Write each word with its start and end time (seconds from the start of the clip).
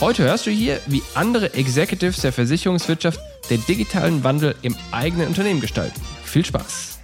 Heute 0.00 0.24
hörst 0.24 0.46
du 0.46 0.50
hier, 0.50 0.80
wie 0.86 1.02
andere 1.14 1.54
Executives 1.54 2.20
der 2.20 2.32
Versicherungswirtschaft 2.32 3.20
den 3.48 3.64
digitalen 3.66 4.24
Wandel 4.24 4.56
im 4.62 4.76
eigenen 4.90 5.28
Unternehmen 5.28 5.60
gestalten. 5.60 6.00
Viel 6.24 6.44
Spaß! 6.44 6.98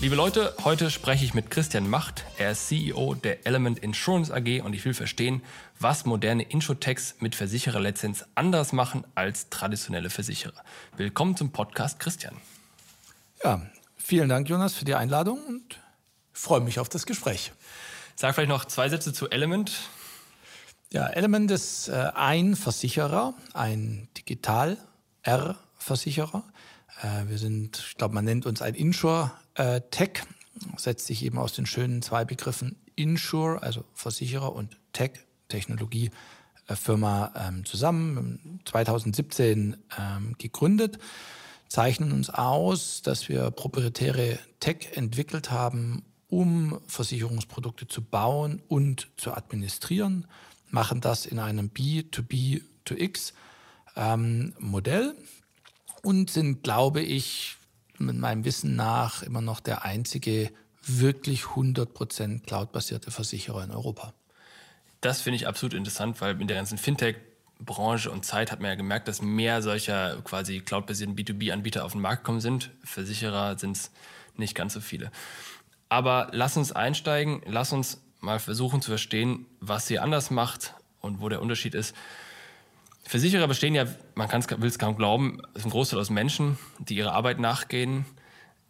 Liebe 0.00 0.14
Leute, 0.14 0.54
heute 0.64 0.90
spreche 0.90 1.24
ich 1.24 1.34
mit 1.34 1.50
Christian 1.50 1.90
Macht. 1.90 2.24
Er 2.38 2.52
ist 2.52 2.68
CEO 2.68 3.14
der 3.14 3.46
Element 3.46 3.80
Insurance 3.80 4.32
AG 4.32 4.62
und 4.62 4.72
ich 4.72 4.84
will 4.86 4.94
verstehen, 4.94 5.42
was 5.78 6.06
moderne 6.06 6.44
Insurtechs 6.44 7.16
mit 7.20 7.34
Versichererlizenz 7.34 8.24
anders 8.36 8.72
machen 8.72 9.04
als 9.14 9.50
traditionelle 9.50 10.08
Versicherer. 10.08 10.64
Willkommen 10.96 11.36
zum 11.36 11.52
Podcast, 11.52 12.00
Christian. 12.00 12.36
Ja, 13.44 13.60
vielen 13.98 14.30
Dank, 14.30 14.48
Jonas, 14.48 14.74
für 14.74 14.86
die 14.86 14.94
Einladung 14.94 15.44
und 15.46 15.78
freue 16.32 16.60
mich 16.60 16.78
auf 16.78 16.88
das 16.88 17.04
Gespräch. 17.04 17.52
Sag 18.20 18.34
vielleicht 18.34 18.48
noch 18.48 18.64
zwei 18.64 18.88
Sätze 18.88 19.12
zu 19.12 19.30
Element. 19.30 19.70
Ja, 20.90 21.06
Element 21.06 21.52
ist 21.52 21.86
äh, 21.86 22.10
ein 22.16 22.56
Versicherer, 22.56 23.34
ein 23.54 24.08
Digital-R-Versicherer. 24.18 26.42
Äh, 27.00 27.28
wir 27.28 27.38
sind, 27.38 27.78
ich 27.78 27.94
glaube, 27.96 28.16
man 28.16 28.24
nennt 28.24 28.44
uns 28.44 28.60
ein 28.60 28.74
Insure-Tech, 28.74 30.10
äh, 30.16 30.22
setzt 30.78 31.06
sich 31.06 31.24
eben 31.24 31.38
aus 31.38 31.52
den 31.52 31.64
schönen 31.64 32.02
zwei 32.02 32.24
Begriffen 32.24 32.74
Insure, 32.96 33.62
also 33.62 33.84
Versicherer, 33.94 34.52
und 34.52 34.76
Tech, 34.92 35.12
Technologiefirma 35.46 37.32
ähm, 37.36 37.64
zusammen. 37.66 38.58
2017 38.64 39.76
ähm, 39.96 40.34
gegründet, 40.38 40.98
zeichnen 41.68 42.10
uns 42.10 42.30
aus, 42.30 43.00
dass 43.00 43.28
wir 43.28 43.52
proprietäre 43.52 44.40
Tech 44.58 44.96
entwickelt 44.96 45.52
haben, 45.52 46.02
um 46.28 46.80
Versicherungsprodukte 46.86 47.88
zu 47.88 48.02
bauen 48.02 48.62
und 48.68 49.08
zu 49.16 49.32
administrieren, 49.32 50.26
machen 50.70 51.00
das 51.00 51.26
in 51.26 51.38
einem 51.38 51.70
B2B2X 51.70 53.32
ähm, 53.96 54.54
und 56.02 56.30
sind, 56.30 56.62
glaube 56.62 57.00
ich, 57.00 57.56
mit 57.98 58.16
meinem 58.16 58.44
Wissen 58.44 58.76
nach 58.76 59.22
immer 59.22 59.40
noch 59.40 59.60
der 59.60 59.84
einzige 59.84 60.50
wirklich 60.82 61.42
100% 61.42 62.44
cloudbasierte 62.44 63.10
Versicherer 63.10 63.64
in 63.64 63.70
Europa. 63.70 64.14
Das 65.00 65.20
finde 65.20 65.36
ich 65.36 65.46
absolut 65.46 65.74
interessant, 65.74 66.20
weil 66.20 66.40
in 66.40 66.46
der 66.46 66.56
ganzen 66.56 66.78
Fintech-Branche 66.78 68.10
und 68.10 68.24
Zeit 68.24 68.50
hat 68.50 68.60
man 68.60 68.70
ja 68.70 68.74
gemerkt, 68.74 69.08
dass 69.08 69.22
mehr 69.22 69.62
solcher 69.62 70.20
quasi 70.22 70.60
cloudbasierten 70.60 71.16
B2B-Anbieter 71.16 71.84
auf 71.84 71.92
den 71.92 72.00
Markt 72.00 72.24
gekommen 72.24 72.40
sind. 72.40 72.70
Versicherer 72.84 73.58
sind 73.58 73.76
es 73.76 73.90
nicht 74.36 74.54
ganz 74.54 74.74
so 74.74 74.80
viele. 74.80 75.10
Aber 75.88 76.28
lass 76.32 76.56
uns 76.56 76.72
einsteigen, 76.72 77.42
lass 77.46 77.72
uns 77.72 78.02
mal 78.20 78.38
versuchen 78.38 78.82
zu 78.82 78.90
verstehen, 78.90 79.46
was 79.60 79.86
sie 79.86 79.98
anders 79.98 80.30
macht 80.30 80.74
und 81.00 81.20
wo 81.20 81.28
der 81.28 81.40
Unterschied 81.40 81.74
ist. 81.74 81.94
Versicherer 83.04 83.48
bestehen 83.48 83.74
ja, 83.74 83.86
man 84.14 84.30
will 84.30 84.68
es 84.68 84.78
kaum 84.78 84.96
glauben, 84.96 85.40
ist 85.54 85.64
ein 85.64 85.70
Großteil 85.70 85.98
aus 85.98 86.10
Menschen, 86.10 86.58
die 86.78 86.96
ihrer 86.96 87.12
Arbeit 87.12 87.38
nachgehen. 87.38 88.04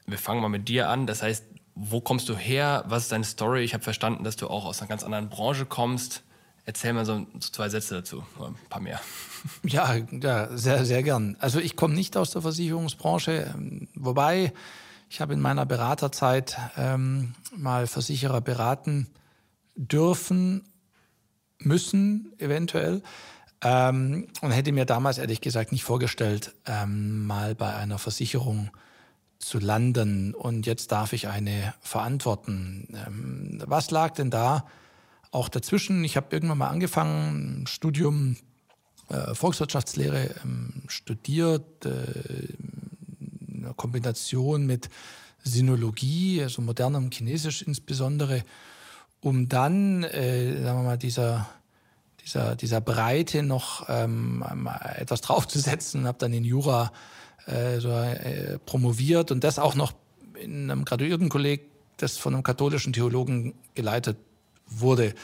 Wir 0.07 0.19
fangen 0.19 0.41
mal 0.41 0.49
mit 0.49 0.69
dir 0.69 0.89
an. 0.89 1.07
Das 1.07 1.23
heißt, 1.23 1.45
wo 1.75 2.01
kommst 2.01 2.29
du 2.29 2.37
her? 2.37 2.85
Was 2.87 3.05
ist 3.05 3.13
deine 3.13 3.25
Story? 3.25 3.63
Ich 3.63 3.75
habe 3.75 3.83
verstanden, 3.83 4.25
dass 4.25 4.37
du 4.37 4.49
auch 4.49 4.65
aus 4.65 4.81
einer 4.81 4.89
ganz 4.89 5.03
anderen 5.03 5.29
Branche 5.29 5.67
kommst. 5.67 6.23
Erzähl 6.67 6.93
mal 6.93 7.05
so, 7.05 7.27
zwei 7.41 7.69
Sätze 7.69 7.95
dazu, 7.95 8.25
ein 8.39 8.55
paar 8.69 8.83
mehr. 8.83 9.01
Ja, 9.63 9.97
ja 10.11 10.57
sehr, 10.57 10.85
sehr 10.85 11.03
gern. 11.03 11.37
Also 11.39 11.61
ich 11.61 11.77
komme 11.77 11.95
nicht 11.95 12.17
aus 12.17 12.33
der 12.33 12.43
Versicherungsbranche, 12.43 13.55
wobei 13.95 14.53
ich 15.09 15.21
habe 15.21 15.35
in 15.35 15.41
meiner 15.41 15.67
Beraterzeit 15.67 16.57
ähm, 16.77 17.35
mal 17.57 17.87
Versicherer 17.87 18.41
beraten 18.41 19.09
dürfen, 19.75 20.69
müssen 21.59 22.33
eventuell. 22.39 23.03
Ähm, 23.61 24.29
und 24.41 24.51
hätte 24.53 24.71
mir 24.73 24.85
damals 24.85 25.19
ehrlich 25.19 25.41
gesagt 25.41 25.73
nicht 25.73 25.83
vorgestellt, 25.83 26.55
ähm, 26.67 27.27
mal 27.27 27.55
bei 27.55 27.75
einer 27.75 27.99
Versicherung 27.99 28.71
zu 29.39 29.59
landen. 29.59 30.35
Und 30.35 30.67
jetzt 30.67 30.93
darf 30.93 31.13
ich 31.13 31.29
eine 31.29 31.75
verantworten. 31.81 32.89
Ähm, 33.07 33.63
was 33.67 33.91
lag 33.91 34.13
denn 34.15 34.31
da 34.31 34.67
auch 35.31 35.49
dazwischen? 35.49 36.05
Ich 36.05 36.17
habe 36.17 36.29
irgendwann 36.31 36.59
mal 36.59 36.69
angefangen, 36.69 37.67
Studium 37.67 38.37
äh, 39.09 39.35
Volkswirtschaftslehre 39.35 40.35
ähm, 40.45 40.83
studiert, 40.87 41.85
äh, 41.87 42.53
einer 43.65 43.75
Kombination 43.75 44.67
mit 44.67 44.89
Sinologie, 45.45 46.43
also 46.43 46.63
modernem 46.63 47.11
Chinesisch 47.11 47.63
insbesondere, 47.63 48.43
um 49.21 49.49
dann, 49.49 50.05
äh, 50.05 50.63
sagen 50.63 50.81
wir 50.81 50.85
mal, 50.85 50.99
dieser, 50.99 51.49
dieser, 52.25 52.57
dieser 52.57 52.81
Breite 52.81 53.43
noch 53.43 53.89
ähm, 53.89 54.45
etwas 54.97 55.21
draufzusetzen, 55.21 56.07
habe 56.07 56.19
dann 56.19 56.33
in 56.33 56.45
Jura 56.45 56.93
äh, 57.47 57.81
so, 57.81 57.91
äh, 57.91 58.59
promoviert 58.65 59.31
und 59.31 59.45
das 59.45 59.59
auch 59.59 59.75
noch 59.75 59.93
in 60.35 60.71
einem 60.71 60.85
Graduiertenkolleg, 60.85 61.63
das 61.97 62.17
von 62.17 62.35
einem 62.35 62.43
katholischen 62.43 62.93
Theologen 62.93 63.55
geleitet 63.75 64.19
wurde. 64.67 65.15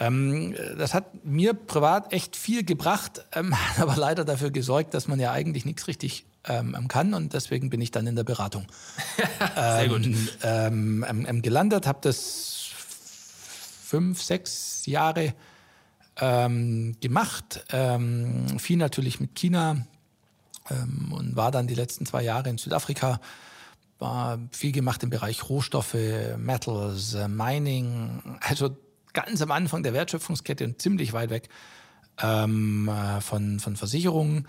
Ähm, 0.00 0.54
das 0.78 0.94
hat 0.94 1.24
mir 1.26 1.52
privat 1.52 2.12
echt 2.12 2.34
viel 2.34 2.64
gebracht, 2.64 3.24
ähm, 3.32 3.54
aber 3.78 3.96
leider 3.96 4.24
dafür 4.24 4.50
gesorgt, 4.50 4.94
dass 4.94 5.06
man 5.06 5.20
ja 5.20 5.30
eigentlich 5.30 5.66
nichts 5.66 5.86
richtig 5.86 6.24
ähm, 6.44 6.88
kann 6.88 7.12
und 7.12 7.34
deswegen 7.34 7.68
bin 7.68 7.82
ich 7.82 7.90
dann 7.90 8.06
in 8.06 8.16
der 8.16 8.24
Beratung. 8.24 8.66
Sehr 9.54 9.88
gut. 9.88 10.08
Ähm, 10.42 11.04
ähm, 11.06 11.42
gelandet, 11.42 11.86
habe 11.86 11.98
das 12.00 12.70
fünf, 13.84 14.22
sechs 14.22 14.86
Jahre 14.86 15.34
ähm, 16.16 16.96
gemacht, 17.00 17.64
viel 18.58 18.76
natürlich 18.76 19.20
mit 19.20 19.34
China 19.34 19.86
und 20.68 21.34
war 21.34 21.50
dann 21.50 21.66
die 21.66 21.74
letzten 21.74 22.06
zwei 22.06 22.22
Jahre 22.22 22.50
in 22.50 22.58
Südafrika. 22.58 23.20
War 23.98 24.38
viel 24.52 24.70
gemacht 24.72 25.02
im 25.02 25.10
Bereich 25.10 25.48
Rohstoffe, 25.48 25.96
Metals, 26.36 27.14
äh, 27.14 27.26
Mining, 27.26 28.38
also 28.40 28.76
ganz 29.12 29.42
am 29.42 29.50
Anfang 29.50 29.82
der 29.82 29.92
Wertschöpfungskette 29.92 30.64
und 30.64 30.80
ziemlich 30.80 31.12
weit 31.12 31.30
weg 31.30 31.48
ähm, 32.22 32.88
äh, 32.88 33.20
von, 33.20 33.60
von 33.60 33.76
Versicherungen. 33.76 34.46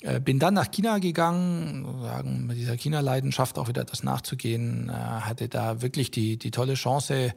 Äh, 0.00 0.20
bin 0.20 0.38
dann 0.38 0.54
nach 0.54 0.70
China 0.70 0.98
gegangen, 0.98 2.02
sagen, 2.02 2.46
mit 2.46 2.58
dieser 2.58 2.76
China-Leidenschaft 2.76 3.58
auch 3.58 3.68
wieder 3.68 3.82
etwas 3.82 4.02
nachzugehen, 4.02 4.88
äh, 4.88 4.92
hatte 4.92 5.48
da 5.48 5.82
wirklich 5.82 6.10
die, 6.10 6.36
die 6.36 6.50
tolle 6.50 6.74
Chance, 6.74 7.34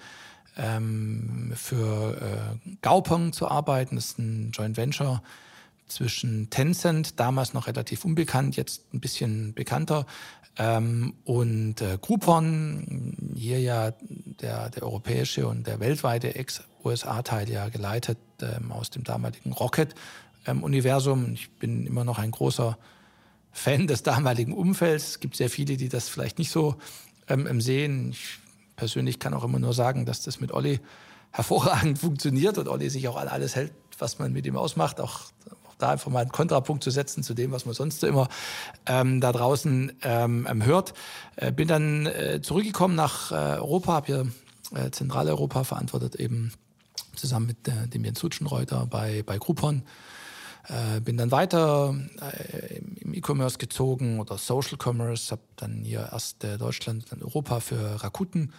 ähm, 0.57 1.53
für 1.55 2.17
äh, 2.21 2.75
Gaupeng 2.81 3.31
zu 3.33 3.47
arbeiten. 3.47 3.95
Das 3.95 4.07
ist 4.07 4.19
ein 4.19 4.51
Joint 4.51 4.77
Venture 4.77 5.21
zwischen 5.89 6.49
Tencent, 6.49 7.19
damals 7.19 7.53
noch 7.53 7.67
relativ 7.67 8.05
unbekannt, 8.05 8.55
jetzt 8.55 8.93
ein 8.93 8.99
bisschen 8.99 9.53
bekannter, 9.53 10.05
ähm, 10.59 11.13
und 11.23 11.81
äh, 11.81 11.97
Groupon, 12.01 13.15
hier 13.33 13.61
ja 13.61 13.91
der, 14.41 14.69
der 14.69 14.83
europäische 14.83 15.47
und 15.47 15.65
der 15.65 15.79
weltweite 15.79 16.35
Ex-USA-Teil 16.35 17.49
ja 17.49 17.69
geleitet 17.69 18.17
ähm, 18.41 18.71
aus 18.71 18.89
dem 18.89 19.05
damaligen 19.05 19.53
Rocket 19.53 19.95
ähm. 20.45 21.33
Ich 21.33 21.49
bin 21.59 21.85
immer 21.85 22.03
noch 22.03 22.19
ein 22.19 22.31
großer 22.31 22.77
Fan 23.51 23.87
des 23.87 24.03
damaligen 24.03 24.53
Umfelds. 24.53 25.09
Es 25.09 25.19
gibt 25.19 25.37
sehr 25.37 25.49
viele, 25.49 25.77
die 25.77 25.89
das 25.89 26.09
vielleicht 26.09 26.39
nicht 26.39 26.51
so 26.51 26.75
ähm, 27.29 27.61
sehen. 27.61 28.11
Ich 28.11 28.39
persönlich 28.75 29.19
kann 29.19 29.33
auch 29.33 29.45
immer 29.45 29.59
nur 29.59 29.73
sagen, 29.73 30.05
dass 30.05 30.23
das 30.23 30.41
mit 30.41 30.51
Olli 30.51 30.81
hervorragend 31.31 31.99
funktioniert 31.99 32.57
und 32.57 32.67
Olli 32.67 32.89
sich 32.89 33.07
auch 33.07 33.17
an 33.17 33.29
alles 33.29 33.55
hält, 33.55 33.71
was 33.97 34.19
man 34.19 34.33
mit 34.33 34.45
ihm 34.45 34.57
ausmacht, 34.57 34.99
auch 34.99 35.31
da 35.79 35.89
einfach 35.89 36.11
mal 36.11 36.19
einen 36.19 36.31
Kontrapunkt 36.31 36.83
zu 36.83 36.91
setzen 36.91 37.23
zu 37.23 37.33
dem, 37.33 37.51
was 37.51 37.65
man 37.65 37.73
sonst 37.73 38.01
so 38.01 38.07
immer 38.07 38.27
ähm, 38.85 39.19
da 39.21 39.31
draußen 39.31 39.93
ähm, 40.03 40.63
hört. 40.63 40.93
Äh, 41.35 41.51
bin 41.51 41.67
dann 41.67 42.05
äh, 42.05 42.41
zurückgekommen 42.41 42.95
nach 42.95 43.31
äh, 43.31 43.35
Europa, 43.35 43.93
habe 43.93 44.05
hier 44.05 44.27
äh, 44.75 44.91
Zentraleuropa 44.91 45.63
verantwortet, 45.63 46.15
eben 46.15 46.51
zusammen 47.15 47.47
mit 47.47 47.67
äh, 47.67 47.87
dem 47.87 48.05
Jens 48.05 48.21
Hutschenreuter 48.21 48.85
bei, 48.85 49.23
bei 49.25 49.37
Groupon. 49.37 49.83
Äh, 50.67 50.99
bin 50.99 51.17
dann 51.17 51.31
weiter 51.31 51.95
im 53.01 53.13
E-Commerce 53.13 53.57
gezogen 53.57 54.19
oder 54.19 54.37
Social 54.37 54.77
Commerce, 54.77 55.31
habe 55.31 55.41
dann 55.55 55.83
hier 55.83 56.09
erst 56.11 56.43
Deutschland, 56.43 57.05
dann 57.11 57.23
Europa 57.23 57.59
für 57.59 58.03
Rakuten 58.03 58.53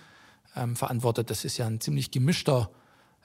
ähm, 0.57 0.75
verantwortet. 0.75 1.31
Das 1.31 1.45
ist 1.45 1.59
ja 1.59 1.67
ein 1.67 1.81
ziemlich 1.81 2.11
gemischter 2.11 2.71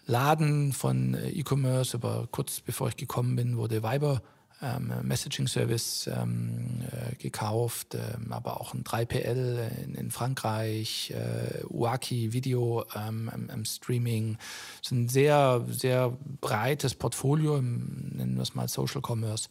Laden 0.06 0.74
von 0.74 1.14
äh, 1.14 1.30
E-Commerce. 1.30 1.98
Aber 1.98 2.28
kurz 2.32 2.62
bevor 2.62 2.90
ich 2.90 2.98
gekommen 2.98 3.36
bin, 3.36 3.58
wurde 3.58 3.84
Viber 3.84 4.22
ähm, 4.62 4.94
Messaging 5.04 5.48
Service 5.48 6.08
ähm, 6.08 6.82
äh, 6.92 7.16
gekauft, 7.16 7.96
ähm, 7.96 8.32
aber 8.32 8.62
auch 8.62 8.74
ein 8.74 8.84
3PL 8.84 9.70
in, 9.84 9.96
in 9.96 10.12
Frankreich, 10.12 11.12
äh, 11.12 11.64
Uaki 11.66 12.32
Video 12.34 12.86
ähm, 12.96 13.30
Streaming. 13.66 14.38
Das 14.82 14.88
ist 14.88 14.92
ein 14.92 15.10
sehr, 15.10 15.66
sehr 15.70 16.18
breites 16.42 16.96
Portfolio, 16.96 17.62
nennen 17.62 18.36
wir 18.36 18.44
es 18.44 18.56
mal 18.56 18.68
Social 18.70 19.02
Commerce. 19.06 19.50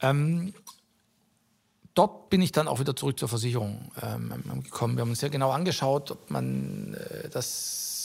Ähm, 0.00 0.54
dort 1.94 2.30
bin 2.30 2.40
ich 2.40 2.52
dann 2.52 2.68
auch 2.68 2.78
wieder 2.78 2.94
zurück 2.94 3.18
zur 3.18 3.28
Versicherung 3.28 3.90
ähm, 4.00 4.62
gekommen. 4.62 4.96
Wir 4.96 5.02
haben 5.02 5.10
uns 5.10 5.20
sehr 5.20 5.30
genau 5.30 5.50
angeschaut, 5.50 6.12
ob 6.12 6.30
man 6.30 6.94
äh, 6.94 7.28
das 7.30 7.99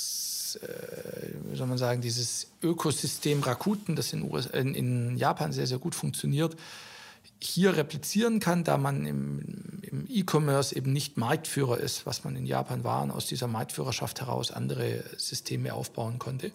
äh, 0.63 1.33
wie 1.49 1.57
soll 1.57 1.67
man 1.67 1.77
sagen, 1.77 2.01
dieses 2.01 2.47
Ökosystem 2.61 3.41
Rakuten, 3.41 3.95
das 3.95 4.13
in, 4.13 4.29
US, 4.31 4.47
in, 4.47 4.73
in, 4.73 5.17
Japan 5.17 5.51
sehr, 5.51 5.67
sehr 5.67 5.77
gut 5.77 5.95
funktioniert, 5.95 6.55
hier 7.39 7.75
replizieren 7.75 8.39
kann, 8.39 8.63
da 8.63 8.77
man 8.77 9.05
im, 9.05 9.41
im 9.81 10.05
E-Commerce 10.09 10.75
eben 10.75 10.93
nicht 10.93 11.17
Marktführer 11.17 11.79
ist, 11.79 12.05
was 12.05 12.23
man 12.23 12.35
in 12.35 12.45
Japan 12.45 12.83
war 12.83 13.03
und 13.03 13.11
aus 13.11 13.27
dieser 13.27 13.47
Marktführerschaft 13.47 14.21
heraus 14.21 14.51
andere 14.51 15.03
Systeme 15.17 15.73
aufbauen 15.73 16.19
konnte. 16.19 16.51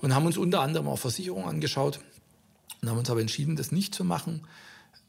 Und 0.00 0.14
haben 0.14 0.26
uns 0.26 0.36
unter 0.36 0.60
anderem 0.60 0.88
auch 0.88 0.98
Versicherungen 0.98 1.48
angeschaut 1.48 2.00
und 2.82 2.90
haben 2.90 2.98
uns 2.98 3.10
aber 3.10 3.20
entschieden, 3.20 3.56
das 3.56 3.72
nicht 3.72 3.94
zu 3.94 4.04
machen, 4.04 4.42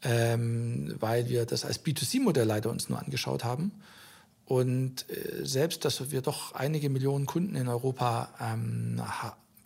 ähm, 0.03 0.95
weil 0.99 1.27
wir 1.29 1.45
das 1.45 1.65
als 1.65 1.83
B2C-Modell 1.83 2.45
leider 2.45 2.69
uns 2.69 2.89
nur 2.89 2.99
angeschaut 2.99 3.43
haben 3.43 3.71
und 4.47 5.05
äh, 5.09 5.45
selbst, 5.45 5.83
dass 5.83 6.09
wir 6.09 6.21
doch 6.21 6.53
einige 6.53 6.89
Millionen 6.89 7.25
Kunden 7.25 7.55
in 7.55 7.67
Europa, 7.67 8.29
ähm, 8.39 9.01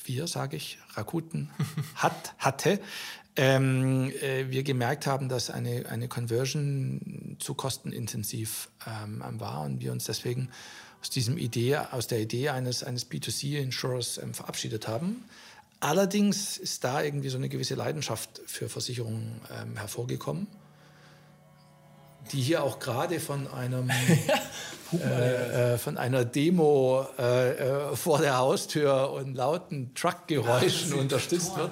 wir, 0.03 0.25
sage 0.25 0.57
ich, 0.57 0.79
Rakuten, 0.95 1.51
hat, 1.95 2.33
hatte, 2.39 2.79
ähm, 3.35 4.11
äh, 4.21 4.49
wir 4.49 4.63
gemerkt 4.63 5.05
haben, 5.05 5.29
dass 5.29 5.51
eine, 5.51 5.85
eine 5.87 6.07
Conversion 6.07 7.37
zu 7.39 7.53
kostenintensiv 7.53 8.69
ähm, 8.87 9.23
war 9.39 9.61
und 9.61 9.81
wir 9.81 9.91
uns 9.91 10.05
deswegen 10.05 10.49
aus, 10.99 11.11
diesem 11.11 11.37
Idee, 11.37 11.77
aus 11.77 12.07
der 12.07 12.19
Idee 12.19 12.49
eines, 12.49 12.83
eines 12.83 13.09
B2C-Insurers 13.09 14.17
ähm, 14.17 14.33
verabschiedet 14.33 14.87
haben. 14.87 15.23
Allerdings 15.79 16.57
ist 16.57 16.83
da 16.83 17.03
irgendwie 17.03 17.29
so 17.29 17.37
eine 17.37 17.49
gewisse 17.49 17.75
Leidenschaft 17.75 18.41
für 18.47 18.67
Versicherungen 18.67 19.41
ähm, 19.61 19.77
hervorgekommen 19.77 20.47
die 22.31 22.41
hier 22.41 22.63
auch 22.63 22.79
gerade 22.79 23.19
von 23.19 23.47
einem 23.47 23.89
äh, 24.93 25.73
äh, 25.73 25.77
von 25.77 25.97
einer 25.97 26.25
Demo 26.25 27.07
äh, 27.17 27.51
äh, 27.51 27.95
vor 27.95 28.19
der 28.19 28.37
Haustür 28.37 29.11
und 29.11 29.35
lauten 29.35 29.93
Truckgeräuschen 29.95 30.93
unterstützt 30.93 31.55
wird. 31.55 31.71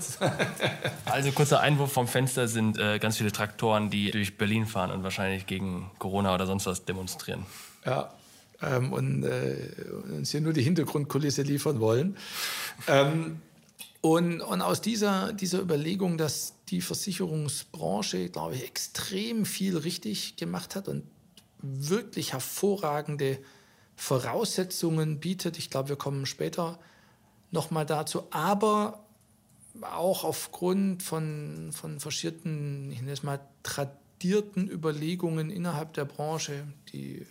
also 1.06 1.32
kurzer 1.32 1.60
Einwurf 1.60 1.92
vom 1.92 2.08
Fenster 2.08 2.48
sind 2.48 2.78
äh, 2.78 3.00
ganz 3.00 3.18
viele 3.18 3.32
Traktoren, 3.32 3.90
die 3.90 4.12
durch 4.12 4.38
Berlin 4.38 4.66
fahren 4.66 4.92
und 4.92 5.04
wahrscheinlich 5.04 5.48
gegen 5.48 5.92
Corona 6.00 6.34
oder 6.34 6.46
sonst 6.46 6.66
was 6.66 6.86
demonstrieren. 6.86 7.46
Ja. 7.86 8.14
Ähm, 8.62 8.92
und 8.92 9.24
äh, 9.24 9.56
uns 10.18 10.32
hier 10.32 10.42
nur 10.42 10.54
die 10.54 10.62
Hintergrundkulisse 10.62 11.44
liefern 11.44 11.80
wollen. 11.80 12.18
Ähm, 12.88 13.42
und, 14.02 14.42
und 14.42 14.62
aus 14.62 14.82
dieser, 14.82 15.34
dieser 15.34 15.60
Überlegung, 15.60 16.18
dass 16.18 16.54
die 16.70 16.82
Versicherungsbranche, 16.82 18.30
glaube 18.30 18.56
ich, 18.56 18.64
extrem 18.64 19.46
viel 19.46 19.78
richtig 19.78 20.38
gemacht 20.38 20.76
hat 20.76 20.88
und 20.88 21.04
wirklich 21.62 22.32
hervorragende 22.34 23.40
Voraussetzungen 23.98 25.20
bietet. 25.20 25.58
Ich 25.58 25.70
glaube, 25.70 25.90
wir 25.90 25.96
kommen 25.98 26.26
später 26.26 26.80
nochmal 27.52 27.86
dazu. 27.86 28.28
Aber 28.32 29.04
auch 29.82 30.24
aufgrund 30.24 31.04
von, 31.04 31.72
von 31.74 32.00
verschierten, 32.00 32.92
ich 32.94 33.00
nenne 33.00 33.12
es 33.12 33.24
mal, 33.24 33.42
tradierten 33.64 34.70
Überlegungen 34.70 35.50
innerhalb 35.50 35.94
der 35.94 36.06
Branche, 36.06 36.66
die 36.94 37.26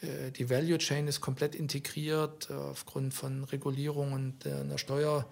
äh, 0.00 0.32
die 0.32 0.50
Value 0.50 0.78
Chain 0.78 1.06
ist 1.06 1.20
komplett 1.20 1.54
integriert 1.54 2.50
aufgrund 2.50 3.14
von 3.14 3.44
Regulierung 3.44 4.12
und 4.12 4.46
einer 4.46 4.78
Steuer 4.78 5.26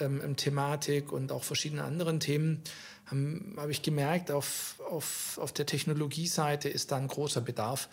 ähm, 0.00 0.36
Thematik 0.36 1.12
und 1.12 1.32
auch 1.32 1.44
verschiedene 1.44 1.84
anderen 1.84 2.20
Themen, 2.20 2.62
habe 3.06 3.40
hab 3.56 3.68
ich 3.68 3.82
gemerkt, 3.82 4.30
auf, 4.30 4.80
auf, 4.90 5.38
auf 5.40 5.52
der 5.52 5.66
Technologieseite 5.66 6.68
ist 6.68 6.92
da 6.92 6.96
ein 6.96 7.08
großer 7.08 7.40
Bedarf 7.40 7.88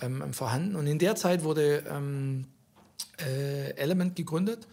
ähm, 0.00 0.32
vorhanden. 0.32 0.76
Und 0.76 0.86
in 0.86 0.98
der 0.98 1.16
Zeit 1.16 1.42
wurde 1.42 1.84
ähm, 1.88 2.46
äh, 3.20 3.70
Element 3.76 4.16
gegründet. 4.16 4.66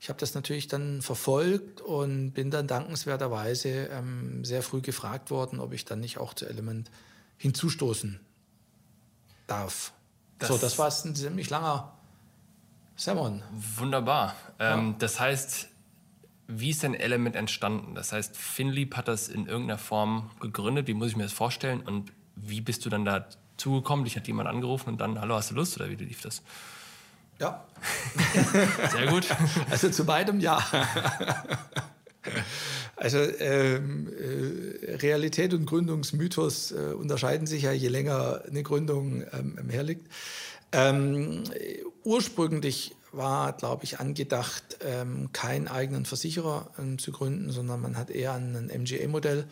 Ich 0.00 0.08
habe 0.08 0.20
das 0.20 0.34
natürlich 0.34 0.68
dann 0.68 1.02
verfolgt 1.02 1.80
und 1.80 2.30
bin 2.32 2.50
dann 2.50 2.68
dankenswerterweise 2.68 3.88
ähm, 3.90 4.44
sehr 4.44 4.62
früh 4.62 4.80
gefragt 4.80 5.30
worden, 5.30 5.58
ob 5.58 5.72
ich 5.72 5.84
dann 5.84 6.00
nicht 6.00 6.18
auch 6.18 6.34
zu 6.34 6.46
Element 6.46 6.90
hinzustoßen 7.36 8.20
darf. 9.46 9.92
Das 10.38 10.48
so, 10.48 10.58
das 10.58 10.78
war 10.78 10.86
ein 10.86 11.16
ziemlich 11.16 11.50
langer 11.50 11.92
Sermon. 12.96 13.42
Wunderbar. 13.76 14.36
Ähm, 14.60 14.90
ja. 14.90 14.94
Das 15.00 15.18
heißt, 15.18 15.68
wie 16.48 16.70
ist 16.70 16.82
denn 16.82 16.94
Element 16.94 17.36
entstanden? 17.36 17.94
Das 17.94 18.12
heißt, 18.12 18.36
Finlieb 18.36 18.96
hat 18.96 19.06
das 19.06 19.28
in 19.28 19.46
irgendeiner 19.46 19.78
Form 19.78 20.30
gegründet. 20.40 20.88
Wie 20.88 20.94
muss 20.94 21.10
ich 21.10 21.16
mir 21.16 21.24
das 21.24 21.32
vorstellen? 21.32 21.82
Und 21.82 22.10
wie 22.36 22.62
bist 22.62 22.86
du 22.86 22.90
dann 22.90 23.04
da 23.04 23.28
zugekommen? 23.58 24.04
Dich 24.06 24.16
hat 24.16 24.26
jemand 24.26 24.48
angerufen 24.48 24.88
und 24.88 24.98
dann, 24.98 25.20
hallo, 25.20 25.34
hast 25.34 25.50
du 25.50 25.54
Lust? 25.54 25.76
Oder 25.76 25.90
wie 25.90 25.96
lief 25.96 26.22
das? 26.22 26.42
Ja. 27.38 27.64
Sehr 28.90 29.06
gut. 29.08 29.26
Also 29.70 29.90
zu 29.90 30.06
beidem 30.06 30.40
ja. 30.40 30.64
Also 32.96 33.18
ähm, 33.18 34.08
äh, 34.08 34.96
Realität 34.96 35.54
und 35.54 35.66
Gründungsmythos 35.66 36.72
äh, 36.72 36.94
unterscheiden 36.94 37.46
sich 37.46 37.62
ja, 37.62 37.72
je 37.72 37.88
länger 37.88 38.42
eine 38.48 38.62
Gründung 38.62 39.22
ähm, 39.32 39.68
herliegt. 39.68 40.10
Ähm, 40.72 41.44
ursprünglich 42.02 42.96
war, 43.12 43.52
glaube 43.52 43.84
ich, 43.84 44.00
angedacht, 44.00 44.78
ähm, 44.84 45.30
keinen 45.32 45.68
eigenen 45.68 46.04
Versicherer 46.04 46.70
ähm, 46.78 46.98
zu 46.98 47.12
gründen, 47.12 47.50
sondern 47.50 47.80
man 47.80 47.96
hat 47.96 48.10
eher 48.10 48.32
an 48.32 48.54
ein 48.54 48.82
MGA-Modell 48.82 49.46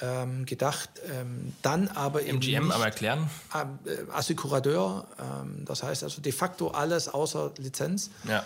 ähm, 0.00 0.46
gedacht. 0.46 0.90
Ähm, 1.12 1.52
dann 1.62 1.88
aber 1.88 2.22
MGM, 2.22 2.28
eben 2.28 2.64
nicht, 2.66 2.74
aber 2.74 2.84
erklären? 2.84 3.30
Äh, 3.52 4.10
Assekurateur, 4.12 5.06
ähm, 5.18 5.64
das 5.64 5.82
heißt 5.82 6.02
also 6.02 6.20
de 6.20 6.32
facto 6.32 6.68
alles 6.68 7.08
außer 7.08 7.52
Lizenz. 7.58 8.10
Ja. 8.26 8.44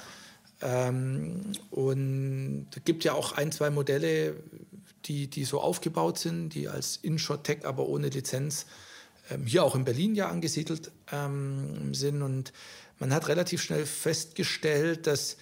Ähm, 0.60 1.52
und 1.70 2.66
es 2.74 2.84
gibt 2.84 3.04
ja 3.04 3.12
auch 3.12 3.32
ein, 3.32 3.52
zwei 3.52 3.70
Modelle, 3.70 4.34
die, 5.04 5.28
die 5.28 5.44
so 5.44 5.60
aufgebaut 5.60 6.18
sind, 6.18 6.50
die 6.50 6.68
als 6.68 6.96
InsurTech, 6.96 7.64
aber 7.64 7.86
ohne 7.86 8.08
Lizenz 8.08 8.66
hier 9.44 9.62
auch 9.62 9.74
in 9.74 9.84
Berlin 9.84 10.14
ja 10.14 10.30
angesiedelt 10.30 10.90
sind. 11.92 12.22
Und 12.22 12.52
man 12.98 13.12
hat 13.12 13.28
relativ 13.28 13.62
schnell 13.62 13.86
festgestellt, 13.86 15.06
dass 15.06 15.36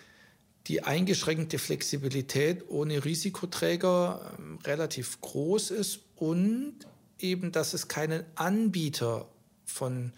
die 0.67 0.83
eingeschränkte 0.83 1.59
Flexibilität 1.59 2.65
ohne 2.69 3.05
Risikoträger 3.05 4.35
ähm, 4.39 4.59
relativ 4.65 5.21
groß 5.21 5.71
ist 5.71 6.01
und 6.17 6.75
eben, 7.19 7.53
dass 7.53 7.73
es 7.73 7.89
keinen 7.89 8.25
Anbieter 8.35 9.29
von, 9.65 10.13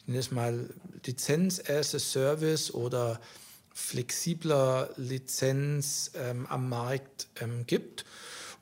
ich 0.00 0.08
nenne 0.08 0.20
es 0.20 0.30
mal, 0.30 0.70
Lizenz 1.04 1.62
as 1.68 1.94
a 1.94 1.98
Service 1.98 2.72
oder 2.72 3.20
flexibler 3.74 4.90
Lizenz 4.96 6.12
ähm, 6.14 6.46
am 6.46 6.68
Markt 6.68 7.28
ähm, 7.40 7.66
gibt 7.66 8.04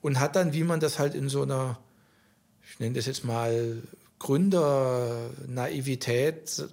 und 0.02 0.20
hat 0.20 0.36
dann, 0.36 0.52
wie 0.52 0.64
man 0.64 0.80
das 0.80 0.98
halt 0.98 1.14
in 1.14 1.28
so 1.28 1.42
einer, 1.42 1.78
ich 2.68 2.80
nenne 2.80 2.94
das 2.94 3.06
jetzt 3.06 3.24
mal 3.24 3.82
Gründer-Naivität 4.18 6.64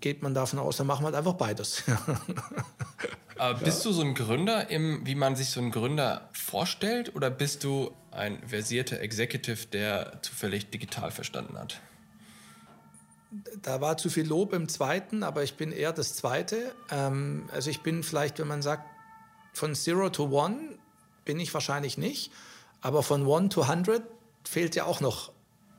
geht 0.00 0.22
man 0.22 0.34
davon 0.34 0.58
aus, 0.58 0.76
dann 0.76 0.86
machen 0.86 1.02
wir 1.02 1.06
halt 1.06 1.16
einfach 1.16 1.34
beides. 1.34 1.84
Aber 3.38 3.58
bist 3.58 3.84
du 3.84 3.92
so 3.92 4.02
ein 4.02 4.14
Gründer, 4.14 4.70
im, 4.70 5.06
wie 5.06 5.14
man 5.14 5.36
sich 5.36 5.50
so 5.50 5.60
einen 5.60 5.70
Gründer 5.70 6.28
vorstellt, 6.32 7.14
oder 7.14 7.30
bist 7.30 7.64
du 7.64 7.92
ein 8.10 8.40
versierter 8.46 9.00
Executive, 9.00 9.66
der 9.66 10.22
zufällig 10.22 10.70
digital 10.70 11.10
verstanden 11.10 11.58
hat? 11.58 11.80
Da 13.62 13.80
war 13.80 13.98
zu 13.98 14.08
viel 14.08 14.26
Lob 14.26 14.54
im 14.54 14.68
zweiten, 14.68 15.22
aber 15.22 15.42
ich 15.42 15.56
bin 15.56 15.72
eher 15.72 15.92
das 15.92 16.14
zweite. 16.14 16.74
Ähm, 16.90 17.48
also 17.52 17.68
ich 17.68 17.82
bin 17.82 18.02
vielleicht, 18.02 18.38
wenn 18.38 18.48
man 18.48 18.62
sagt, 18.62 18.84
von 19.52 19.74
Zero 19.74 20.08
to 20.08 20.30
One, 20.30 20.78
bin 21.24 21.38
ich 21.40 21.52
wahrscheinlich 21.52 21.98
nicht. 21.98 22.30
Aber 22.80 23.02
von 23.02 23.30
1 23.30 23.52
to 23.54 23.62
100 23.62 24.02
fehlt 24.44 24.76
ja 24.76 24.84
auch 24.84 25.00
noch 25.00 25.32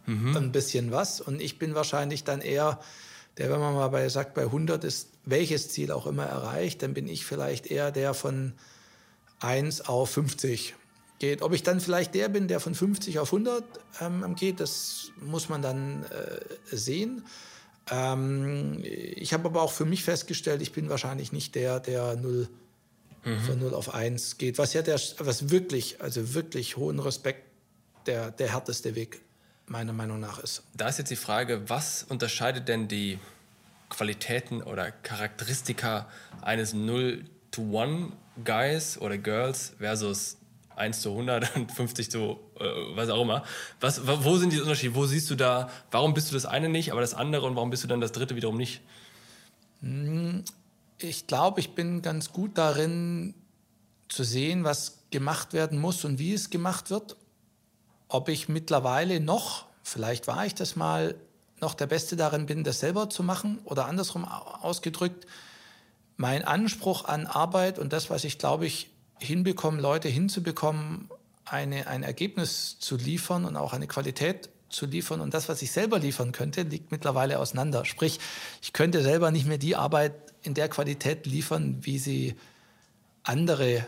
mhm. 0.05 0.35
ein 0.35 0.51
bisschen 0.51 0.91
was. 0.91 1.21
Und 1.21 1.41
ich 1.41 1.57
bin 1.57 1.73
wahrscheinlich 1.73 2.23
dann 2.23 2.41
eher 2.41 2.79
der, 3.37 3.51
wenn 3.51 3.59
man 3.59 3.73
mal 3.73 3.89
bei, 3.89 4.07
sagt, 4.09 4.33
bei 4.33 4.43
100 4.43 4.83
ist, 4.83 5.09
welches 5.25 5.69
Ziel 5.69 5.91
auch 5.91 6.07
immer 6.07 6.25
erreicht, 6.25 6.81
dann 6.81 6.93
bin 6.93 7.07
ich 7.07 7.25
vielleicht 7.25 7.67
eher 7.67 7.91
der 7.91 8.13
von 8.13 8.53
1 9.39 9.81
auf 9.81 10.09
50 10.11 10.75
geht. 11.19 11.41
Ob 11.41 11.53
ich 11.53 11.63
dann 11.63 11.79
vielleicht 11.79 12.15
der 12.15 12.29
bin, 12.29 12.47
der 12.47 12.59
von 12.59 12.73
50 12.73 13.19
auf 13.19 13.33
100 13.33 13.63
ähm, 14.01 14.35
geht, 14.35 14.59
das 14.59 15.11
muss 15.21 15.49
man 15.49 15.61
dann 15.61 16.03
äh, 16.03 16.75
sehen. 16.75 17.25
Ähm, 17.91 18.79
ich 18.83 19.33
habe 19.33 19.45
aber 19.45 19.61
auch 19.61 19.71
für 19.71 19.85
mich 19.85 20.03
festgestellt, 20.03 20.61
ich 20.61 20.71
bin 20.71 20.89
wahrscheinlich 20.89 21.31
nicht 21.31 21.55
der, 21.55 21.79
der 21.79 22.15
0 22.15 22.49
mhm. 23.23 23.39
von 23.41 23.59
0 23.59 23.73
auf 23.73 23.93
1 23.93 24.37
geht. 24.37 24.57
Was 24.57 24.73
ja 24.73 24.81
der, 24.81 24.99
was 25.19 25.49
wirklich, 25.49 26.01
also 26.01 26.33
wirklich 26.33 26.77
hohen 26.77 26.99
Respekt, 26.99 27.43
der, 28.07 28.31
der 28.31 28.53
härteste 28.53 28.95
Weg 28.95 29.21
meiner 29.67 29.93
Meinung 29.93 30.19
nach 30.19 30.39
ist. 30.39 30.63
Da 30.73 30.87
ist 30.87 30.97
jetzt 30.97 31.11
die 31.11 31.15
Frage, 31.15 31.69
was 31.69 32.03
unterscheidet 32.03 32.67
denn 32.67 32.87
die 32.87 33.19
Qualitäten 33.89 34.63
oder 34.63 34.91
Charakteristika 34.91 36.07
eines 36.41 36.73
0 36.73 37.23
to 37.51 37.79
1 37.79 38.11
Guys 38.43 38.97
oder 38.99 39.17
Girls 39.17 39.73
versus 39.77 40.37
1 40.75 41.01
zu 41.01 41.11
100 41.11 41.55
und 41.55 41.71
50 41.71 42.11
zu 42.11 42.39
äh, 42.59 42.63
was 42.95 43.09
auch 43.09 43.21
immer. 43.21 43.43
Was, 43.79 44.01
wo 44.05 44.37
sind 44.37 44.53
die 44.53 44.61
Unterschiede? 44.61 44.95
Wo 44.95 45.05
siehst 45.05 45.29
du 45.29 45.35
da, 45.35 45.69
warum 45.91 46.13
bist 46.13 46.29
du 46.31 46.35
das 46.35 46.45
eine 46.45 46.69
nicht, 46.69 46.91
aber 46.91 47.01
das 47.01 47.13
andere 47.13 47.45
und 47.45 47.55
warum 47.55 47.69
bist 47.69 47.83
du 47.83 47.87
dann 47.87 48.01
das 48.01 48.11
dritte 48.11 48.35
wiederum 48.35 48.57
nicht? 48.57 48.81
Hm, 49.81 50.43
ich 50.99 51.27
glaube, 51.27 51.59
ich 51.59 51.71
bin 51.71 52.01
ganz 52.01 52.31
gut 52.31 52.57
darin 52.57 53.33
zu 54.07 54.23
sehen, 54.23 54.63
was 54.63 54.99
gemacht 55.11 55.53
werden 55.53 55.79
muss 55.79 56.05
und 56.05 56.19
wie 56.19 56.33
es 56.33 56.49
gemacht 56.49 56.89
wird 56.89 57.17
ob 58.09 58.29
ich 58.29 58.49
mittlerweile 58.49 59.19
noch, 59.19 59.65
vielleicht 59.83 60.27
war 60.27 60.45
ich 60.45 60.55
das 60.55 60.75
mal, 60.75 61.15
noch 61.59 61.73
der 61.73 61.87
Beste 61.87 62.15
darin 62.15 62.45
bin, 62.45 62.63
das 62.63 62.79
selber 62.79 63.09
zu 63.09 63.23
machen 63.23 63.59
oder 63.63 63.85
andersrum 63.87 64.25
ausgedrückt, 64.25 65.25
mein 66.15 66.43
Anspruch 66.43 67.05
an 67.05 67.25
Arbeit 67.25 67.79
und 67.79 67.93
das, 67.93 68.09
was 68.09 68.23
ich 68.23 68.37
glaube 68.37 68.65
ich 68.65 68.89
hinbekomme, 69.19 69.81
Leute 69.81 70.07
hinzubekommen, 70.07 71.09
eine, 71.45 71.87
ein 71.87 72.03
Ergebnis 72.03 72.77
zu 72.79 72.97
liefern 72.97 73.45
und 73.45 73.55
auch 73.55 73.73
eine 73.73 73.87
Qualität 73.87 74.49
zu 74.69 74.85
liefern 74.85 75.21
und 75.21 75.33
das, 75.33 75.47
was 75.47 75.61
ich 75.61 75.71
selber 75.71 75.99
liefern 75.99 76.31
könnte, 76.31 76.63
liegt 76.63 76.91
mittlerweile 76.91 77.39
auseinander. 77.39 77.85
Sprich, 77.85 78.19
ich 78.61 78.73
könnte 78.73 79.01
selber 79.01 79.31
nicht 79.31 79.47
mehr 79.47 79.57
die 79.57 79.75
Arbeit 79.75 80.13
in 80.41 80.53
der 80.53 80.69
Qualität 80.69 81.25
liefern, 81.25 81.77
wie 81.81 81.99
sie 81.99 82.35
andere 83.23 83.85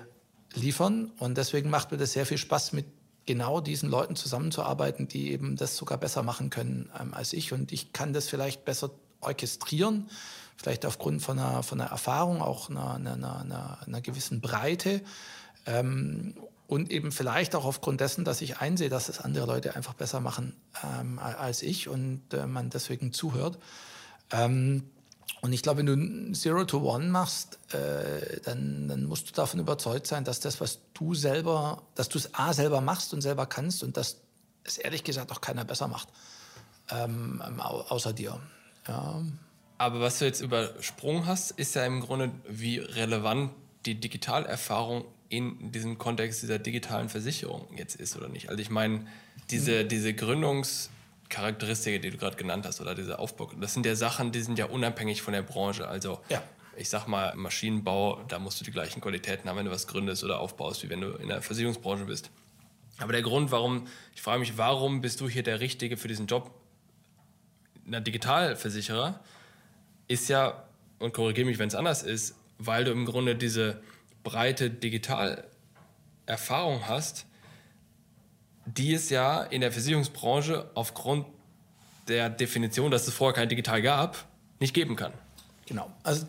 liefern 0.54 1.12
und 1.20 1.38
deswegen 1.38 1.70
macht 1.70 1.92
mir 1.92 1.98
das 1.98 2.14
sehr 2.14 2.26
viel 2.26 2.38
Spaß, 2.38 2.74
mit 2.74 2.86
genau 3.30 3.62
diesen 3.62 3.92
Leuten 3.92 4.16
zusammenzuarbeiten, 4.16 5.08
die 5.08 5.32
eben 5.32 5.56
das 5.56 5.78
sogar 5.78 6.00
besser 6.00 6.24
machen 6.24 6.50
können 6.50 6.90
ähm, 7.00 7.14
als 7.14 7.32
ich. 7.32 7.54
Und 7.54 7.72
ich 7.72 7.94
kann 7.94 8.12
das 8.12 8.28
vielleicht 8.28 8.66
besser 8.66 8.90
orchestrieren, 9.22 10.10
vielleicht 10.58 10.84
aufgrund 10.84 11.22
von 11.22 11.38
einer, 11.38 11.62
von 11.62 11.80
einer 11.80 11.92
Erfahrung, 11.92 12.42
auch 12.42 12.72
einer, 12.72 12.96
einer, 12.96 13.42
einer, 13.42 13.78
einer 13.86 14.02
gewissen 14.02 14.42
Breite. 14.42 15.02
Ähm, 15.68 16.34
und 16.66 16.90
eben 16.90 17.12
vielleicht 17.12 17.54
auch 17.54 17.66
aufgrund 17.66 18.02
dessen, 18.02 18.26
dass 18.26 18.42
ich 18.42 18.58
einsehe, 18.58 18.90
dass 18.90 19.10
es 19.10 19.20
andere 19.20 19.46
Leute 19.46 19.76
einfach 19.76 19.94
besser 19.94 20.22
machen 20.22 20.56
ähm, 20.84 21.20
als 21.20 21.62
ich 21.62 21.88
und 21.88 22.34
äh, 22.34 22.48
man 22.48 22.72
deswegen 22.72 23.14
zuhört. 23.14 23.60
Ähm, 24.32 24.90
und 25.42 25.54
ich 25.54 25.62
glaube, 25.62 25.80
wenn 25.80 25.86
du 25.86 26.34
Zero 26.34 26.66
to 26.66 26.80
One 26.80 27.08
machst, 27.08 27.60
äh, 27.74 28.40
dann, 28.44 28.88
dann 28.88 29.06
musst 29.06 29.30
du 29.30 29.34
davon 29.34 29.60
überzeugt 29.60 30.08
sein, 30.08 30.24
dass 30.24 30.40
das, 30.40 30.60
was 30.60 30.80
du 30.94 31.14
selber, 31.14 31.84
dass 31.96 32.10
du 32.10 32.18
es 32.18 32.34
A 32.34 32.54
selber 32.54 32.82
machst 32.82 33.14
und 33.14 33.22
selber 33.22 33.46
kannst 33.46 33.84
und 33.84 33.96
dass 33.96 34.18
es 34.64 34.78
ehrlich 34.78 35.04
gesagt 35.04 35.32
auch 35.32 35.42
keiner 35.42 35.66
besser 35.66 35.88
macht, 35.88 36.10
ähm, 36.90 37.42
außer 37.42 38.14
dir. 38.14 38.40
Ja. 38.88 39.22
Aber 39.78 40.02
was 40.02 40.20
du 40.20 40.26
jetzt 40.26 40.42
übersprungen 40.42 41.26
hast, 41.26 41.52
ist 41.52 41.76
ja 41.76 41.86
im 41.86 42.02
Grunde, 42.02 42.32
wie 42.48 42.80
relevant 42.80 43.52
die 43.86 43.96
Digitalerfahrung 43.96 45.06
in 45.30 45.72
diesem 45.72 45.98
Kontext 45.98 46.42
dieser 46.42 46.60
digitalen 46.60 47.08
Versicherung 47.08 47.68
jetzt 47.78 47.96
ist 47.96 48.18
oder 48.18 48.28
nicht. 48.28 48.50
Also 48.50 48.62
ich 48.62 48.70
meine, 48.70 49.08
diese, 49.52 49.86
diese 49.86 50.10
Gründungs- 50.10 50.90
Charakteristika, 51.30 52.00
die 52.00 52.10
du 52.10 52.18
gerade 52.18 52.36
genannt 52.36 52.66
hast, 52.66 52.82
oder 52.82 52.96
dieser 52.96 53.20
Aufbau, 53.20 53.52
das 53.60 53.74
sind 53.74 53.86
ja 53.86 53.96
Sachen, 53.96 54.32
die 54.32 54.42
sind 54.42 54.58
ja 54.58 54.66
unabhängig 54.66 55.22
von 55.22 55.34
der 55.34 55.44
Branche. 55.44 55.88
Also 55.88 56.20
ja. 56.30 56.42
ich 56.76 56.90
sag 56.90 57.08
mal, 57.08 57.36
Maschinenbau, 57.36 58.24
da 58.28 58.40
musst 58.40 58.60
du 58.60 58.66
die 58.66 58.72
gleichen 58.72 59.00
Qualitäten 59.00 59.48
haben, 59.48 59.58
wenn 59.58 59.66
du 59.66 59.72
was 59.72 59.88
gründest 59.88 60.24
oder 60.24 60.40
aufbaust, 60.40 60.84
wie 60.84 60.90
wenn 60.90 61.02
du 61.02 61.12
in 61.14 61.30
der 61.30 61.42
Versicherungsbranche 61.42 62.06
bist. 62.06 62.32
Aber 62.98 63.14
der 63.14 63.22
Grund, 63.22 63.52
warum, 63.52 63.88
ich 64.14 64.22
frage 64.22 64.40
mich, 64.40 64.58
warum 64.58 65.02
bist 65.02 65.22
du 65.22 65.30
hier 65.30 65.44
der 65.44 65.62
Richtige 65.62 65.98
für 65.98 66.08
diesen 66.08 66.28
Job, 66.28 66.52
ein 67.86 68.04
Digitalversicherer, 68.04 69.20
ist 70.08 70.30
ja, 70.30 70.64
und 71.00 71.14
korrigiere 71.14 71.48
mich, 71.48 71.60
wenn 71.60 71.70
es 71.70 71.76
anders 71.76 72.04
ist, 72.04 72.36
weil 72.58 72.84
du 72.84 72.92
im 72.92 73.06
Grunde 73.06 73.36
diese 73.36 73.82
breite 74.24 74.70
Digitalerfahrung 74.70 76.88
hast, 76.88 77.26
die 78.78 78.94
es 78.94 79.10
ja 79.10 79.44
in 79.44 79.62
der 79.62 79.72
Versicherungsbranche 79.72 80.70
aufgrund 80.76 81.26
der 82.08 82.30
Definition, 82.30 82.92
dass 82.92 83.08
es 83.08 83.14
vorher 83.14 83.34
kein 83.34 83.50
Digital 83.50 83.82
gab, 83.82 84.26
nicht 84.60 84.74
geben 84.74 84.96
kann. 84.96 85.14
Genau. 85.66 85.92
Also 86.04 86.26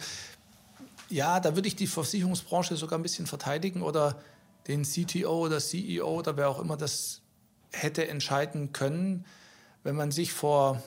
ja, 1.09 1.41
da 1.41 1.57
würde 1.57 1.69
ich 1.69 1.77
die 1.77 1.87
Versicherungsbranche 1.87 2.77
sogar 2.77 2.99
ein 2.99 3.03
bisschen 3.03 3.27
verteidigen 3.27 3.83
oder 3.83 4.21
den 4.69 4.85
CTO 4.85 5.47
oder 5.47 5.59
CEO 5.59 6.07
oder 6.07 6.37
wer 6.37 6.49
auch 6.49 6.61
immer 6.61 6.77
das 6.77 7.23
hätte 7.73 8.07
entscheiden 8.09 8.73
können, 8.73 9.25
wenn 9.83 9.97
man 9.97 10.11
sich 10.11 10.33
vor 10.33 10.83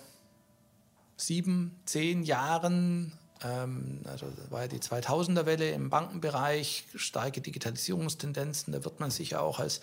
sieben, 1.17 1.75
zehn 1.85 2.23
Jahren, 2.23 3.13
ähm, 3.43 4.01
also 4.05 4.27
war 4.49 4.61
ja 4.61 4.67
die 4.67 4.79
2000er-Welle 4.79 5.71
im 5.71 5.89
Bankenbereich, 5.89 6.85
starke 6.95 7.41
Digitalisierungstendenzen, 7.41 8.73
da 8.73 8.83
wird 8.83 8.99
man 8.99 9.11
sich 9.11 9.31
ja 9.31 9.39
auch 9.39 9.59
als 9.59 9.81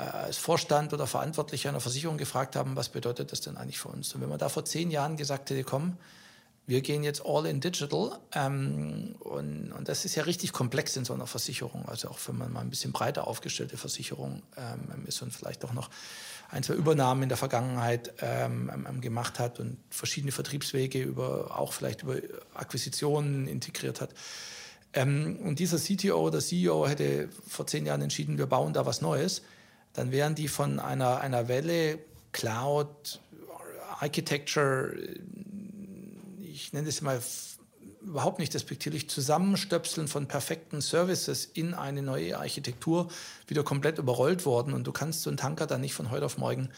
als 0.00 0.36
Vorstand 0.38 0.92
oder 0.92 1.06
Verantwortlicher 1.06 1.68
einer 1.68 1.80
Versicherung 1.80 2.16
gefragt 2.16 2.56
haben, 2.56 2.76
was 2.76 2.88
bedeutet 2.88 3.32
das 3.32 3.40
denn 3.40 3.56
eigentlich 3.56 3.78
für 3.78 3.88
uns? 3.88 4.14
Und 4.14 4.20
wenn 4.20 4.28
man 4.28 4.38
da 4.38 4.48
vor 4.48 4.64
zehn 4.64 4.90
Jahren 4.90 5.16
gesagt 5.16 5.50
hätte, 5.50 5.64
komm, 5.64 5.96
wir 6.66 6.80
gehen 6.80 7.04
jetzt 7.04 7.22
all 7.26 7.46
in 7.46 7.60
digital 7.60 8.18
ähm, 8.32 9.16
und, 9.20 9.72
und 9.72 9.88
das 9.88 10.04
ist 10.04 10.14
ja 10.14 10.22
richtig 10.22 10.52
komplex 10.52 10.96
in 10.96 11.04
so 11.04 11.12
einer 11.12 11.26
Versicherung, 11.26 11.86
also 11.86 12.08
auch 12.08 12.18
wenn 12.26 12.38
man 12.38 12.52
mal 12.52 12.60
ein 12.60 12.70
bisschen 12.70 12.92
breiter 12.92 13.26
aufgestellte 13.26 13.76
Versicherung 13.76 14.42
ähm, 14.56 15.04
ist 15.06 15.20
und 15.20 15.32
vielleicht 15.32 15.64
auch 15.64 15.74
noch 15.74 15.90
ein, 16.50 16.62
zwei 16.62 16.74
Übernahmen 16.74 17.24
in 17.24 17.28
der 17.28 17.38
Vergangenheit 17.38 18.14
ähm 18.20 19.00
gemacht 19.00 19.38
hat 19.38 19.60
und 19.60 19.76
verschiedene 19.90 20.32
Vertriebswege 20.32 21.02
über 21.02 21.58
auch 21.58 21.72
vielleicht 21.72 22.02
über 22.02 22.16
Akquisitionen 22.54 23.46
integriert 23.48 24.00
hat. 24.00 24.10
Ähm, 24.94 25.38
und 25.42 25.58
dieser 25.58 25.78
CTO 25.78 26.18
oder 26.18 26.38
CEO 26.38 26.86
hätte 26.86 27.28
vor 27.46 27.66
zehn 27.66 27.84
Jahren 27.84 28.02
entschieden, 28.02 28.38
wir 28.38 28.46
bauen 28.46 28.72
da 28.72 28.86
was 28.86 29.00
Neues 29.00 29.42
dann 29.94 30.12
wären 30.12 30.34
die 30.34 30.48
von 30.48 30.78
einer, 30.78 31.20
einer 31.20 31.48
Welle 31.48 31.98
Cloud, 32.32 33.20
Architecture, 34.00 34.92
ich 36.40 36.72
nenne 36.72 36.88
es 36.88 37.00
mal 37.00 37.20
überhaupt 38.02 38.38
nicht 38.38 38.52
despektierlich, 38.52 39.08
Zusammenstöpseln 39.08 40.08
von 40.08 40.26
perfekten 40.26 40.80
Services 40.80 41.46
in 41.46 41.74
eine 41.74 42.02
neue 42.02 42.38
Architektur 42.38 43.08
wieder 43.46 43.62
komplett 43.62 43.98
überrollt 43.98 44.44
worden 44.44 44.74
und 44.74 44.86
du 44.86 44.92
kannst 44.92 45.22
so 45.22 45.30
einen 45.30 45.36
Tanker 45.36 45.66
dann 45.66 45.80
nicht 45.80 45.94
von 45.94 46.10
heute 46.10 46.26
auf 46.26 46.38
morgen 46.38 46.70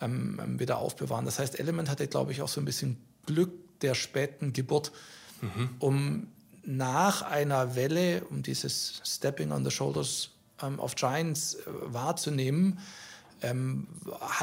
ähm, 0.00 0.40
ähm 0.42 0.58
wieder 0.58 0.78
aufbewahren. 0.78 1.24
Das 1.24 1.38
heißt, 1.38 1.58
Element 1.58 1.90
hatte, 1.90 2.06
glaube 2.08 2.32
ich, 2.32 2.42
auch 2.42 2.48
so 2.48 2.60
ein 2.60 2.64
bisschen 2.64 2.96
Glück 3.26 3.80
der 3.80 3.94
späten 3.94 4.52
Geburt, 4.52 4.92
mhm. 5.40 5.70
um 5.78 6.26
nach 6.64 7.22
einer 7.22 7.74
Welle, 7.74 8.24
um 8.30 8.42
dieses 8.42 9.02
Stepping 9.04 9.50
on 9.50 9.64
the 9.64 9.70
Shoulders 9.70 10.30
ähm, 10.62 10.78
of 10.78 10.94
Giants 10.94 11.54
äh, 11.54 11.60
wahrzunehmen, 11.66 12.78
ähm, 13.42 13.88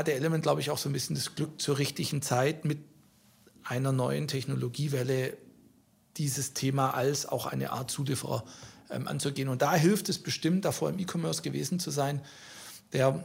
der 0.05 0.15
Element, 0.15 0.43
glaube 0.43 0.61
ich, 0.61 0.69
auch 0.71 0.77
so 0.77 0.89
ein 0.89 0.93
bisschen 0.93 1.15
das 1.15 1.35
Glück 1.35 1.61
zur 1.61 1.77
richtigen 1.77 2.21
Zeit 2.21 2.65
mit 2.65 2.79
einer 3.63 3.91
neuen 3.91 4.27
Technologiewelle 4.27 5.37
dieses 6.17 6.53
Thema 6.53 6.91
als 6.91 7.25
auch 7.25 7.45
eine 7.45 7.71
Art 7.71 7.91
Zulieferer 7.91 8.43
ähm, 8.89 9.07
anzugehen. 9.07 9.47
Und 9.47 9.61
da 9.61 9.73
hilft 9.75 10.09
es 10.09 10.19
bestimmt, 10.19 10.65
davor 10.65 10.89
im 10.89 10.99
E-Commerce 10.99 11.41
gewesen 11.41 11.79
zu 11.79 11.91
sein, 11.91 12.21
der 12.91 13.23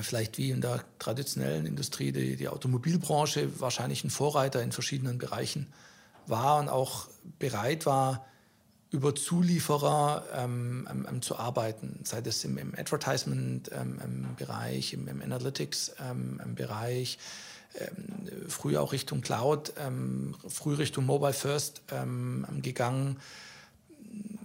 vielleicht 0.00 0.38
wie 0.38 0.50
in 0.50 0.60
der 0.60 0.84
traditionellen 0.98 1.66
Industrie, 1.66 2.12
die, 2.12 2.36
die 2.36 2.48
Automobilbranche, 2.48 3.60
wahrscheinlich 3.60 4.04
ein 4.04 4.10
Vorreiter 4.10 4.62
in 4.62 4.72
verschiedenen 4.72 5.18
Bereichen 5.18 5.72
war 6.26 6.58
und 6.60 6.68
auch 6.68 7.08
bereit 7.38 7.86
war, 7.86 8.26
über 8.90 9.14
Zulieferer 9.14 10.24
ähm, 10.34 10.88
ähm, 10.90 11.06
ähm, 11.08 11.22
zu 11.22 11.38
arbeiten, 11.38 12.00
sei 12.04 12.20
das 12.20 12.44
im, 12.44 12.58
im 12.58 12.74
Advertisement-Bereich, 12.76 14.94
ähm, 14.94 15.08
im, 15.08 15.08
im 15.08 15.22
Analytics-Bereich, 15.22 17.18
ähm, 17.78 18.26
früher 18.48 18.82
auch 18.82 18.92
Richtung 18.92 19.20
Cloud, 19.20 19.72
früh 20.48 20.74
Richtung 20.74 21.06
Mobile 21.06 21.32
First 21.32 21.82
gegangen. 22.62 23.20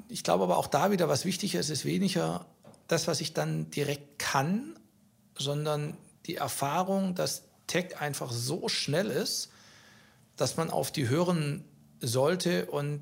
Ich 0.10 0.24
glaube 0.24 0.44
aber 0.44 0.58
auch 0.58 0.68
da 0.68 0.92
wieder, 0.92 1.10
was 1.10 1.26
wichtiger 1.26 1.60
ist, 1.60 1.72
ist 1.72 1.86
weniger 1.86 2.46
das, 2.88 3.08
was 3.08 3.22
ich 3.22 3.34
dann 3.34 3.72
direkt 3.72 4.20
kann, 4.20 4.76
sondern 5.36 5.98
die 6.28 6.36
Erfahrung, 6.36 7.16
dass 7.16 7.46
Tech 7.66 8.00
einfach 8.00 8.32
so 8.32 8.70
schnell 8.70 9.10
ist, 9.10 9.50
dass 10.36 10.56
man 10.56 10.70
auf 10.70 10.92
die 10.92 11.10
hören 11.10 11.64
sollte 12.02 12.68
und 12.68 13.02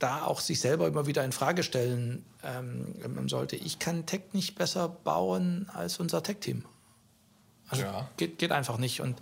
da 0.00 0.24
auch 0.24 0.40
sich 0.40 0.60
selber 0.60 0.88
immer 0.88 1.06
wieder 1.06 1.24
in 1.24 1.30
Frage 1.30 1.62
stellen 1.62 2.24
ähm, 2.42 3.28
sollte. 3.28 3.54
Ich 3.54 3.78
kann 3.78 4.06
Tech 4.06 4.22
nicht 4.32 4.56
besser 4.56 4.88
bauen 4.88 5.70
als 5.72 6.00
unser 6.00 6.22
Tech-Team. 6.22 6.64
Also 7.68 7.84
ja. 7.84 8.08
geht, 8.16 8.38
geht 8.38 8.50
einfach 8.50 8.78
nicht. 8.78 9.00
Und 9.00 9.20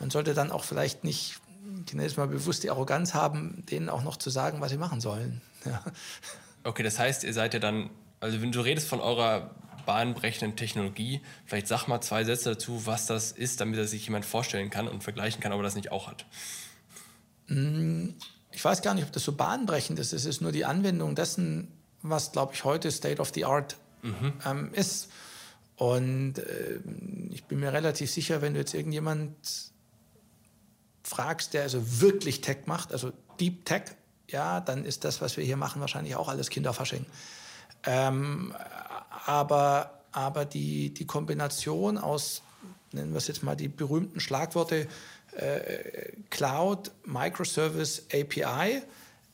man 0.00 0.10
sollte 0.10 0.34
dann 0.34 0.50
auch 0.50 0.64
vielleicht 0.64 1.04
nicht, 1.04 1.36
es 1.96 2.16
mal 2.16 2.26
bewusst, 2.26 2.64
die 2.64 2.70
Arroganz 2.70 3.14
haben, 3.14 3.64
denen 3.70 3.88
auch 3.88 4.02
noch 4.02 4.16
zu 4.16 4.30
sagen, 4.30 4.60
was 4.60 4.70
sie 4.70 4.78
machen 4.78 5.00
sollen. 5.00 5.40
Ja. 5.64 5.80
Okay, 6.64 6.82
das 6.82 6.98
heißt, 6.98 7.22
ihr 7.22 7.32
seid 7.32 7.54
ja 7.54 7.60
dann, 7.60 7.88
also 8.18 8.42
wenn 8.42 8.50
du 8.50 8.60
redest 8.62 8.88
von 8.88 8.98
eurer 9.00 9.54
bahnbrechenden 9.86 10.56
Technologie, 10.56 11.20
vielleicht 11.46 11.68
sag 11.68 11.86
mal 11.86 12.00
zwei 12.00 12.24
Sätze 12.24 12.50
dazu, 12.50 12.84
was 12.84 13.06
das 13.06 13.30
ist, 13.30 13.60
damit 13.60 13.78
er 13.78 13.86
sich 13.86 14.04
jemand 14.04 14.24
vorstellen 14.24 14.70
kann 14.70 14.88
und 14.88 15.04
vergleichen 15.04 15.40
kann, 15.40 15.52
ob 15.52 15.60
er 15.60 15.62
das 15.62 15.76
nicht 15.76 15.92
auch 15.92 16.08
hat. 16.08 16.26
Mm, 17.46 18.10
ich 18.52 18.64
weiß 18.64 18.82
gar 18.82 18.94
nicht, 18.94 19.04
ob 19.04 19.12
das 19.12 19.24
so 19.24 19.32
bahnbrechend 19.32 19.98
ist. 19.98 20.12
Es 20.12 20.24
ist 20.24 20.40
nur 20.40 20.52
die 20.52 20.64
Anwendung 20.64 21.14
dessen, 21.14 21.68
was, 22.02 22.32
glaube 22.32 22.54
ich, 22.54 22.64
heute 22.64 22.90
State 22.90 23.20
of 23.20 23.32
the 23.34 23.44
Art 23.44 23.76
mhm. 24.02 24.32
ähm, 24.44 24.74
ist. 24.74 25.08
Und 25.76 26.38
äh, 26.38 26.78
ich 27.30 27.44
bin 27.44 27.60
mir 27.60 27.72
relativ 27.72 28.10
sicher, 28.10 28.42
wenn 28.42 28.54
du 28.54 28.60
jetzt 28.60 28.74
irgendjemand 28.74 29.34
fragst, 31.02 31.54
der 31.54 31.62
also 31.62 32.00
wirklich 32.00 32.40
Tech 32.40 32.58
macht, 32.66 32.92
also 32.92 33.12
Deep 33.40 33.64
Tech, 33.64 33.82
ja, 34.28 34.60
dann 34.60 34.84
ist 34.84 35.04
das, 35.04 35.20
was 35.20 35.36
wir 35.36 35.44
hier 35.44 35.56
machen, 35.56 35.80
wahrscheinlich 35.80 36.16
auch 36.16 36.28
alles 36.28 36.48
Kinderfasching. 36.50 37.04
Ähm, 37.84 38.54
aber 39.26 40.02
aber 40.12 40.44
die, 40.44 40.92
die 40.92 41.06
Kombination 41.06 41.98
aus, 41.98 42.42
nennen 42.92 43.12
wir 43.12 43.18
es 43.18 43.26
jetzt 43.26 43.42
mal 43.42 43.56
die 43.56 43.68
berühmten 43.68 44.20
Schlagworte 44.20 44.86
äh, 45.32 46.12
Cloud, 46.30 46.90
Microservice, 47.04 48.06
API, 48.12 48.82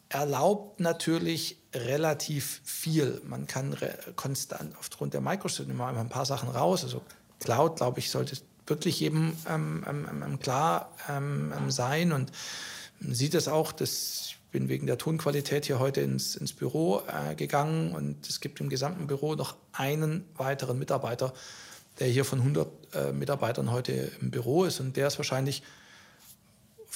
erlaubt 0.08 0.80
natürlich 0.80 1.58
relativ 1.74 2.60
viel. 2.64 3.20
Man 3.24 3.46
kann 3.46 3.76
konstant 4.16 4.76
aufgrund 4.78 5.14
der 5.14 5.20
Microservice, 5.20 5.74
wir 5.74 5.88
ein 5.88 6.08
paar 6.08 6.26
Sachen 6.26 6.48
raus, 6.48 6.84
also 6.84 7.02
Cloud, 7.40 7.76
glaube 7.76 7.98
ich, 7.98 8.10
sollte 8.10 8.36
wirklich 8.66 9.00
jedem 9.00 9.36
ähm, 9.48 9.84
ähm, 9.88 10.22
ähm, 10.24 10.40
klar 10.40 10.92
ähm, 11.08 11.52
ähm, 11.56 11.70
sein. 11.70 12.12
Und 12.12 12.32
man 13.00 13.14
sieht 13.14 13.34
es 13.34 13.48
auch, 13.48 13.72
dass 13.72 14.26
ich 14.28 14.38
bin 14.50 14.68
wegen 14.68 14.86
der 14.86 14.98
Tonqualität 14.98 15.66
hier 15.66 15.78
heute 15.78 16.00
ins, 16.00 16.34
ins 16.36 16.52
Büro 16.52 17.02
äh, 17.06 17.34
gegangen 17.34 17.92
und 17.92 18.26
es 18.28 18.40
gibt 18.40 18.60
im 18.60 18.70
gesamten 18.70 19.06
Büro 19.06 19.34
noch 19.34 19.56
einen 19.72 20.24
weiteren 20.36 20.78
Mitarbeiter, 20.78 21.34
der 21.98 22.08
hier 22.08 22.24
von 22.24 22.38
100 22.38 22.68
äh, 22.94 23.12
Mitarbeitern 23.12 23.70
heute 23.70 23.92
im 24.22 24.30
Büro 24.30 24.64
ist 24.64 24.80
und 24.80 24.96
der 24.96 25.08
ist 25.08 25.18
wahrscheinlich 25.18 25.62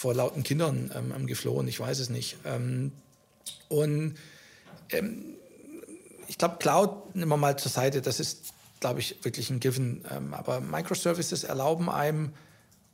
vor 0.03 0.15
lauten 0.15 0.43
Kindern 0.43 0.91
ähm, 0.95 1.27
geflohen, 1.27 1.69
ich 1.69 1.81
weiß 1.81 1.99
es 2.01 2.11
nicht. 2.11 2.37
und 3.69 4.15
ich 6.29 6.39
glaube, 6.39 6.57
Cloud 6.59 7.15
nehmen 7.15 7.31
wir 7.31 7.39
mal 7.39 7.59
zur 7.59 7.71
Seite, 7.71 8.03
das 8.03 8.21
ist 8.21 8.53
glaube 8.83 9.01
ich, 9.01 9.17
wirklich 9.23 9.49
ein 9.49 9.61
Given. 9.61 10.05
Ähm, 10.11 10.35
aber 10.35 10.61
Microservices 10.61 11.45
erlauben 11.45 11.89
einem, 11.89 12.33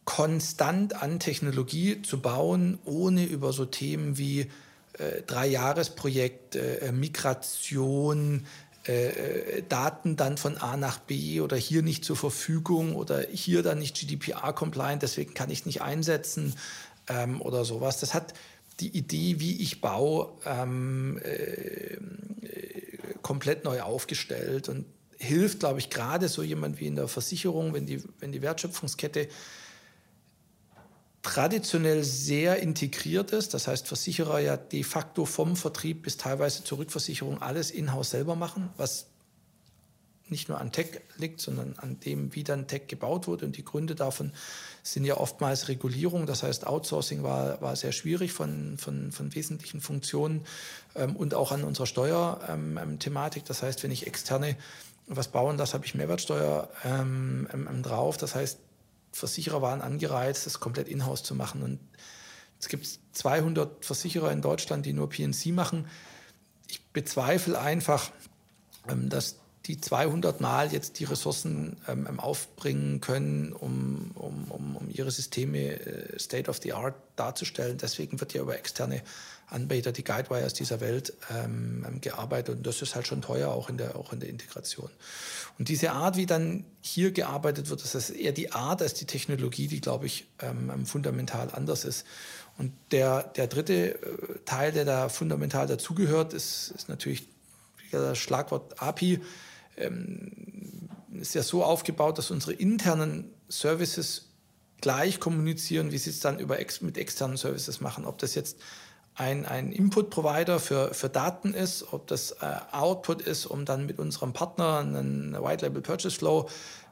konstant 0.05 1.03
an 1.03 1.19
Technologie 1.19 2.01
zu 2.01 2.21
bauen, 2.21 2.79
ohne 2.85 3.25
über 3.25 3.53
so 3.53 3.65
Themen 3.65 4.17
wie 4.17 4.43
äh, 4.93 5.23
Dreijahresprojekt, 5.27 6.57
äh, 6.57 6.93
Migration, 6.93 8.47
äh, 8.87 9.09
äh 9.09 9.63
Daten 9.69 10.17
dann 10.17 10.39
von 10.39 10.57
A 10.57 10.79
nach 10.79 10.99
B 10.99 11.41
oder 11.41 11.57
hier 11.57 11.83
nicht 11.83 12.07
zur 12.07 12.17
Verfügung 12.17 12.95
oder 12.97 13.21
hier 13.31 13.63
dann 13.63 13.81
nicht 13.81 13.97
GDPR-compliant, 13.97 15.03
deswegen 15.03 15.35
kann 15.35 15.51
ich 15.51 15.67
nicht 15.67 15.83
einsetzen 15.83 16.55
ähm, 17.09 17.41
oder 17.41 17.65
sowas. 17.65 18.01
Das 18.01 18.15
hat 18.15 18.35
die 18.81 18.97
Idee, 18.97 19.41
wie 19.41 19.61
ich 19.63 19.81
baue, 19.81 20.33
ähm, 20.45 21.21
äh, 21.23 21.97
komplett 23.23 23.65
neu 23.65 23.83
aufgestellt 23.83 24.69
und 24.69 24.87
hilft, 25.19 25.61
glaube 25.61 25.81
ich, 25.81 25.91
gerade 25.91 26.29
so 26.29 26.43
jemand 26.43 26.81
wie 26.81 26.87
in 26.87 26.97
der 26.97 27.09
Versicherung, 27.09 27.75
wenn 27.75 27.87
die, 27.87 28.03
wenn 28.21 28.33
die 28.33 28.43
Wertschöpfungskette 28.43 29.29
traditionell 31.23 32.05
sehr 32.05 32.61
integriert 32.61 33.33
ist, 33.33 33.53
das 33.53 33.67
heißt 33.67 33.89
Versicherer 33.89 34.39
ja 34.39 34.57
de 34.57 34.85
facto 34.85 35.25
vom 35.25 35.57
Vertrieb 35.57 36.03
bis 36.05 36.17
teilweise 36.17 36.63
zur 36.63 36.79
Rückversicherung 36.79 37.43
alles 37.43 37.71
in-house 37.71 38.11
selber 38.11 38.37
machen, 38.37 38.71
was 38.77 39.07
nicht 40.31 40.49
nur 40.49 40.61
an 40.61 40.73
Tech 40.73 41.01
liegt, 41.17 41.41
sondern 41.41 41.75
an 41.79 42.01
dem, 42.01 42.35
wie 42.35 42.45
dann 42.45 42.67
Tech 42.67 42.83
gebaut 42.89 43.27
wurde. 43.27 43.47
Und 43.47 43.57
die 43.57 43.65
Gründe 43.65 43.95
davon 43.95 44.33
sind 44.83 45.05
ja 45.05 45.17
oftmals 45.17 45.69
Regulierung. 45.69 46.27
Das 46.27 46.43
heißt, 46.43 46.67
Outsourcing 46.67 47.23
war, 47.23 47.61
war 47.61 47.77
sehr 47.77 47.93
schwierig 47.93 48.33
von, 48.33 48.79
von, 48.79 49.13
von 49.13 49.35
wesentlichen 49.35 49.81
Funktionen 49.81 50.45
ähm, 50.95 51.17
und 51.17 51.35
auch 51.35 51.53
an 51.53 51.65
unserer 51.65 51.87
Steuerthematik. 51.87 53.43
Ähm, 53.43 53.49
das 53.49 53.63
heißt, 53.63 53.83
wenn 53.83 53.91
ich 53.91 54.07
externe 54.07 54.57
was 55.07 55.29
bauen, 55.29 55.57
das 55.57 55.75
habe 55.75 55.87
ich 55.87 55.95
Mehrwertsteuer 55.95 56.69
ähm, 56.85 57.49
ähm, 57.53 57.83
drauf. 57.83 58.17
Das 58.17 58.35
heißt, 58.35 58.59
Versicherer 59.13 59.63
waren 59.63 59.81
angereizt, 59.81 60.47
das 60.47 60.61
komplett 60.61 60.89
in-house 60.89 61.23
zu 61.23 61.35
machen. 61.35 61.63
Und 61.63 61.81
es 62.61 62.69
gibt 62.69 62.87
200 63.13 63.85
Versicherer 63.85 64.33
in 64.33 64.43
Deutschland, 64.43 64.85
die 64.87 64.93
nur 64.93 65.09
PNC 65.09 65.47
machen. 65.47 65.87
Ich 66.69 66.85
bezweifle 66.87 67.59
einfach, 67.59 68.11
ähm, 68.89 69.09
dass 69.09 69.37
die 69.69 69.81
200 69.81 70.41
Mal 70.41 70.73
jetzt 70.73 70.99
die 70.99 71.05
Ressourcen 71.05 71.77
ähm, 71.87 72.07
ähm, 72.09 72.19
aufbringen 72.19 73.01
können, 73.01 73.53
um, 73.53 74.11
um, 74.15 74.51
um, 74.51 74.77
um 74.77 74.91
ihre 74.91 75.11
Systeme 75.11 75.79
äh, 75.79 76.19
State 76.19 76.49
of 76.51 76.59
the 76.63 76.73
Art 76.73 76.95
darzustellen. 77.17 77.77
Deswegen 77.77 78.19
wird 78.19 78.33
ja 78.33 78.41
über 78.41 78.57
externe 78.57 79.03
Anbieter, 79.47 79.93
die 79.93 80.05
Guidewires 80.05 80.55
dieser 80.55 80.81
Welt, 80.81 81.13
ähm, 81.31 81.85
ähm, 81.87 82.01
gearbeitet. 82.01 82.57
Und 82.57 82.67
das 82.67 82.81
ist 82.81 82.95
halt 82.95 83.07
schon 83.07 83.21
teuer, 83.21 83.51
auch 83.51 83.69
in, 83.69 83.77
der, 83.77 83.97
auch 83.97 84.13
in 84.13 84.21
der 84.21 84.31
Integration. 84.31 84.91
Und 85.59 85.69
diese 85.69 85.93
Art, 85.93 86.17
wie 86.17 86.27
dann 86.27 86.65
hier 86.81 87.13
gearbeitet 87.13 87.69
wird, 87.69 87.83
das 87.83 87.95
ist 87.95 88.11
eher 88.11 88.33
die 88.33 88.53
Art 88.53 88.81
als 88.81 88.95
die 88.95 89.07
Technologie, 89.07 89.67
die, 89.67 89.83
glaube 89.83 90.07
ich, 90.07 90.27
ähm, 90.41 90.71
ähm 90.75 90.87
fundamental 90.87 91.51
anders 91.53 91.85
ist. 91.85 92.07
Und 92.57 92.73
der, 92.91 93.23
der 93.23 93.49
dritte 93.49 93.95
äh, 93.95 93.99
Teil, 94.47 94.73
der 94.73 94.87
da 94.87 95.11
fundamental 95.11 95.67
dazugehört, 95.67 96.33
ist, 96.33 96.73
ist 96.75 96.89
natürlich 96.89 97.29
das 97.91 98.17
Schlagwort 98.19 98.83
API. 98.83 99.21
Ähm, 99.79 100.89
ist 101.21 101.35
ja 101.35 101.43
so 101.43 101.65
aufgebaut, 101.65 102.19
dass 102.19 102.31
unsere 102.31 102.53
internen 102.53 103.31
Services 103.49 104.29
gleich 104.81 105.19
kommunizieren, 105.21 105.91
wie 105.91 105.99
sie 105.99 106.11
es 106.11 106.21
dann 106.21 106.39
über 106.39 106.61
ex 106.61 106.81
mit 106.81 106.97
externen 106.97 107.37
Services 107.37 107.81
machen. 107.81 108.05
Ob 108.05 108.19
das 108.19 108.35
jetzt 108.35 108.59
ein, 109.15 109.47
ein 109.47 109.73
Input-Provider 109.73 110.61
für, 110.61 110.95
für 110.95 111.09
Daten 111.09 111.53
ist, 111.53 111.93
ob 111.93 112.07
das 112.07 112.33
äh, 112.41 112.57
Output 112.71 113.23
ist, 113.23 113.47
um 113.47 113.65
dann 113.65 113.87
mit 113.87 113.99
unserem 113.99 114.33
Partner 114.33 114.79
einen 114.79 115.33
White 115.33 115.67
Label 115.67 115.83
Purchase 115.83 116.17
Flow 116.17 116.49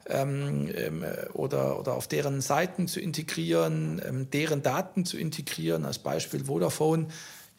ähm, 0.07 0.69
ähm, 0.75 1.05
oder, 1.33 1.79
oder 1.79 1.93
auf 1.93 2.07
deren 2.07 2.41
Seiten 2.41 2.89
zu 2.89 2.99
integrieren, 2.99 4.01
ähm, 4.05 4.29
deren 4.29 4.61
Daten 4.61 5.05
zu 5.05 5.17
integrieren. 5.17 5.85
Als 5.85 5.99
Beispiel 5.99 6.45
Vodafone 6.45 7.07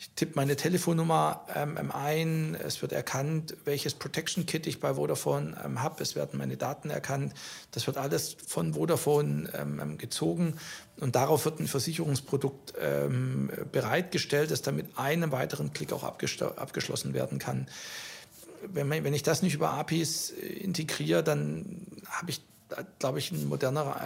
ich 0.01 0.11
tippe 0.15 0.35
meine 0.37 0.55
Telefonnummer 0.55 1.45
ähm, 1.53 1.77
ähm, 1.77 1.91
ein, 1.91 2.55
es 2.55 2.81
wird 2.83 2.93
erkannt, 2.93 3.57
welches 3.65 3.95
Protection 3.95 4.47
Kit 4.47 4.69
ich 4.69 4.79
bei 4.79 4.95
Vodafone 4.95 5.61
ähm, 5.65 5.83
habe, 5.83 6.01
es 6.03 6.15
werden 6.15 6.39
meine 6.39 6.57
Daten 6.57 6.89
erkannt. 6.91 7.35
Das 7.73 7.89
wird 7.89 7.97
alles 7.97 8.37
von 8.47 8.75
Vodafone 8.75 9.51
ähm, 9.55 9.81
ähm 9.83 9.99
gezogen 9.99 10.55
und 11.01 11.17
darauf 11.17 11.45
wird 11.45 11.59
ein 11.59 11.67
Versicherungsprodukt 11.67 12.75
ähm, 12.81 13.51
bereitgestellt, 13.73 14.53
das 14.53 14.63
dann 14.63 14.77
mit 14.77 14.97
einem 14.97 15.33
weiteren 15.33 15.73
Klick 15.73 15.93
auch 15.93 16.05
abgeschlossen 16.05 17.13
werden 17.13 17.41
kann. 17.41 17.67
Wenn, 18.73 18.91
wenn 18.91 19.15
ich 19.15 19.25
das 19.25 19.43
nicht 19.43 19.55
über 19.55 19.73
APIs 19.73 20.31
äh, 20.31 20.47
integriere, 20.47 21.25
dann 21.25 21.87
habe 22.09 22.31
ich 22.31 22.41
glaube 22.99 23.19
ich, 23.19 23.33
in 23.33 23.49
moderner 23.49 23.97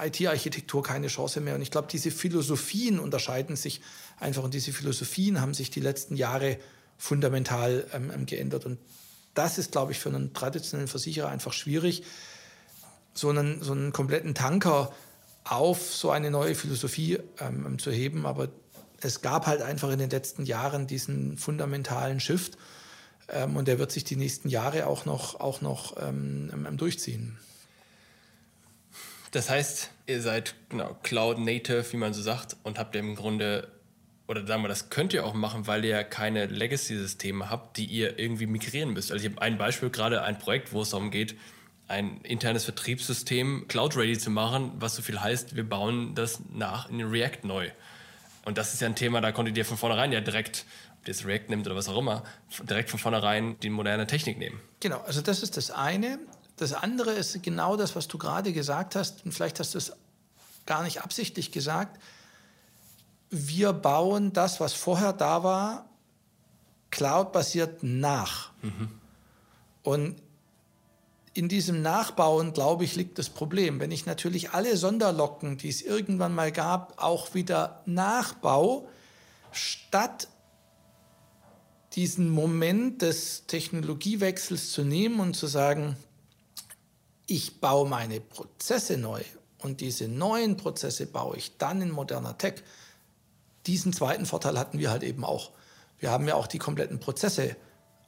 IT-Architektur 0.00 0.82
keine 0.82 1.08
Chance 1.08 1.40
mehr. 1.40 1.54
Und 1.54 1.62
ich 1.62 1.70
glaube, 1.70 1.88
diese 1.90 2.10
Philosophien 2.10 2.98
unterscheiden 2.98 3.56
sich 3.56 3.80
einfach 4.18 4.42
und 4.42 4.54
diese 4.54 4.72
Philosophien 4.72 5.40
haben 5.40 5.54
sich 5.54 5.70
die 5.70 5.80
letzten 5.80 6.16
Jahre 6.16 6.58
fundamental 6.98 7.86
ähm, 7.92 8.10
ähm, 8.14 8.26
geändert. 8.26 8.66
Und 8.66 8.78
das 9.34 9.58
ist, 9.58 9.72
glaube 9.72 9.92
ich, 9.92 9.98
für 9.98 10.08
einen 10.08 10.32
traditionellen 10.32 10.88
Versicherer 10.88 11.28
einfach 11.28 11.52
schwierig, 11.52 12.04
so 13.14 13.30
einen, 13.30 13.62
so 13.62 13.72
einen 13.72 13.92
kompletten 13.92 14.34
Tanker 14.34 14.92
auf 15.44 15.94
so 15.94 16.10
eine 16.10 16.30
neue 16.30 16.54
Philosophie 16.54 17.18
ähm, 17.40 17.66
ähm 17.66 17.78
zu 17.78 17.90
heben. 17.90 18.26
Aber 18.26 18.48
es 19.00 19.20
gab 19.20 19.46
halt 19.46 19.62
einfach 19.62 19.90
in 19.90 19.98
den 19.98 20.10
letzten 20.10 20.44
Jahren 20.46 20.86
diesen 20.86 21.36
fundamentalen 21.36 22.20
Shift. 22.20 22.56
Ähm, 23.28 23.56
und 23.56 23.68
der 23.68 23.78
wird 23.78 23.92
sich 23.92 24.04
die 24.04 24.16
nächsten 24.16 24.48
Jahre 24.48 24.86
auch 24.86 25.04
noch, 25.04 25.40
auch 25.40 25.60
noch 25.60 25.96
ähm, 26.00 26.50
durchziehen. 26.76 27.38
Das 29.34 29.50
heißt, 29.50 29.90
ihr 30.06 30.22
seid 30.22 30.54
genau, 30.68 30.96
Cloud 31.02 31.38
Native, 31.38 31.84
wie 31.92 31.96
man 31.96 32.14
so 32.14 32.22
sagt, 32.22 32.56
und 32.62 32.78
habt 32.78 32.94
im 32.94 33.16
Grunde 33.16 33.68
oder 34.28 34.46
sagen 34.46 34.62
wir, 34.62 34.68
das 34.68 34.90
könnt 34.90 35.12
ihr 35.12 35.26
auch 35.26 35.34
machen, 35.34 35.66
weil 35.66 35.84
ihr 35.84 35.90
ja 35.90 36.04
keine 36.04 36.46
Legacy-Systeme 36.46 37.50
habt, 37.50 37.76
die 37.76 37.84
ihr 37.84 38.16
irgendwie 38.16 38.46
migrieren 38.46 38.92
müsst. 38.92 39.10
Also 39.10 39.26
ich 39.26 39.32
habe 39.32 39.42
ein 39.42 39.58
Beispiel, 39.58 39.90
gerade 39.90 40.22
ein 40.22 40.38
Projekt, 40.38 40.72
wo 40.72 40.82
es 40.82 40.90
darum 40.90 41.10
geht, 41.10 41.34
ein 41.88 42.20
internes 42.22 42.64
Vertriebssystem 42.64 43.66
cloud-ready 43.66 44.16
zu 44.16 44.30
machen, 44.30 44.70
was 44.76 44.94
so 44.94 45.02
viel 45.02 45.20
heißt, 45.20 45.56
wir 45.56 45.68
bauen 45.68 46.14
das 46.14 46.40
nach 46.52 46.88
in 46.88 47.02
React 47.02 47.40
neu. 47.42 47.70
Und 48.44 48.56
das 48.56 48.72
ist 48.72 48.82
ja 48.82 48.86
ein 48.86 48.94
Thema, 48.94 49.20
da 49.20 49.32
konntet 49.32 49.58
ihr 49.58 49.64
von 49.64 49.76
vornherein 49.76 50.12
ja 50.12 50.20
direkt, 50.20 50.64
ob 51.00 51.08
ihr 51.08 51.12
das 51.12 51.26
React 51.26 51.48
nimmt 51.48 51.66
oder 51.66 51.74
was 51.74 51.88
auch 51.88 51.98
immer, 51.98 52.22
direkt 52.62 52.88
von 52.88 53.00
vornherein 53.00 53.58
die 53.60 53.68
moderne 53.68 54.06
Technik 54.06 54.38
nehmen. 54.38 54.60
Genau, 54.78 55.00
also 55.00 55.20
das 55.22 55.42
ist 55.42 55.56
das 55.56 55.72
eine. 55.72 56.20
Das 56.56 56.72
andere 56.72 57.12
ist 57.12 57.42
genau 57.42 57.76
das, 57.76 57.96
was 57.96 58.08
du 58.08 58.18
gerade 58.18 58.52
gesagt 58.52 58.94
hast. 58.96 59.24
Und 59.24 59.32
vielleicht 59.32 59.58
hast 59.60 59.74
du 59.74 59.78
es 59.78 59.92
gar 60.66 60.82
nicht 60.82 61.02
absichtlich 61.02 61.52
gesagt. 61.52 62.00
Wir 63.30 63.72
bauen 63.72 64.32
das, 64.32 64.60
was 64.60 64.72
vorher 64.72 65.12
da 65.12 65.42
war, 65.42 65.88
cloud-basiert 66.90 67.82
nach. 67.82 68.52
Mhm. 68.62 68.88
Und 69.82 70.22
in 71.34 71.48
diesem 71.48 71.82
Nachbauen, 71.82 72.52
glaube 72.52 72.84
ich, 72.84 72.94
liegt 72.94 73.18
das 73.18 73.28
Problem. 73.28 73.80
Wenn 73.80 73.90
ich 73.90 74.06
natürlich 74.06 74.52
alle 74.52 74.76
Sonderlocken, 74.76 75.58
die 75.58 75.68
es 75.68 75.82
irgendwann 75.82 76.32
mal 76.32 76.52
gab, 76.52 77.02
auch 77.02 77.34
wieder 77.34 77.82
nachbaue, 77.86 78.86
statt 79.50 80.28
diesen 81.94 82.30
Moment 82.30 83.02
des 83.02 83.46
Technologiewechsels 83.46 84.70
zu 84.70 84.82
nehmen 84.82 85.20
und 85.20 85.34
zu 85.34 85.48
sagen, 85.48 85.96
ich 87.26 87.60
baue 87.60 87.88
meine 87.88 88.20
Prozesse 88.20 88.96
neu 88.96 89.22
und 89.58 89.80
diese 89.80 90.08
neuen 90.08 90.56
Prozesse 90.56 91.06
baue 91.06 91.36
ich 91.36 91.56
dann 91.56 91.80
in 91.80 91.90
moderner 91.90 92.36
Tech. 92.36 92.62
Diesen 93.66 93.92
zweiten 93.92 94.26
Vorteil 94.26 94.58
hatten 94.58 94.78
wir 94.78 94.90
halt 94.90 95.02
eben 95.02 95.24
auch. 95.24 95.52
Wir 95.98 96.10
haben 96.10 96.28
ja 96.28 96.34
auch 96.34 96.46
die 96.46 96.58
kompletten 96.58 97.00
Prozesse 97.00 97.56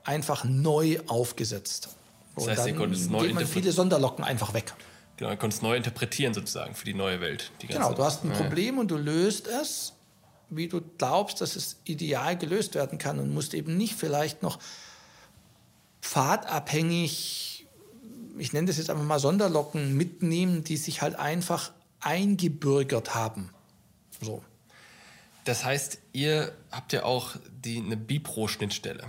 einfach 0.04 0.44
neu 0.44 1.00
aufgesetzt. 1.06 1.88
Das 2.34 2.48
heißt, 2.48 2.76
konntest 2.76 3.10
neu 3.10 3.32
man 3.32 3.46
viele 3.46 3.72
Sonderlocken 3.72 4.22
einfach 4.22 4.52
weg. 4.52 4.74
Genau, 5.16 5.30
ihr 5.30 5.36
konntest 5.36 5.62
neu 5.62 5.76
interpretieren 5.76 6.34
sozusagen 6.34 6.74
für 6.74 6.84
die 6.84 6.92
neue 6.92 7.20
Welt. 7.22 7.50
Die 7.62 7.66
genau, 7.66 7.94
du 7.94 8.04
hast 8.04 8.22
ein. 8.24 8.32
Problem 8.32 8.78
und 8.78 8.90
du 8.90 8.98
löst 8.98 9.46
es, 9.46 9.94
wie 10.50 10.68
du 10.68 10.82
glaubst, 10.98 11.40
dass 11.40 11.56
es 11.56 11.78
ideal 11.84 12.36
gelöst 12.36 12.74
werden 12.74 12.98
kann 12.98 13.18
und 13.18 13.32
musst 13.32 13.54
eben 13.54 13.78
nicht 13.78 13.94
vielleicht 13.94 14.42
noch 14.42 14.58
pfadabhängig, 16.02 17.55
ich 18.38 18.52
nenne 18.52 18.66
das 18.66 18.78
jetzt 18.78 18.90
einfach 18.90 19.04
mal 19.04 19.18
Sonderlocken 19.18 19.96
mitnehmen, 19.96 20.64
die 20.64 20.76
sich 20.76 21.02
halt 21.02 21.16
einfach 21.16 21.72
eingebürgert 22.00 23.14
haben. 23.14 23.50
So. 24.20 24.42
Das 25.44 25.64
heißt, 25.64 25.98
ihr 26.12 26.52
habt 26.70 26.92
ja 26.92 27.04
auch 27.04 27.36
die, 27.64 27.78
eine 27.78 27.96
Bipro-Schnittstelle. 27.96 29.04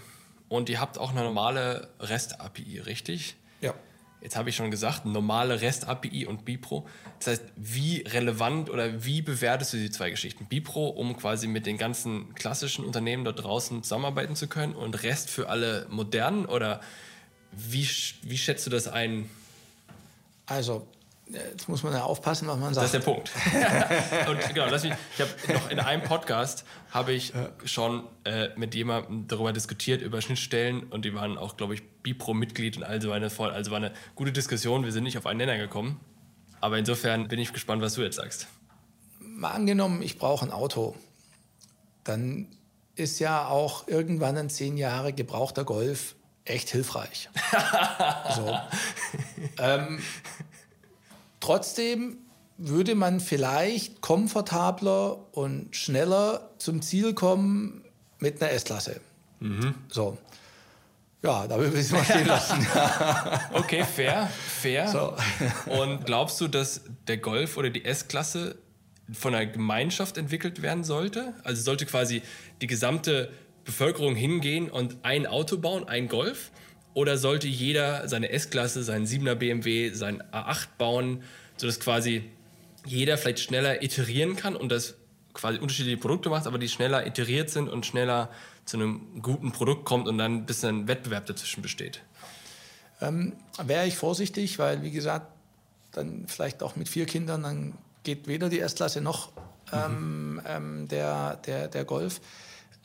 Und 0.50 0.70
ihr 0.70 0.80
habt 0.80 0.98
auch 0.98 1.12
eine 1.12 1.24
normale 1.24 1.90
REST-API, 2.00 2.80
richtig? 2.80 3.36
Ja. 3.60 3.74
Jetzt 4.22 4.36
habe 4.36 4.50
ich 4.50 4.56
schon 4.56 4.72
gesagt, 4.72 5.06
normale 5.06 5.62
REST-API 5.62 6.26
und 6.26 6.46
Bipro. 6.46 6.88
Das 7.20 7.28
heißt, 7.28 7.44
wie 7.56 8.02
relevant 8.02 8.70
oder 8.70 9.04
wie 9.04 9.22
bewertest 9.22 9.74
du 9.74 9.78
die 9.78 9.92
zwei 9.92 10.10
Geschichten? 10.10 10.46
Bipro, 10.46 10.88
um 10.88 11.18
quasi 11.18 11.48
mit 11.48 11.66
den 11.66 11.78
ganzen 11.78 12.34
klassischen 12.34 12.86
Unternehmen 12.86 13.26
dort 13.26 13.44
draußen 13.44 13.84
zusammenarbeiten 13.84 14.36
zu 14.36 14.48
können 14.48 14.74
und 14.74 15.04
REST 15.04 15.30
für 15.30 15.50
alle 15.50 15.86
modernen 15.90 16.46
oder 16.46 16.82
wie, 17.58 17.88
wie 18.22 18.38
schätzt 18.38 18.66
du 18.66 18.70
das 18.70 18.88
ein? 18.88 19.30
Also, 20.46 20.88
Jetzt 21.30 21.68
muss 21.68 21.84
man 21.84 21.92
ja 21.92 22.04
aufpassen, 22.04 22.48
was 22.48 22.58
man 22.58 22.74
sagt. 22.74 22.86
Das 22.86 22.94
ist 22.94 23.06
der 23.06 23.12
Punkt. 23.12 23.32
und 24.30 24.54
genau, 24.54 24.68
lass 24.70 24.84
mich, 24.84 24.94
ich 25.14 25.22
habe 25.22 25.54
noch 25.54 25.70
in 25.70 25.80
einem 25.80 26.02
Podcast 26.04 26.64
habe 26.92 27.12
ich 27.12 27.34
schon 27.66 28.08
äh, 28.24 28.50
mit 28.56 28.74
jemandem 28.76 29.28
darüber 29.28 29.52
diskutiert 29.52 30.02
über 30.02 30.22
Schnittstellen 30.22 30.84
und 30.84 31.04
die 31.04 31.14
waren 31.14 31.38
auch, 31.38 31.58
glaube 31.58 31.74
ich, 31.74 31.84
Bipro-Mitglied 32.02 32.78
und 32.78 32.84
also 32.84 33.12
eine 33.12 33.30
voll, 33.30 33.52
also 33.52 33.72
war 33.72 33.78
eine 33.78 33.92
gute 34.16 34.32
Diskussion. 34.32 34.86
Wir 34.86 34.94
sind 34.94 35.04
nicht 35.04 35.18
auf 35.18 35.26
einen 35.26 35.40
Nenner 35.40 35.58
gekommen. 35.58 36.00
Aber 36.62 36.78
insofern 36.78 37.28
bin 37.28 37.40
ich 37.40 37.52
gespannt, 37.52 37.82
was 37.82 37.96
du 37.96 38.04
jetzt 38.04 38.16
sagst. 38.16 38.48
Mal 39.20 39.52
angenommen, 39.52 40.02
ich 40.02 40.18
brauche 40.18 40.46
ein 40.46 40.52
Auto, 40.52 40.96
dann 42.06 42.48
ist 42.96 43.20
ja 43.20 43.48
auch 43.48 43.88
irgendwann 43.88 44.38
ein 44.38 44.50
zehn 44.50 44.78
Jahre 44.78 45.12
gebrauchter 45.12 45.66
Golf 45.66 46.16
echt 46.50 46.70
hilfreich. 46.70 47.30
so. 48.36 48.58
ähm, 49.60 50.00
Trotzdem 51.48 52.18
würde 52.58 52.94
man 52.94 53.22
vielleicht 53.22 54.02
komfortabler 54.02 55.34
und 55.34 55.74
schneller 55.76 56.50
zum 56.58 56.82
Ziel 56.82 57.14
kommen 57.14 57.86
mit 58.20 58.42
einer 58.42 58.52
S-Klasse. 58.52 59.00
Mhm. 59.40 59.76
So. 59.88 60.18
Ja, 61.24 61.48
da 61.48 61.58
will 61.58 61.70
ich 61.70 61.80
es 61.80 61.92
mal 61.92 62.04
stehen 62.04 62.28
lassen. 62.28 62.68
okay, 63.54 63.86
fair, 63.86 64.30
fair. 64.62 64.90
So. 64.90 65.16
Und 65.72 66.06
glaubst 66.06 66.42
du, 66.42 66.50
dass 66.50 66.82
der 67.08 67.18
Golf 67.18 67.56
oder 67.56 67.70
die 67.70 67.86
S-Klasse 67.86 68.58
von 69.14 69.34
der 69.34 69.46
Gemeinschaft 69.46 70.18
entwickelt 70.18 70.62
werden 70.62 70.84
sollte? 70.84 71.34
Also 71.46 71.62
sollte 71.62 71.86
quasi 71.86 72.24
die 72.62 72.68
gesamte 72.68 73.32
Bevölkerung 73.68 74.16
hingehen 74.16 74.72
und 74.72 74.98
ein 75.04 75.28
Auto 75.28 75.58
bauen, 75.58 75.88
ein 75.88 76.08
Golf? 76.08 76.52
Oder 76.94 77.18
sollte 77.18 77.48
jeder 77.48 78.08
seine 78.08 78.32
S-Klasse, 78.32 78.82
seinen 78.82 79.06
7er 79.06 79.36
BMW, 79.36 79.92
seinen 79.94 80.24
A8 80.24 80.70
bauen, 80.80 81.22
sodass 81.58 81.80
quasi 81.80 82.24
jeder 82.86 83.20
vielleicht 83.20 83.40
schneller 83.40 83.84
iterieren 83.84 84.36
kann 84.36 84.56
und 84.56 84.72
das 84.72 84.96
quasi 85.34 85.60
unterschiedliche 85.60 85.98
Produkte 85.98 86.30
macht, 86.30 86.48
aber 86.48 86.58
die 86.58 86.70
schneller 86.70 87.06
iteriert 87.06 87.52
sind 87.52 87.70
und 87.70 87.86
schneller 87.86 88.32
zu 88.66 88.78
einem 88.78 89.22
guten 89.22 89.52
Produkt 89.52 89.86
kommt 89.86 90.08
und 90.08 90.18
dann 90.18 90.38
ein 90.38 90.46
bisschen 90.46 90.88
Wettbewerb 90.88 91.28
dazwischen 91.28 91.62
besteht? 91.62 92.02
Ähm, 93.02 93.34
Wäre 93.62 93.86
ich 93.86 93.98
vorsichtig, 93.98 94.58
weil 94.58 94.82
wie 94.82 94.92
gesagt, 94.92 95.28
dann 95.92 96.26
vielleicht 96.28 96.64
auch 96.64 96.78
mit 96.78 96.90
vier 96.90 97.06
Kindern, 97.06 97.44
dann 97.44 97.74
geht 98.04 98.28
weder 98.28 98.50
die 98.50 98.62
S-Klasse 98.62 99.02
noch 99.02 99.32
ähm, 99.72 100.36
mhm. 100.36 100.42
ähm, 100.48 100.88
der, 100.88 101.36
der, 101.46 101.68
der 101.68 101.86
Golf. 101.86 102.22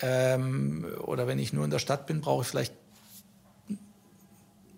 Ähm, 0.02 0.86
oder 1.04 1.26
wenn 1.26 1.38
ich 1.38 1.52
nur 1.52 1.64
in 1.64 1.70
der 1.70 1.78
Stadt 1.78 2.06
bin, 2.06 2.20
brauche 2.20 2.42
ich 2.42 2.48
vielleicht 2.48 2.74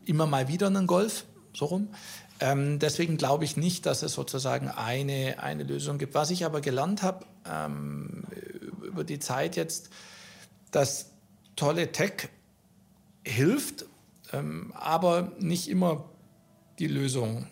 immer 0.05 0.27
mal 0.27 0.49
wieder 0.49 0.67
einen 0.67 0.87
Golf, 0.87 1.25
so 1.55 1.65
rum. 1.67 1.89
Ähm, 2.41 2.79
deswegen 2.79 3.17
glaube 3.17 3.45
ich 3.45 3.57
nicht, 3.57 3.87
dass 3.87 4.03
es 4.03 4.13
sozusagen 4.13 4.69
eine, 4.69 5.37
eine 5.43 5.63
Lösung 5.63 5.99
gibt. 5.99 6.15
Was 6.15 6.31
ich 6.31 6.45
aber 6.45 6.61
gelernt 6.61 7.03
habe 7.03 7.25
ähm, 7.51 8.25
über 8.83 9.05
die 9.05 9.19
Zeit 9.19 9.57
jetzt, 9.57 9.91
dass 10.71 11.11
tolle 11.57 11.93
Tech 11.93 12.29
hilft, 13.25 13.87
ähm, 14.33 14.73
aber 14.77 15.33
nicht 15.39 15.69
immer 15.69 16.05
die 16.79 16.89
Lösung 16.89 17.47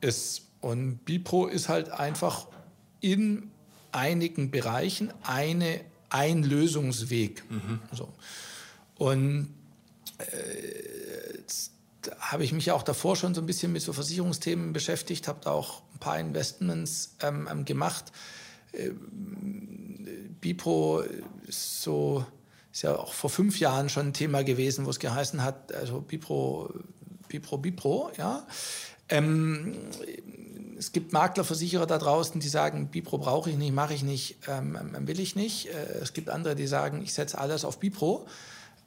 ist. 0.00 0.42
Und 0.60 1.04
Bipro 1.04 1.46
ist 1.46 1.68
halt 1.68 1.90
einfach 1.90 2.46
in 3.00 3.50
einigen 3.90 4.50
Bereichen 4.50 5.12
eine, 5.22 5.80
ein 6.12 6.42
Lösungsweg. 6.42 7.42
Mhm. 7.50 7.80
So. 7.92 8.12
Und 8.96 9.54
äh, 10.18 11.32
habe 12.18 12.44
ich 12.44 12.52
mich 12.52 12.70
auch 12.70 12.82
davor 12.82 13.16
schon 13.16 13.34
so 13.34 13.40
ein 13.40 13.46
bisschen 13.46 13.72
mit 13.72 13.82
so 13.82 13.92
Versicherungsthemen 13.92 14.72
beschäftigt, 14.72 15.28
habe 15.28 15.40
da 15.44 15.50
auch 15.50 15.82
ein 15.94 15.98
paar 15.98 16.18
Investments 16.18 17.16
ähm, 17.20 17.48
ähm 17.50 17.64
gemacht. 17.64 18.12
Ähm, 18.72 20.36
Bipro 20.40 21.02
ist 21.46 21.82
so 21.82 22.24
ist 22.72 22.82
ja 22.82 22.96
auch 22.96 23.12
vor 23.12 23.28
fünf 23.28 23.60
Jahren 23.60 23.90
schon 23.90 24.08
ein 24.08 24.12
Thema 24.14 24.42
gewesen, 24.42 24.86
wo 24.86 24.90
es 24.90 24.98
geheißen 24.98 25.44
hat, 25.44 25.74
also 25.74 26.00
Bipro, 26.00 26.72
Bipro, 27.28 27.58
Bipro, 27.58 28.10
ja. 28.16 28.46
Ähm, 29.10 29.74
es 30.82 30.90
gibt 30.90 31.12
Maklerversicherer 31.12 31.86
da 31.86 31.96
draußen, 31.96 32.40
die 32.40 32.48
sagen, 32.48 32.88
Bipro 32.88 33.16
brauche 33.16 33.48
ich 33.48 33.56
nicht, 33.56 33.72
mache 33.72 33.94
ich 33.94 34.02
nicht, 34.02 34.38
ähm, 34.48 34.76
ähm 34.96 35.06
will 35.06 35.20
ich 35.20 35.36
nicht. 35.36 35.68
Äh, 35.68 36.00
es 36.02 36.12
gibt 36.12 36.28
andere, 36.28 36.56
die 36.56 36.66
sagen, 36.66 37.02
ich 37.02 37.14
setze 37.14 37.38
alles 37.38 37.64
auf 37.64 37.78
Bipro. 37.78 38.26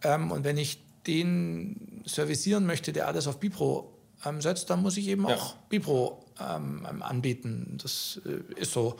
Ähm, 0.03 0.29
und 0.29 0.43
wenn 0.43 0.57
ich 0.57 0.83
den 1.07 2.03
servicieren 2.05 2.65
möchte, 2.65 2.91
der 2.91 3.07
alles 3.07 3.27
auf 3.27 3.39
Bipro 3.39 3.93
ähm, 4.25 4.41
setzt, 4.41 4.69
dann 4.69 4.81
muss 4.81 4.97
ich 4.97 5.07
eben 5.07 5.25
ja. 5.25 5.35
auch 5.35 5.55
Bipro 5.69 6.25
ähm, 6.37 6.85
ähm, 6.89 7.01
anbieten. 7.01 7.77
Das 7.81 8.19
äh, 8.25 8.59
ist 8.59 8.73
so. 8.73 8.97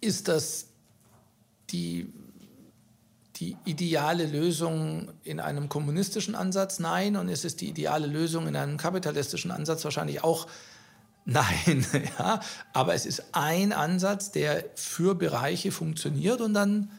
Ist 0.00 0.26
das 0.26 0.66
die, 1.70 2.12
die 3.36 3.56
ideale 3.64 4.26
Lösung 4.26 5.12
in 5.22 5.38
einem 5.38 5.68
kommunistischen 5.68 6.34
Ansatz? 6.34 6.80
Nein. 6.80 7.14
Und 7.14 7.28
ist 7.28 7.44
es 7.44 7.54
die 7.54 7.68
ideale 7.68 8.08
Lösung 8.08 8.48
in 8.48 8.56
einem 8.56 8.76
kapitalistischen 8.76 9.52
Ansatz? 9.52 9.84
Wahrscheinlich 9.84 10.24
auch 10.24 10.48
nein. 11.24 11.86
ja? 12.18 12.40
Aber 12.72 12.94
es 12.94 13.06
ist 13.06 13.24
ein 13.32 13.72
Ansatz, 13.72 14.30
der 14.30 14.64
für 14.74 15.14
Bereiche 15.14 15.72
funktioniert 15.72 16.40
und 16.40 16.54
dann 16.54 16.90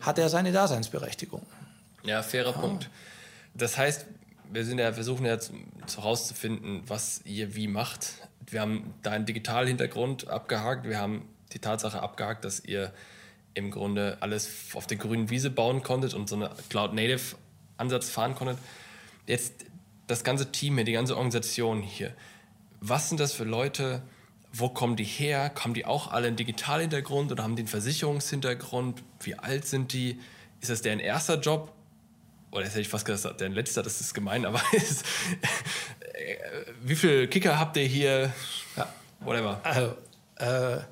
hat 0.00 0.18
er 0.18 0.28
seine 0.28 0.52
Daseinsberechtigung. 0.52 1.44
Ja, 2.02 2.22
fairer 2.22 2.56
ah. 2.56 2.60
Punkt. 2.60 2.90
Das 3.54 3.78
heißt, 3.78 4.06
wir 4.52 4.64
sind 4.64 4.78
ja, 4.78 4.92
versuchen 4.92 5.26
jetzt 5.26 5.52
herauszufinden, 5.96 6.82
was 6.86 7.22
ihr 7.24 7.54
wie 7.54 7.68
macht. 7.68 8.14
Wir 8.46 8.60
haben 8.60 8.94
da 9.02 9.12
einen 9.12 9.26
digitalen 9.26 9.68
Hintergrund 9.68 10.28
abgehakt. 10.28 10.84
Wir 10.84 10.98
haben 10.98 11.28
die 11.52 11.58
Tatsache 11.58 12.02
abgehakt, 12.02 12.44
dass 12.44 12.60
ihr 12.64 12.92
im 13.54 13.70
Grunde 13.70 14.18
alles 14.20 14.50
auf 14.74 14.86
der 14.86 14.96
grünen 14.96 15.30
Wiese 15.30 15.50
bauen 15.50 15.82
konntet 15.82 16.14
und 16.14 16.28
so 16.28 16.36
eine 16.36 16.50
Cloud-Native-Ansatz 16.68 18.10
fahren 18.10 18.34
konntet. 18.34 18.58
Jetzt 19.26 19.64
das 20.06 20.24
ganze 20.24 20.52
Team 20.52 20.74
hier, 20.74 20.84
die 20.84 20.92
ganze 20.92 21.16
Organisation 21.16 21.80
hier, 21.80 22.12
was 22.86 23.08
sind 23.08 23.18
das 23.18 23.32
für 23.32 23.44
Leute? 23.44 24.02
Wo 24.52 24.68
kommen 24.68 24.96
die 24.96 25.04
her? 25.04 25.50
Kommen 25.50 25.74
die 25.74 25.86
auch 25.86 26.12
alle 26.12 26.28
einen 26.28 26.36
Digitalhintergrund 26.36 27.32
oder 27.32 27.42
haben 27.42 27.56
die 27.56 27.62
einen 27.62 27.68
Versicherungshintergrund? 27.68 29.02
Wie 29.20 29.36
alt 29.36 29.66
sind 29.66 29.92
die? 29.92 30.20
Ist 30.60 30.70
das 30.70 30.82
deren 30.82 31.00
erster 31.00 31.40
Job? 31.40 31.72
Oder 32.50 32.64
jetzt 32.64 32.72
hätte 32.72 32.82
ich 32.82 32.88
fast 32.88 33.06
gesagt, 33.06 33.40
deren 33.40 33.52
letzter, 33.52 33.82
das 33.82 34.00
ist 34.00 34.14
gemein, 34.14 34.44
aber 34.44 34.60
ist, 34.72 35.02
äh, 36.12 36.36
wie 36.82 36.94
viele 36.94 37.26
Kicker 37.26 37.58
habt 37.58 37.76
ihr 37.76 37.84
hier? 37.84 38.32
Ja, 38.76 38.92
whatever. 39.20 39.60
Also, 39.64 39.96
äh, 40.36 40.84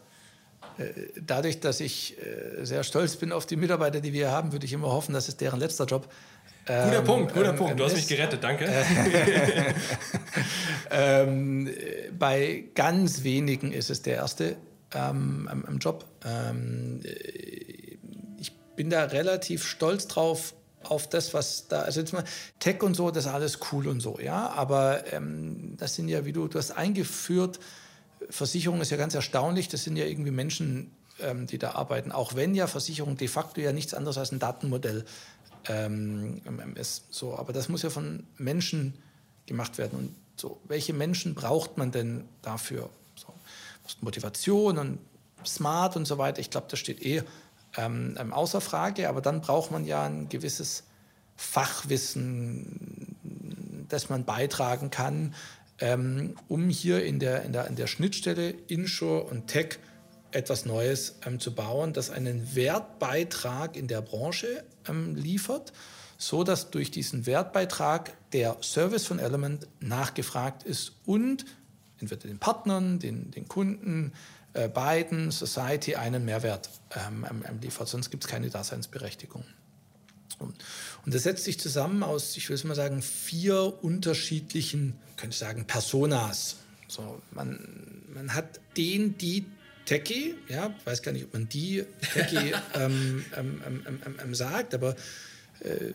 dadurch, 1.20 1.60
dass 1.60 1.80
ich 1.80 2.16
äh, 2.18 2.64
sehr 2.64 2.82
stolz 2.84 3.16
bin 3.16 3.32
auf 3.32 3.46
die 3.46 3.56
Mitarbeiter, 3.56 4.00
die 4.00 4.12
wir 4.12 4.30
haben, 4.30 4.52
würde 4.52 4.64
ich 4.64 4.72
immer 4.72 4.88
hoffen, 4.88 5.12
dass 5.12 5.28
es 5.28 5.36
deren 5.36 5.60
letzter 5.60 5.84
Job 5.84 6.10
Guter 6.64 6.98
ähm, 6.98 7.04
Punkt, 7.04 7.34
guter 7.34 7.50
ähm, 7.50 7.56
Punkt. 7.56 7.80
Du 7.80 7.84
hast 7.84 7.96
mich 7.96 8.06
gerettet, 8.06 8.44
danke. 8.44 8.68
ähm, 10.90 11.68
bei 12.16 12.64
ganz 12.74 13.24
wenigen 13.24 13.72
ist 13.72 13.90
es 13.90 14.02
der 14.02 14.16
erste 14.16 14.56
ähm, 14.94 15.64
im 15.68 15.78
Job. 15.78 16.04
Ähm, 16.24 17.00
ich 18.38 18.52
bin 18.76 18.90
da 18.90 19.04
relativ 19.04 19.64
stolz 19.64 20.06
drauf, 20.06 20.54
auf 20.84 21.08
das, 21.08 21.34
was 21.34 21.68
da, 21.68 21.82
also 21.82 22.00
jetzt 22.00 22.12
mal 22.12 22.24
Tech 22.58 22.82
und 22.82 22.94
so, 22.94 23.10
das 23.10 23.26
ist 23.26 23.30
alles 23.30 23.58
cool 23.70 23.86
und 23.88 24.00
so, 24.00 24.18
ja, 24.20 24.50
aber 24.50 25.12
ähm, 25.12 25.76
das 25.78 25.94
sind 25.94 26.08
ja, 26.08 26.24
wie 26.24 26.32
du, 26.32 26.48
du 26.48 26.58
hast 26.58 26.72
eingeführt, 26.72 27.60
Versicherung 28.30 28.80
ist 28.80 28.90
ja 28.90 28.96
ganz 28.96 29.14
erstaunlich, 29.14 29.68
das 29.68 29.84
sind 29.84 29.96
ja 29.96 30.04
irgendwie 30.04 30.30
Menschen, 30.30 30.90
ähm, 31.20 31.46
die 31.46 31.58
da 31.58 31.72
arbeiten, 31.72 32.12
auch 32.12 32.34
wenn 32.34 32.54
ja 32.54 32.66
Versicherung 32.66 33.16
de 33.16 33.28
facto 33.28 33.60
ja 33.60 33.72
nichts 33.72 33.94
anderes 33.94 34.18
als 34.18 34.32
ein 34.32 34.38
Datenmodell 34.38 35.04
ähm, 35.68 36.40
ist. 36.76 37.12
So, 37.12 37.36
aber 37.36 37.52
das 37.52 37.68
muss 37.68 37.82
ja 37.82 37.90
von 37.90 38.26
Menschen 38.38 38.94
gemacht 39.46 39.78
werden. 39.78 39.98
Und 39.98 40.14
so, 40.36 40.60
welche 40.64 40.92
Menschen 40.92 41.34
braucht 41.34 41.78
man 41.78 41.90
denn 41.90 42.24
dafür? 42.42 42.90
So, 43.14 43.34
Motivation 44.00 44.78
und 44.78 44.98
smart 45.46 45.96
und 45.96 46.06
so 46.06 46.18
weiter. 46.18 46.40
Ich 46.40 46.50
glaube, 46.50 46.66
das 46.70 46.78
steht 46.78 47.02
eh 47.02 47.22
ähm, 47.76 48.16
ähm, 48.18 48.32
außer 48.32 48.60
Frage. 48.60 49.08
Aber 49.08 49.20
dann 49.20 49.40
braucht 49.40 49.70
man 49.70 49.84
ja 49.84 50.04
ein 50.04 50.28
gewisses 50.28 50.84
Fachwissen, 51.36 53.16
das 53.88 54.08
man 54.08 54.24
beitragen 54.24 54.90
kann, 54.90 55.34
ähm, 55.78 56.36
um 56.48 56.68
hier 56.68 57.04
in 57.04 57.18
der, 57.18 57.42
in 57.42 57.52
der, 57.52 57.66
in 57.66 57.76
der 57.76 57.86
Schnittstelle 57.86 58.50
Insure 58.68 59.24
und 59.24 59.48
Tech 59.48 59.78
etwas 60.30 60.64
Neues 60.64 61.18
ähm, 61.26 61.40
zu 61.40 61.54
bauen, 61.54 61.92
das 61.92 62.10
einen 62.10 62.54
Wertbeitrag 62.54 63.76
in 63.76 63.88
der 63.88 64.00
Branche 64.00 64.64
ähm, 64.88 65.14
liefert, 65.14 65.72
so 66.18 66.44
dass 66.44 66.70
durch 66.70 66.90
diesen 66.90 67.26
Wertbeitrag 67.26 68.12
der 68.32 68.56
Service 68.62 69.06
von 69.06 69.18
Element 69.18 69.66
nachgefragt 69.80 70.62
ist 70.62 70.92
und 71.04 71.44
entweder 71.98 72.28
den 72.28 72.38
Partnern, 72.38 72.98
den, 72.98 73.30
den 73.30 73.48
Kunden, 73.48 74.12
äh, 74.54 74.68
beiden, 74.68 75.30
Society 75.30 75.94
einen 75.94 76.24
Mehrwert 76.24 76.68
ähm, 76.94 77.26
ähm 77.30 77.60
liefert. 77.60 77.88
Sonst 77.88 78.10
gibt 78.10 78.24
es 78.24 78.30
keine 78.30 78.50
Daseinsberechtigung. 78.50 79.44
Und 80.38 81.14
das 81.14 81.22
setzt 81.22 81.44
sich 81.44 81.60
zusammen 81.60 82.02
aus, 82.02 82.36
ich 82.36 82.48
will 82.48 82.54
es 82.54 82.64
mal 82.64 82.74
sagen, 82.74 83.00
vier 83.00 83.82
unterschiedlichen, 83.82 84.98
könnte 85.16 85.34
ich 85.34 85.38
sagen, 85.38 85.66
Personas. 85.66 86.56
So, 86.88 87.22
man, 87.30 88.04
man 88.12 88.34
hat 88.34 88.60
den, 88.76 89.16
die 89.18 89.46
Techie, 89.84 90.34
ja, 90.48 90.72
weiß 90.84 91.02
gar 91.02 91.12
nicht, 91.12 91.24
ob 91.24 91.32
man 91.32 91.48
die 91.48 91.84
Techie 92.12 92.54
ähm, 92.74 93.24
ähm, 93.36 93.62
ähm, 93.66 94.00
ähm, 94.22 94.34
sagt, 94.34 94.74
aber 94.74 94.94
äh, 95.60 95.92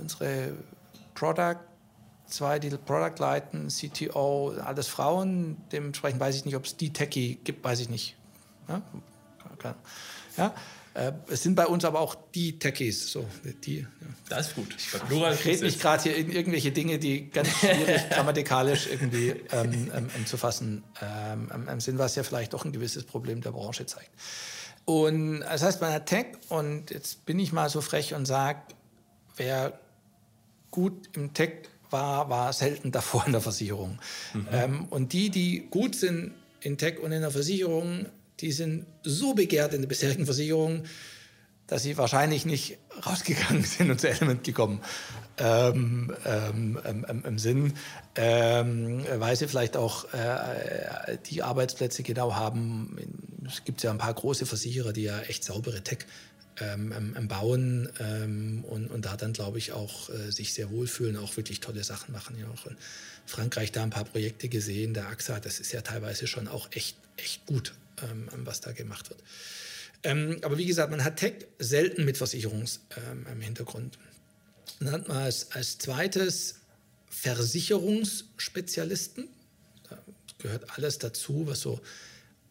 unsere 0.00 0.52
Product, 1.14 1.60
zwei, 2.26 2.58
die 2.58 2.70
Product 2.70 3.18
leiten, 3.18 3.68
CTO, 3.68 4.54
alles 4.64 4.88
Frauen, 4.88 5.56
dementsprechend 5.72 6.20
weiß 6.20 6.36
ich 6.36 6.44
nicht, 6.44 6.56
ob 6.56 6.64
es 6.64 6.76
die 6.76 6.92
Techie 6.92 7.36
gibt, 7.36 7.64
weiß 7.64 7.80
ich 7.80 7.88
nicht. 7.88 8.16
Ja, 8.68 8.82
ja? 10.36 10.46
äh, 10.46 10.50
es 11.28 11.42
sind 11.42 11.54
bei 11.54 11.66
uns 11.66 11.84
aber 11.84 12.00
auch 12.00 12.16
die 12.34 12.58
Techies. 12.58 13.10
So, 13.10 13.26
die, 13.64 13.80
ja. 13.80 13.86
Das 14.28 14.48
ist 14.48 14.54
gut. 14.54 14.74
Ich, 14.76 14.88
ich 14.94 15.44
rede 15.44 15.64
nicht 15.64 15.80
gerade 15.80 16.02
hier 16.04 16.16
in 16.16 16.30
irgendwelche 16.30 16.72
Dinge, 16.72 16.98
die 16.98 17.28
ganz 17.30 17.48
schwierig 17.48 18.08
grammatikalisch 18.10 18.88
irgendwie 18.90 19.34
ähm, 19.52 19.90
ähm, 19.94 20.10
ähm 20.16 20.26
zu 20.26 20.36
fassen 20.36 20.84
ähm, 21.02 21.50
ähm, 21.54 21.68
ähm, 21.70 21.80
sind, 21.80 21.98
was 21.98 22.16
ja 22.16 22.22
vielleicht 22.22 22.54
doch 22.54 22.64
ein 22.64 22.72
gewisses 22.72 23.04
Problem 23.04 23.42
der 23.42 23.52
Branche 23.52 23.84
zeigt. 23.86 24.10
Und 24.86 25.40
das 25.40 25.62
heißt, 25.62 25.80
man 25.80 25.92
hat 25.92 26.06
Tech 26.06 26.26
und 26.48 26.90
jetzt 26.90 27.26
bin 27.26 27.38
ich 27.38 27.52
mal 27.52 27.68
so 27.68 27.80
frech 27.80 28.14
und 28.14 28.24
sage, 28.24 28.60
wer 29.36 29.78
gut 30.70 31.10
im 31.14 31.34
Tech 31.34 31.68
war, 31.90 32.30
war 32.30 32.52
selten 32.52 32.90
davor 32.90 33.26
in 33.26 33.32
der 33.32 33.40
Versicherung. 33.40 33.98
Mhm. 34.32 34.86
und 34.90 35.12
die, 35.12 35.30
die 35.30 35.66
gut 35.70 35.94
sind 35.94 36.34
in 36.60 36.78
Tech 36.78 37.00
und 37.00 37.12
in 37.12 37.20
der 37.20 37.30
Versicherung, 37.30 38.06
die 38.40 38.52
sind 38.52 38.86
so 39.02 39.34
begehrt 39.34 39.74
in 39.74 39.80
der 39.80 39.88
bisherigen 39.88 40.26
Versicherung, 40.26 40.84
dass 41.66 41.82
sie 41.82 41.96
wahrscheinlich 41.96 42.46
nicht 42.46 42.78
rausgegangen 43.04 43.64
sind 43.64 43.90
und 43.90 44.00
zu 44.00 44.08
Element 44.08 44.44
gekommen 44.44 44.80
ähm, 45.38 46.14
ähm, 46.24 46.78
ähm, 46.84 47.22
im 47.26 47.38
Sinn, 47.38 47.74
ähm, 48.14 49.04
weil 49.16 49.36
sie 49.36 49.48
vielleicht 49.48 49.76
auch 49.76 50.12
äh, 50.14 51.18
die 51.26 51.42
Arbeitsplätze 51.42 52.02
genau 52.02 52.34
haben. 52.34 52.96
Es 53.46 53.64
gibt 53.64 53.82
ja 53.82 53.90
ein 53.90 53.98
paar 53.98 54.14
große 54.14 54.46
Versicherer, 54.46 54.92
die 54.92 55.02
ja 55.02 55.20
echt 55.20 55.44
saubere 55.44 55.82
Tech 55.82 55.98
ähm, 56.58 57.14
bauen 57.28 57.90
ähm, 58.00 58.64
und, 58.66 58.90
und 58.90 59.04
da 59.04 59.16
dann, 59.16 59.34
glaube 59.34 59.58
ich, 59.58 59.72
auch 59.72 60.08
äh, 60.08 60.30
sich 60.30 60.54
sehr 60.54 60.70
wohlfühlen, 60.70 61.18
auch 61.18 61.36
wirklich 61.36 61.60
tolle 61.60 61.84
Sachen 61.84 62.12
machen. 62.12 62.38
Ja, 62.38 62.46
auch 62.46 62.64
in 62.64 62.76
Frankreich 63.26 63.72
da 63.72 63.82
ein 63.82 63.90
paar 63.90 64.04
Projekte 64.04 64.48
gesehen, 64.48 64.94
der 64.94 65.08
AXA, 65.08 65.38
das 65.38 65.60
ist 65.60 65.72
ja 65.72 65.82
teilweise 65.82 66.26
schon 66.26 66.48
auch 66.48 66.68
echt, 66.72 66.96
echt 67.18 67.44
gut 67.44 67.74
ähm, 67.74 67.85
was 68.44 68.60
da 68.60 68.72
gemacht 68.72 69.10
wird. 69.10 69.22
Ähm, 70.02 70.38
aber 70.42 70.58
wie 70.58 70.66
gesagt, 70.66 70.90
man 70.90 71.04
hat 71.04 71.16
Tech 71.16 71.46
selten 71.58 72.04
mit 72.04 72.18
Versicherungshintergrund. 72.18 73.96
Ähm, 73.96 74.00
dann 74.80 74.90
hat 74.92 75.08
man 75.08 75.16
als, 75.18 75.52
als 75.52 75.78
zweites 75.78 76.56
Versicherungsspezialisten. 77.08 79.28
Da 79.88 80.02
gehört 80.38 80.76
alles 80.76 80.98
dazu, 80.98 81.46
was 81.46 81.60
so 81.60 81.80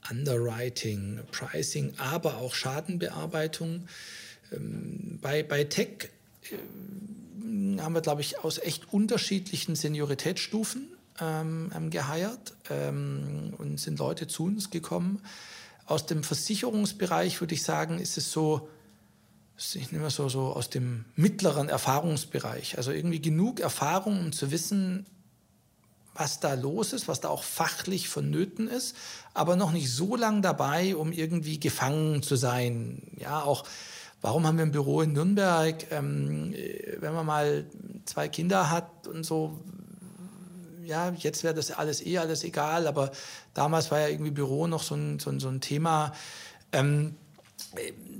Underwriting, 0.09 1.19
Pricing, 1.31 1.93
aber 1.97 2.37
auch 2.37 2.55
Schadenbearbeitung. 2.55 3.89
Ähm, 4.51 5.19
bei, 5.21 5.43
bei 5.43 5.65
Tech 5.65 6.09
äh, 6.49 6.55
haben 7.79 7.93
wir, 7.93 8.01
glaube 8.01 8.21
ich, 8.21 8.39
aus 8.39 8.57
echt 8.57 8.91
unterschiedlichen 8.91 9.75
Senioritätsstufen 9.75 10.94
ähm, 11.19 11.71
ähm, 11.75 11.89
geheiert 11.89 12.53
ähm, 12.69 13.53
und 13.57 13.79
sind 13.79 13.99
Leute 13.99 14.27
zu 14.27 14.45
uns 14.45 14.69
gekommen. 14.69 15.21
Aus 15.85 16.05
dem 16.05 16.23
Versicherungsbereich 16.23 17.39
würde 17.41 17.53
ich 17.53 17.63
sagen, 17.63 17.99
ist 17.99 18.17
es 18.17 18.31
so, 18.31 18.69
ich 19.57 19.91
nehme 19.91 20.09
so, 20.09 20.27
so 20.29 20.47
aus 20.47 20.69
dem 20.69 21.05
mittleren 21.15 21.69
Erfahrungsbereich. 21.69 22.77
Also 22.77 22.91
irgendwie 22.91 23.21
genug 23.21 23.59
Erfahrung, 23.59 24.19
um 24.19 24.31
zu 24.33 24.51
wissen, 24.51 25.05
was 26.15 26.39
da 26.39 26.53
los 26.53 26.93
ist, 26.93 27.07
was 27.07 27.21
da 27.21 27.29
auch 27.29 27.43
fachlich 27.43 28.09
vonnöten 28.09 28.67
ist, 28.67 28.95
aber 29.33 29.55
noch 29.55 29.71
nicht 29.71 29.91
so 29.91 30.15
lang 30.15 30.41
dabei, 30.41 30.95
um 30.95 31.11
irgendwie 31.11 31.59
gefangen 31.59 32.23
zu 32.23 32.37
sein. 32.37 33.01
Ja, 33.17 33.43
auch 33.43 33.65
warum 34.21 34.47
haben 34.47 34.57
wir 34.57 34.65
ein 34.65 34.71
Büro 34.71 35.01
in 35.01 35.13
Nürnberg? 35.13 35.91
Ähm, 35.91 36.53
wenn 36.99 37.13
man 37.13 37.25
mal 37.25 37.65
zwei 38.05 38.29
Kinder 38.29 38.71
hat 38.71 39.07
und 39.07 39.25
so, 39.25 39.59
ja, 40.85 41.11
jetzt 41.17 41.43
wäre 41.43 41.53
das 41.53 41.71
alles 41.71 42.05
eh 42.05 42.17
alles 42.17 42.43
egal, 42.43 42.87
aber 42.87 43.11
damals 43.53 43.91
war 43.91 43.99
ja 43.99 44.07
irgendwie 44.07 44.31
Büro 44.31 44.67
noch 44.67 44.83
so 44.83 44.95
ein, 44.95 45.19
so 45.19 45.29
ein, 45.29 45.39
so 45.39 45.49
ein 45.49 45.61
Thema. 45.61 46.13
Ähm, 46.71 47.15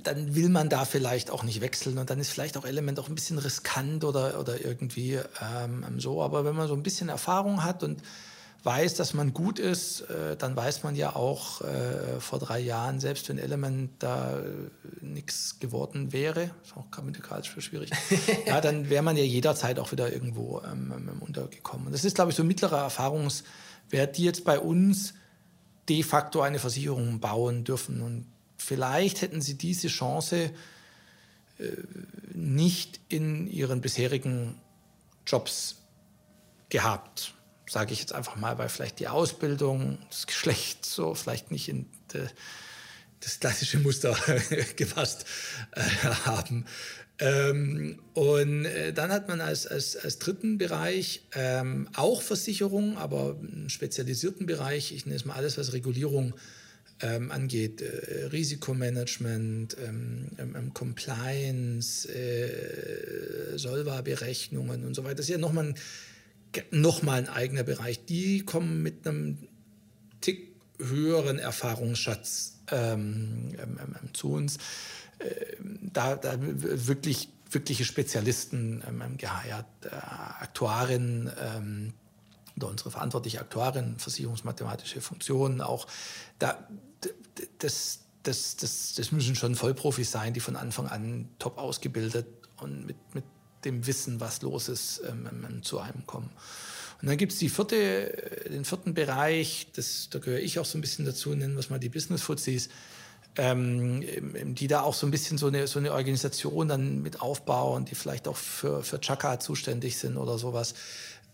dann 0.03 0.35
will 0.35 0.49
man 0.49 0.69
da 0.69 0.85
vielleicht 0.85 1.29
auch 1.29 1.43
nicht 1.43 1.61
wechseln 1.61 1.97
und 1.97 2.09
dann 2.09 2.19
ist 2.19 2.29
vielleicht 2.29 2.57
auch 2.57 2.65
Element 2.65 2.99
auch 2.99 3.09
ein 3.09 3.15
bisschen 3.15 3.37
riskant 3.37 4.03
oder, 4.03 4.39
oder 4.39 4.63
irgendwie 4.63 5.19
ähm, 5.41 5.99
so. 5.99 6.21
Aber 6.21 6.45
wenn 6.45 6.55
man 6.55 6.67
so 6.67 6.73
ein 6.73 6.83
bisschen 6.83 7.09
Erfahrung 7.09 7.63
hat 7.63 7.83
und 7.83 8.01
weiß, 8.65 8.95
dass 8.95 9.13
man 9.13 9.33
gut 9.33 9.59
ist, 9.59 10.01
äh, 10.01 10.35
dann 10.35 10.55
weiß 10.55 10.83
man 10.83 10.95
ja 10.95 11.15
auch 11.15 11.61
äh, 11.61 12.19
vor 12.19 12.39
drei 12.39 12.59
Jahren, 12.59 12.99
selbst 12.99 13.29
wenn 13.29 13.37
Element 13.37 13.91
da 13.99 14.39
äh, 14.39 14.43
nichts 15.01 15.59
geworden 15.59 16.11
wäre, 16.11 16.49
ist 16.63 16.75
auch 16.75 16.89
grammatikalisch 16.89 17.51
für 17.51 17.61
schwierig, 17.61 17.91
ja, 18.45 18.59
dann 18.61 18.89
wäre 18.89 19.03
man 19.03 19.17
ja 19.17 19.23
jederzeit 19.23 19.77
auch 19.77 19.91
wieder 19.91 20.11
irgendwo 20.11 20.61
ähm, 20.61 20.91
ähm, 20.95 21.21
untergekommen. 21.21 21.87
Und 21.87 21.93
das 21.93 22.03
ist, 22.03 22.15
glaube 22.15 22.31
ich, 22.31 22.37
so 22.37 22.43
ein 22.43 22.47
mittlerer 22.47 22.81
Erfahrungswert, 22.81 24.17
die 24.17 24.23
jetzt 24.23 24.43
bei 24.43 24.59
uns 24.59 25.13
de 25.87 26.01
facto 26.01 26.41
eine 26.41 26.57
Versicherung 26.57 27.19
bauen 27.19 27.63
dürfen. 27.65 28.01
Und 28.01 28.25
vielleicht 28.57 29.21
hätten 29.21 29.41
sie 29.41 29.59
diese 29.59 29.89
Chance 29.89 30.49
äh, 31.59 31.67
nicht 32.33 32.99
in 33.09 33.45
ihren 33.45 33.79
bisherigen 33.81 34.55
Jobs 35.27 35.83
gehabt 36.69 37.35
sage 37.67 37.93
ich 37.93 37.99
jetzt 37.99 38.13
einfach 38.13 38.35
mal, 38.35 38.57
weil 38.57 38.69
vielleicht 38.69 38.99
die 38.99 39.07
Ausbildung, 39.07 39.97
das 40.09 40.27
Geschlecht 40.27 40.85
so 40.85 41.15
vielleicht 41.15 41.51
nicht 41.51 41.69
in, 41.69 41.85
de, 42.13 42.27
das 43.19 43.39
klassische 43.39 43.79
Muster 43.79 44.15
gefasst 44.75 45.25
äh, 45.71 45.81
haben. 46.25 46.65
Ähm, 47.17 47.99
und 48.13 48.65
äh, 48.65 48.91
dann 48.91 49.11
hat 49.11 49.29
man 49.29 49.39
als, 49.39 49.65
als, 49.65 49.95
als 49.95 50.19
dritten 50.19 50.57
Bereich 50.57 51.21
ähm, 51.33 51.87
auch 51.95 52.21
Versicherungen, 52.21 52.97
aber 52.97 53.37
einen 53.39 53.69
spezialisierten 53.69 54.45
Bereich, 54.45 54.91
ich 54.91 55.05
nenne 55.05 55.15
es 55.15 55.25
mal 55.25 55.35
alles, 55.35 55.57
was 55.57 55.71
Regulierung 55.71 56.33
ähm, 57.01 57.31
angeht, 57.31 57.81
äh, 57.81 58.25
Risikomanagement, 58.25 59.77
ähm, 59.85 60.27
ähm, 60.37 60.55
ähm, 60.57 60.73
Compliance, 60.73 62.07
äh, 62.09 63.57
Solva-Berechnungen 63.57 64.85
und 64.85 64.93
so 64.93 65.03
weiter. 65.03 65.15
Das 65.15 65.25
ist 65.25 65.31
ja 65.31 65.37
nochmal 65.37 65.67
ein, 65.67 65.75
noch 66.71 67.01
mal 67.01 67.17
ein 67.19 67.29
eigener 67.29 67.63
Bereich. 67.63 68.05
Die 68.05 68.45
kommen 68.45 68.83
mit 68.83 69.07
einem 69.07 69.47
Tick 70.21 70.55
höheren 70.77 71.39
Erfahrungsschatz 71.39 72.59
ähm, 72.71 73.55
zu 74.13 74.31
uns 74.33 74.57
da, 75.81 76.15
da 76.15 76.35
wirklich 76.39 77.29
wirkliche 77.51 77.85
Spezialisten 77.85 78.83
ähm, 78.87 79.17
geheiert, 79.17 79.65
äh, 79.83 79.89
Aktuarin 79.89 81.31
ähm, 81.39 81.93
oder 82.57 82.69
unsere 82.69 82.91
verantwortliche 82.91 83.39
Aktuarin, 83.39 83.97
versicherungsmathematische 83.97 84.99
Funktionen 85.01 85.61
auch. 85.61 85.87
Da, 86.39 86.67
das, 87.59 87.99
das, 88.23 88.55
das, 88.57 88.95
das 88.95 89.11
müssen 89.11 89.35
schon 89.35 89.55
Vollprofis 89.55 90.11
sein, 90.11 90.33
die 90.33 90.39
von 90.39 90.55
Anfang 90.55 90.87
an 90.87 91.29
top 91.39 91.57
ausgebildet 91.57 92.27
und 92.57 92.85
mit, 92.85 92.97
mit 93.13 93.23
dem 93.65 93.85
Wissen, 93.87 94.19
was 94.19 94.41
los 94.41 94.69
ist, 94.69 95.01
ähm, 95.07 95.63
zu 95.63 95.79
einem 95.79 96.05
kommen. 96.05 96.29
Und 97.01 97.09
dann 97.09 97.17
gibt 97.17 97.33
es 97.33 97.39
vierte, 97.39 98.47
den 98.49 98.63
vierten 98.63 98.93
Bereich, 98.93 99.67
das, 99.75 100.09
da 100.09 100.19
gehöre 100.19 100.39
ich 100.39 100.59
auch 100.59 100.65
so 100.65 100.77
ein 100.77 100.81
bisschen 100.81 101.05
dazu, 101.05 101.35
nennen 101.35 101.55
wir 101.55 101.59
es 101.59 101.69
mal 101.69 101.79
die 101.79 101.89
Business-Fuzis 101.89 102.69
ähm, 103.37 104.03
die 104.55 104.67
da 104.67 104.81
auch 104.81 104.93
so 104.93 105.05
ein 105.05 105.11
bisschen 105.11 105.37
so 105.37 105.47
eine, 105.47 105.67
so 105.67 105.79
eine 105.79 105.91
Organisation 105.91 106.67
dann 106.67 107.01
mit 107.01 107.21
aufbauen, 107.21 107.85
die 107.85 107.95
vielleicht 107.95 108.27
auch 108.27 108.37
für, 108.37 108.83
für 108.83 108.99
Chaka 108.99 109.39
zuständig 109.39 109.97
sind 109.97 110.17
oder 110.17 110.37
sowas. 110.37 110.73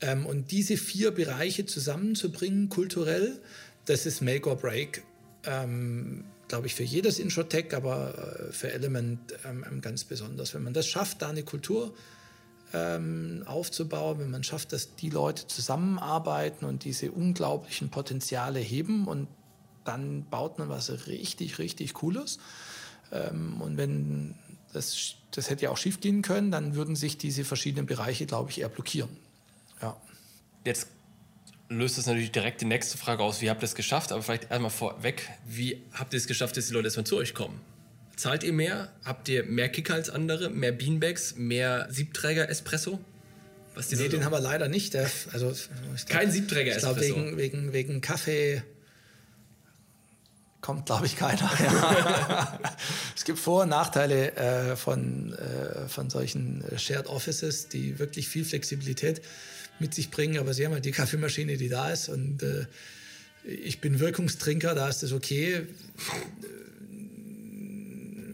Ähm, 0.02 0.26
und 0.26 0.52
diese 0.52 0.78
vier 0.78 1.12
Bereiche 1.12 1.66
zusammenzubringen, 1.66 2.70
kulturell, 2.70 3.40
das 3.86 4.06
ist 4.06 4.22
Make 4.22 4.50
or 4.50 4.56
Break. 4.56 5.04
Ähm, 5.46 6.26
glaube 6.48 6.68
ich, 6.68 6.76
für 6.76 6.84
jedes 6.84 7.18
Introtech, 7.18 7.74
aber 7.74 8.50
äh, 8.50 8.52
für 8.52 8.72
Element 8.72 9.20
ähm, 9.46 9.82
ganz 9.82 10.04
besonders. 10.04 10.54
Wenn 10.54 10.64
man 10.64 10.74
das 10.74 10.88
schafft, 10.88 11.22
da 11.22 11.30
eine 11.30 11.44
Kultur 11.44 11.94
ähm, 12.74 13.44
aufzubauen, 13.46 14.20
wenn 14.20 14.32
man 14.32 14.44
schafft, 14.44 14.74
dass 14.74 14.96
die 14.96 15.10
Leute 15.10 15.48
zusammenarbeiten 15.48 16.66
und 16.66 16.84
diese 16.86 17.12
unglaublichen 17.12 17.90
Potenziale 17.90 18.60
heben 18.60 19.08
und 19.08 19.28
dann 19.84 20.26
baut 20.30 20.60
man 20.60 20.70
was 20.70 21.08
richtig, 21.08 21.60
richtig 21.60 21.94
Cooles. 21.94 22.40
Ähm, 23.12 23.62
und 23.62 23.78
wenn 23.78 24.36
das, 24.74 25.16
das 25.32 25.50
hätte 25.50 25.64
ja 25.66 25.70
auch 25.72 25.78
schief 25.78 26.00
gehen 26.00 26.22
können, 26.22 26.52
dann 26.52 26.76
würden 26.76 26.96
sich 26.96 27.18
diese 27.18 27.44
verschiedenen 27.44 27.86
Bereiche, 27.86 28.26
glaube 28.26 28.52
ich, 28.52 28.62
eher 28.62 28.70
blockieren. 28.70 29.10
Ja. 29.82 29.98
Jetzt 30.64 30.88
löst 31.70 31.98
das 31.98 32.06
natürlich 32.06 32.32
direkt 32.32 32.62
die 32.62 32.66
nächste 32.66 32.98
Frage 32.98 33.24
aus. 33.24 33.42
Wie 33.42 33.50
habt 33.50 33.64
ihr 33.64 33.66
es 33.66 33.76
geschafft? 33.76 34.12
Aber 34.12 34.22
vielleicht 34.22 34.50
erstmal 34.50 34.72
vorweg, 34.72 35.30
wie 35.46 35.82
habt 35.94 36.14
ihr 36.14 36.18
es 36.18 36.28
geschafft, 36.28 36.58
dass 36.58 36.68
die 36.68 36.74
Leute 36.74 36.88
erstmal 36.88 37.06
zu 37.06 37.18
euch 37.18 37.34
kommen? 37.34 37.60
Zahlt 38.22 38.44
ihr 38.44 38.54
mehr? 38.54 38.94
Habt 39.04 39.30
ihr 39.30 39.46
mehr 39.46 39.68
Kicker 39.68 39.96
als 39.96 40.12
andere? 40.12 40.52
Mehr 40.52 40.72
Beanbags? 40.72 41.38
Mehr 41.38 41.88
Siebträger-Espresso? 41.90 43.00
Was 43.74 43.90
nee, 43.90 44.10
den 44.10 44.24
haben 44.24 44.32
wir 44.32 44.40
leider 44.40 44.68
nicht. 44.68 44.96
Also, 44.96 45.56
Kein 46.08 46.30
Siebträger-Espresso? 46.30 47.02
Ich 47.02 47.14
glaube, 47.16 47.26
wegen, 47.32 47.38
wegen, 47.38 47.74
wegen 47.74 48.02
Kaffee 48.02 48.62
kommt, 50.62 50.86
glaube 50.86 51.08
ich, 51.08 51.16
keiner. 51.16 51.52
Ja. 51.64 52.60
es 53.16 53.26
gibt 53.26 53.40
Vor- 53.40 53.64
und 53.64 53.70
Nachteile 53.70 54.36
äh, 54.36 54.76
von, 54.76 55.34
äh, 55.34 55.88
von 55.88 56.12
solchen 56.12 56.64
äh, 56.66 56.78
Shared 56.78 57.08
Offices, 57.08 57.70
die 57.70 57.98
wirklich 57.98 58.28
viel 58.28 58.46
Flexibilität 58.46 59.24
mit 59.80 59.96
sich 59.96 60.12
bringen. 60.12 60.38
Aber 60.38 60.54
Sie 60.54 60.64
haben 60.64 60.74
halt 60.74 60.86
die 60.86 60.92
Kaffeemaschine, 60.92 61.58
die 61.58 61.70
da 61.70 61.90
ist. 61.90 62.08
Und 62.08 62.44
äh, 62.44 62.68
ich 63.46 63.82
bin 63.82 64.00
Wirkungstrinker, 64.00 64.76
da 64.76 64.88
ist 64.90 65.02
das 65.02 65.12
okay. 65.12 65.66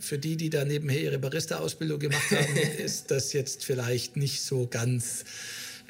Für 0.08 0.18
die, 0.18 0.38
die 0.38 0.50
da 0.50 0.64
nebenher 0.64 1.02
ihre 1.02 1.20
Barista-Ausbildung 1.20 2.00
gemacht 2.00 2.32
haben, 2.32 2.58
ist 2.78 3.12
das 3.12 3.34
jetzt 3.34 3.66
vielleicht 3.66 4.16
nicht 4.16 4.42
so 4.42 4.66
ganz 4.66 5.26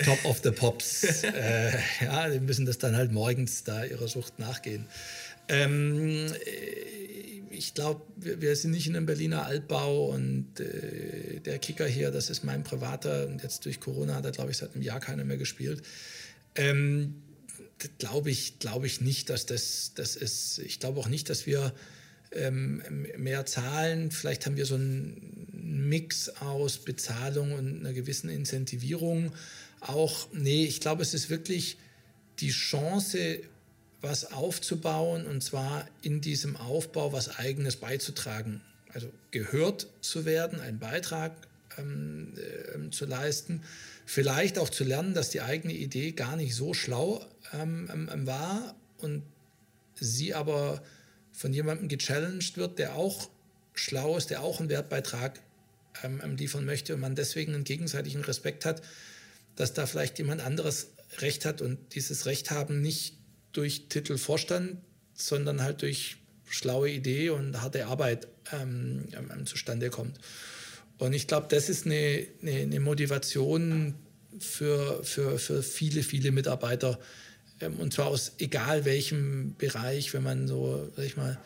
top 0.04 0.26
of 0.26 0.42
the 0.44 0.52
pops. 0.52 1.24
Äh, 1.24 1.78
ja, 2.04 2.28
die 2.30 2.40
müssen 2.40 2.66
das 2.66 2.80
dann 2.80 2.96
halt 2.96 3.12
morgens 3.12 3.64
da 3.64 3.84
ihrer 3.86 4.08
Sucht 4.08 4.40
nachgehen. 4.40 4.88
Ähm, 5.50 6.26
äh, 6.46 7.52
ich 7.52 7.76
glaube, 7.76 8.02
wir, 8.16 8.42
wir, 8.42 8.56
sind 8.56 8.72
nicht 8.72 8.88
in 8.88 8.96
einem 8.96 9.06
Berliner 9.06 9.46
Altbau 9.46 10.08
und 10.08 10.60
äh, 10.60 11.40
der 11.40 11.60
Kicker 11.60 11.86
hier, 11.86 12.10
das 12.10 12.32
ist 12.32 12.44
mein 12.44 12.64
privater 12.64 13.28
und 13.28 13.44
jetzt 13.44 13.66
durch 13.66 13.80
Corona 13.80 14.16
hat 14.16 14.26
er, 14.26 14.32
glaube 14.32 14.50
ich, 14.50 14.58
seit 14.58 14.74
einem 14.74 14.84
Jahr 14.84 15.00
keiner 15.00 15.26
mehr 15.26 15.38
gespielt. 15.38 15.84
Ähm, 16.56 17.22
glaube 18.00 18.32
ich, 18.32 18.58
glaube 18.58 18.88
ich 18.88 19.02
nicht, 19.02 19.30
dass 19.30 19.46
das, 19.46 19.92
das 19.94 20.16
ist. 20.16 20.58
Ich 20.60 20.80
glaube 20.80 21.00
auch 21.00 21.08
nicht, 21.08 21.30
dass 21.30 21.46
wir 21.46 21.74
ähm, 22.32 22.82
mehr 23.18 23.46
zahlen. 23.46 24.12
Vielleicht 24.12 24.46
haben 24.46 24.58
wir 24.58 24.66
so 24.66 24.76
einen 24.76 25.48
Mix 25.90 26.30
aus 26.30 26.80
Bezahlung 26.80 27.54
und 27.54 27.80
einer 27.80 27.94
gewissen 27.94 28.30
Incentivierung. 28.30 29.32
Auch, 29.80 30.28
nee, 30.34 30.66
ich 30.66 30.82
glaube, 30.82 31.04
es 31.04 31.14
ist 31.14 31.30
wirklich 31.30 31.78
die 32.40 32.50
Chance, 32.50 33.40
was 34.02 34.32
aufzubauen 34.32 35.26
und 35.26 35.42
zwar 35.42 35.88
in 36.02 36.22
diesem 36.22 36.56
Aufbau 36.56 37.14
was 37.14 37.40
Eigenes 37.40 37.78
beizutragen. 37.78 38.62
Also 38.94 39.12
gehört 39.32 39.88
zu 40.02 40.26
werden, 40.26 40.60
einen 40.60 40.80
Beitrag 40.80 41.34
ähm, 41.78 42.34
äh, 42.38 42.90
zu 42.92 43.06
leisten, 43.06 43.62
vielleicht 44.06 44.60
auch 44.60 44.70
zu 44.70 44.84
lernen, 44.84 45.14
dass 45.14 45.30
die 45.30 45.42
eigene 45.42 45.74
Idee 45.74 46.12
gar 46.12 46.36
nicht 46.36 46.56
so 46.56 46.74
schlau 46.74 47.26
ähm, 47.54 47.90
ähm, 47.92 48.28
war 48.28 48.76
und 49.00 49.24
sie 49.96 50.34
aber 50.34 50.82
von 51.38 51.54
jemandem 51.54 51.88
gechallenged 51.88 52.58
wird, 52.58 52.80
der 52.80 52.96
auch 52.96 53.30
schlau 53.76 54.18
ist, 54.18 54.32
der 54.32 54.42
auch 54.42 54.60
einen 54.60 54.70
Wertbeitrag 54.70 55.40
ähm, 56.04 56.20
ähm, 56.24 56.36
liefern 56.36 56.66
möchte 56.66 56.96
und 56.96 57.00
man 57.00 57.14
deswegen 57.14 57.54
einen 57.54 57.64
gegenseitigen 57.64 58.22
Respekt 58.22 58.66
hat, 58.66 58.82
dass 59.56 59.76
da 59.76 59.86
vielleicht 59.86 60.18
jemand 60.18 60.42
anderes 60.42 60.88
Recht 61.20 61.46
hat 61.46 61.62
und 61.62 61.78
dieses 61.94 62.26
Recht 62.26 62.50
haben 62.50 62.82
nicht 62.82 63.18
durch 63.54 63.88
Titel 63.88 64.18
Vorstand, 64.18 64.78
sondern 65.14 65.62
halt 65.62 65.84
durch 65.84 66.18
schlaue 66.50 66.90
Idee 66.90 67.30
und 67.30 67.62
harte 67.62 67.86
Arbeit 67.86 68.28
ähm, 68.52 69.08
ähm, 69.14 69.46
zustande 69.46 69.92
kommt. 69.92 70.20
Und 70.98 71.14
ich 71.14 71.28
glaube, 71.28 71.46
das 71.52 71.70
ist 71.70 71.86
eine, 71.86 72.26
eine, 72.42 72.62
eine, 72.62 72.80
Motivation 72.80 73.94
für, 74.40 75.04
für, 75.04 75.38
für 75.38 75.62
viele, 75.62 76.02
viele 76.02 76.32
Mitarbeiter. 76.32 77.00
Ähm, 77.62 77.80
und 77.80 77.94
zwar 77.94 78.08
aus 78.08 78.34
egal 78.40 78.86
welchem 78.86 79.56
Bereich, 79.58 80.14
wenn 80.14 80.24
man 80.24 80.48
so, 80.48 80.92
sag 80.96 81.06
ich 81.06 81.18
mal, 81.18 81.38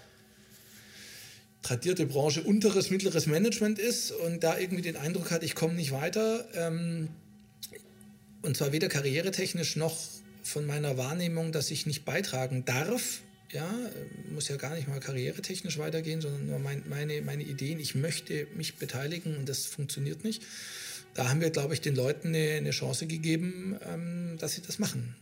tradierte 1.62 2.06
Branche 2.06 2.42
unteres, 2.42 2.90
mittleres 2.90 3.28
Management 3.28 3.80
ist 3.80 4.12
und 4.12 4.44
da 4.44 4.58
irgendwie 4.58 4.82
den 4.82 4.98
Eindruck 4.98 5.32
hat, 5.32 5.44
ich 5.44 5.56
komme 5.56 5.74
nicht 5.74 5.92
weiter. 5.92 6.48
Ähm, 6.56 7.10
und 8.42 8.58
zwar 8.58 8.72
weder 8.72 8.88
karrieretechnisch 8.88 9.76
noch 9.76 9.98
von 10.44 10.66
meiner 10.66 10.98
Wahrnehmung, 10.98 11.52
dass 11.52 11.70
ich 11.70 11.86
nicht 11.86 12.04
beitragen 12.04 12.66
darf. 12.66 13.22
Ja, 13.52 13.70
muss 14.34 14.48
ja 14.48 14.56
gar 14.56 14.76
nicht 14.76 14.88
mal 14.88 15.00
karrieretechnisch 15.00 15.78
weitergehen, 15.78 16.22
sondern 16.22 16.48
nur 16.48 16.60
mein, 16.60 16.84
meine, 16.88 17.22
meine 17.22 17.44
Ideen. 17.44 17.80
Ich 17.80 17.96
möchte 17.96 18.48
mich 18.56 18.78
beteiligen 18.78 19.36
und 19.36 19.48
das 19.48 19.66
funktioniert 19.66 20.24
nicht. 20.24 20.42
Da 21.14 21.28
haben 21.28 21.42
wir, 21.42 21.50
glaube 21.50 21.74
ich, 21.74 21.82
den 21.82 21.96
Leuten 21.96 22.30
eine, 22.30 22.54
eine 22.54 22.72
Chance 22.72 23.06
gegeben, 23.06 23.78
ähm, 23.86 24.38
dass 24.40 24.54
sie 24.54 24.62
das 24.62 24.80
machen 24.80 25.16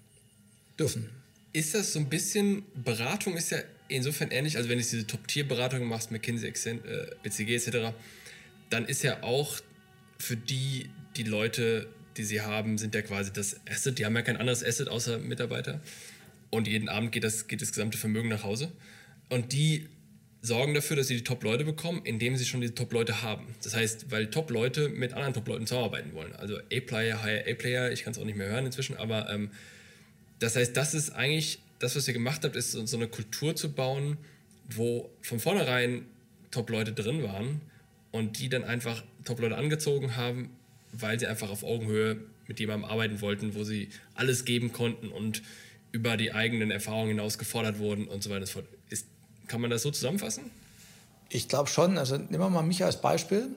dürfen. 0.79 1.09
Ist 1.51 1.73
das 1.73 1.93
so 1.93 1.99
ein 1.99 2.09
bisschen, 2.09 2.63
Beratung 2.75 3.35
ist 3.35 3.51
ja 3.51 3.59
insofern 3.87 4.31
ähnlich, 4.31 4.57
also 4.57 4.69
wenn 4.69 4.77
du 4.77 4.83
diese 4.83 5.05
Top-Tier-Beratung 5.05 5.83
machst, 5.85 6.11
McKinsey, 6.11 6.49
äh, 6.49 7.07
BCG 7.23 7.55
etc., 7.55 7.93
dann 8.69 8.85
ist 8.85 9.03
ja 9.03 9.23
auch 9.23 9.59
für 10.19 10.37
die, 10.37 10.89
die 11.17 11.23
Leute 11.23 11.87
die 12.19 12.25
sie 12.25 12.41
haben, 12.41 12.77
sind 12.77 12.93
ja 12.93 13.01
quasi 13.01 13.31
das 13.31 13.59
Asset. 13.67 13.97
Die 13.97 14.05
haben 14.05 14.15
ja 14.15 14.21
kein 14.21 14.37
anderes 14.37 14.63
Asset 14.63 14.89
außer 14.89 15.17
Mitarbeiter. 15.19 15.79
Und 16.49 16.67
jeden 16.67 16.89
Abend 16.89 17.13
geht 17.13 17.23
das, 17.23 17.47
geht 17.47 17.61
das 17.61 17.69
gesamte 17.69 17.97
Vermögen 17.97 18.27
nach 18.27 18.43
Hause. 18.43 18.71
Und 19.29 19.53
die 19.53 19.87
sorgen 20.41 20.73
dafür, 20.73 20.97
dass 20.97 21.07
sie 21.07 21.15
die 21.15 21.23
Top-Leute 21.23 21.63
bekommen, 21.63 22.01
indem 22.03 22.35
sie 22.35 22.45
schon 22.45 22.59
die 22.59 22.71
Top-Leute 22.71 23.21
haben. 23.21 23.55
Das 23.63 23.73
heißt, 23.73 24.11
weil 24.11 24.29
Top-Leute 24.29 24.89
mit 24.89 25.13
anderen 25.13 25.33
Top-Leuten 25.33 25.65
zusammenarbeiten 25.65 26.13
wollen. 26.13 26.33
Also 26.35 26.57
A-Player, 26.57 27.23
Higher 27.23 27.47
A-Player, 27.47 27.91
ich 27.91 28.03
kann 28.03 28.11
es 28.11 28.19
auch 28.19 28.25
nicht 28.25 28.37
mehr 28.37 28.49
hören 28.49 28.65
inzwischen, 28.65 28.97
aber 28.97 29.29
ähm, 29.29 29.51
das 30.39 30.55
heißt, 30.55 30.75
das 30.75 30.93
ist 30.93 31.11
eigentlich, 31.11 31.59
das, 31.79 31.95
was 31.95 32.07
ihr 32.07 32.13
gemacht 32.13 32.43
habt, 32.43 32.55
ist 32.55 32.71
so, 32.71 32.97
eine 32.97 33.07
Kultur 33.07 33.55
zu 33.55 33.71
bauen, 33.71 34.17
wo 34.69 35.09
von 35.21 35.39
vornherein 35.39 36.05
Top-Leute 36.51 36.93
drin 36.93 37.23
waren 37.23 37.61
und 38.11 38.39
die 38.39 38.49
dann 38.49 38.63
einfach 38.63 39.03
Top-Leute 39.25 39.57
angezogen 39.57 40.15
haben, 40.15 40.49
weil 40.91 41.19
sie 41.19 41.27
einfach 41.27 41.49
auf 41.49 41.63
Augenhöhe 41.63 42.17
mit 42.47 42.59
jemandem 42.59 42.89
arbeiten 42.89 43.21
wollten, 43.21 43.53
wo 43.53 43.63
sie 43.63 43.89
alles 44.15 44.45
geben 44.45 44.73
konnten 44.73 45.09
und 45.09 45.43
über 45.91 46.17
die 46.17 46.33
eigenen 46.33 46.71
Erfahrungen 46.71 47.09
hinaus 47.09 47.37
gefordert 47.37 47.79
wurden 47.79 48.07
und 48.07 48.23
so 48.23 48.29
weiter 48.29 48.41
und 48.41 48.47
so 48.47 48.53
fort. 48.53 48.65
Ist, 48.89 49.07
kann 49.47 49.61
man 49.61 49.69
das 49.69 49.83
so 49.83 49.91
zusammenfassen? 49.91 50.43
Ich 51.29 51.47
glaube 51.47 51.69
schon. 51.69 51.97
Also 51.97 52.17
nehmen 52.17 52.39
wir 52.39 52.49
mal 52.49 52.63
mich 52.63 52.83
als 52.83 53.01
Beispiel. 53.01 53.49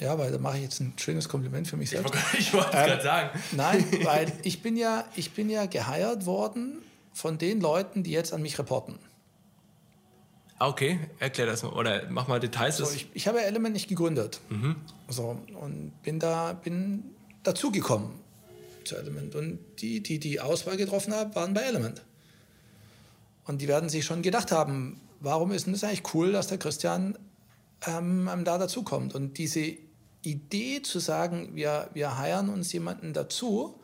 Ja, 0.00 0.18
weil 0.18 0.30
da 0.30 0.38
mache 0.38 0.58
ich 0.58 0.64
jetzt 0.64 0.80
ein 0.80 0.92
schönes 0.96 1.28
Kompliment 1.28 1.66
für 1.66 1.76
mich 1.76 1.90
selbst. 1.90 2.14
Ich 2.38 2.52
wollte 2.52 2.68
es 2.68 2.74
ähm, 2.74 2.86
gerade 2.86 3.02
sagen. 3.02 3.38
Nein, 3.52 3.84
weil 4.04 4.32
ich 4.42 4.62
bin 4.62 4.76
ja, 4.76 5.04
ich 5.16 5.32
bin 5.32 5.50
ja 5.50 5.66
geheiert 5.66 6.26
worden 6.26 6.82
von 7.12 7.38
den 7.38 7.60
Leuten, 7.60 8.02
die 8.02 8.12
jetzt 8.12 8.32
an 8.32 8.42
mich 8.42 8.58
reporten. 8.58 8.98
Ah, 10.58 10.68
okay, 10.68 10.98
erklär 11.18 11.46
das 11.46 11.62
mal 11.62 11.72
oder 11.72 12.02
mach 12.10 12.26
mal 12.26 12.40
Details. 12.40 12.78
So, 12.78 12.90
ich, 12.90 13.08
ich 13.14 13.28
habe 13.28 13.42
Element 13.42 13.74
nicht 13.74 13.88
gegründet. 13.88 14.40
Mhm. 14.50 14.76
So, 15.08 15.40
und 15.60 15.92
bin 16.02 16.18
da 16.18 16.52
bin 16.52 17.04
dazugekommen 17.44 18.10
zu 18.84 18.96
Element. 18.96 19.34
Und 19.34 19.60
die, 19.78 20.02
die 20.02 20.18
die 20.18 20.40
Auswahl 20.40 20.76
getroffen 20.76 21.14
haben, 21.14 21.34
waren 21.34 21.54
bei 21.54 21.62
Element. 21.62 22.02
Und 23.44 23.62
die 23.62 23.68
werden 23.68 23.88
sich 23.88 24.04
schon 24.04 24.22
gedacht 24.22 24.50
haben, 24.50 25.00
warum 25.20 25.52
ist 25.52 25.66
denn 25.66 25.72
das 25.72 25.84
eigentlich 25.84 26.14
cool, 26.14 26.32
dass 26.32 26.48
der 26.48 26.58
Christian 26.58 27.16
ähm, 27.86 28.28
da 28.44 28.58
dazukommt. 28.58 29.14
Und 29.14 29.38
diese 29.38 29.76
Idee 30.22 30.82
zu 30.82 30.98
sagen, 30.98 31.50
wir, 31.54 31.88
wir 31.94 32.18
heiern 32.18 32.48
uns 32.48 32.72
jemanden 32.72 33.12
dazu, 33.12 33.80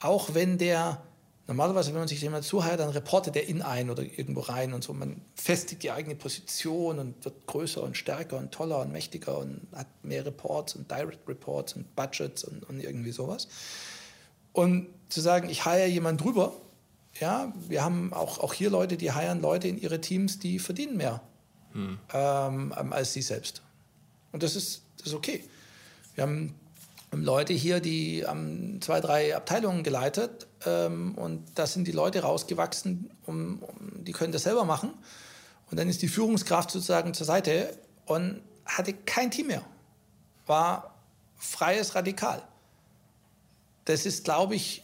auch 0.00 0.34
wenn 0.34 0.58
der, 0.58 1.02
normalerweise, 1.46 1.92
wenn 1.92 2.00
man 2.00 2.08
sich 2.08 2.20
jemanden 2.20 2.44
dazu 2.44 2.64
heiert, 2.64 2.80
dann 2.80 2.90
reportet 2.90 3.34
der 3.34 3.48
in 3.48 3.62
ein 3.62 3.90
oder 3.90 4.02
irgendwo 4.02 4.40
rein 4.40 4.72
und 4.72 4.84
so. 4.84 4.92
Man 4.92 5.20
festigt 5.34 5.82
die 5.82 5.90
eigene 5.90 6.14
Position 6.14 6.98
und 6.98 7.24
wird 7.24 7.46
größer 7.46 7.82
und 7.82 7.96
stärker 7.96 8.38
und 8.38 8.52
toller 8.52 8.80
und 8.80 8.92
mächtiger 8.92 9.38
und 9.38 9.66
hat 9.74 9.88
mehr 10.02 10.24
Reports 10.24 10.76
und 10.76 10.90
Direct 10.90 11.28
Reports 11.28 11.74
und 11.74 11.94
Budgets 11.96 12.44
und, 12.44 12.68
und 12.68 12.80
irgendwie 12.80 13.12
sowas. 13.12 13.48
Und 14.52 14.88
zu 15.08 15.20
sagen, 15.20 15.48
ich 15.50 15.64
heiere 15.64 15.88
jemanden 15.88 16.22
drüber, 16.22 16.52
ja, 17.20 17.52
wir 17.68 17.82
haben 17.82 18.12
auch, 18.12 18.38
auch 18.40 18.52
hier 18.52 18.70
Leute, 18.70 18.96
die 18.96 19.12
heiern 19.12 19.40
Leute 19.40 19.68
in 19.68 19.78
ihre 19.78 20.00
Teams, 20.00 20.38
die 20.38 20.58
verdienen 20.58 20.96
mehr 20.96 21.22
hm. 21.76 21.98
ähm, 22.12 22.72
als 22.92 23.12
sie 23.12 23.22
selbst. 23.22 23.62
Und 24.32 24.42
das 24.42 24.56
ist, 24.56 24.82
das 24.98 25.08
ist 25.08 25.14
okay. 25.14 25.44
Wir 26.14 26.22
haben 26.22 26.54
Leute 27.12 27.52
hier, 27.52 27.80
die 27.80 28.26
haben 28.26 28.80
zwei, 28.80 29.00
drei 29.00 29.36
Abteilungen 29.36 29.82
geleitet 29.82 30.46
ähm, 30.64 31.14
und 31.16 31.44
da 31.54 31.66
sind 31.66 31.86
die 31.86 31.92
Leute 31.92 32.22
rausgewachsen, 32.22 33.10
um, 33.26 33.62
um, 33.62 34.04
die 34.04 34.12
können 34.12 34.32
das 34.32 34.44
selber 34.44 34.64
machen. 34.64 34.92
Und 35.70 35.78
dann 35.78 35.88
ist 35.88 36.02
die 36.02 36.08
Führungskraft 36.08 36.70
sozusagen 36.70 37.12
zur 37.12 37.26
Seite 37.26 37.76
und 38.06 38.40
hatte 38.64 38.92
kein 38.92 39.30
Team 39.30 39.48
mehr. 39.48 39.64
War 40.46 40.94
freies 41.36 41.94
Radikal. 41.94 42.42
Das 43.84 44.06
ist, 44.06 44.24
glaube 44.24 44.54
ich, 44.54 44.82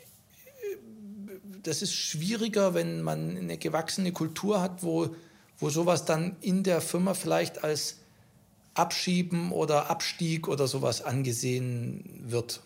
das 1.62 1.82
ist 1.82 1.94
schwieriger, 1.94 2.74
wenn 2.74 3.02
man 3.02 3.36
eine 3.36 3.56
gewachsene 3.56 4.12
Kultur 4.12 4.60
hat, 4.60 4.82
wo 4.82 5.14
wo 5.58 5.70
sowas 5.70 6.04
dann 6.04 6.36
in 6.40 6.62
der 6.62 6.80
Firma 6.80 7.14
vielleicht 7.14 7.64
als 7.64 7.98
Abschieben 8.74 9.52
oder 9.52 9.90
Abstieg 9.90 10.48
oder 10.48 10.66
sowas 10.66 11.02
angesehen 11.02 12.22
wird. 12.24 12.60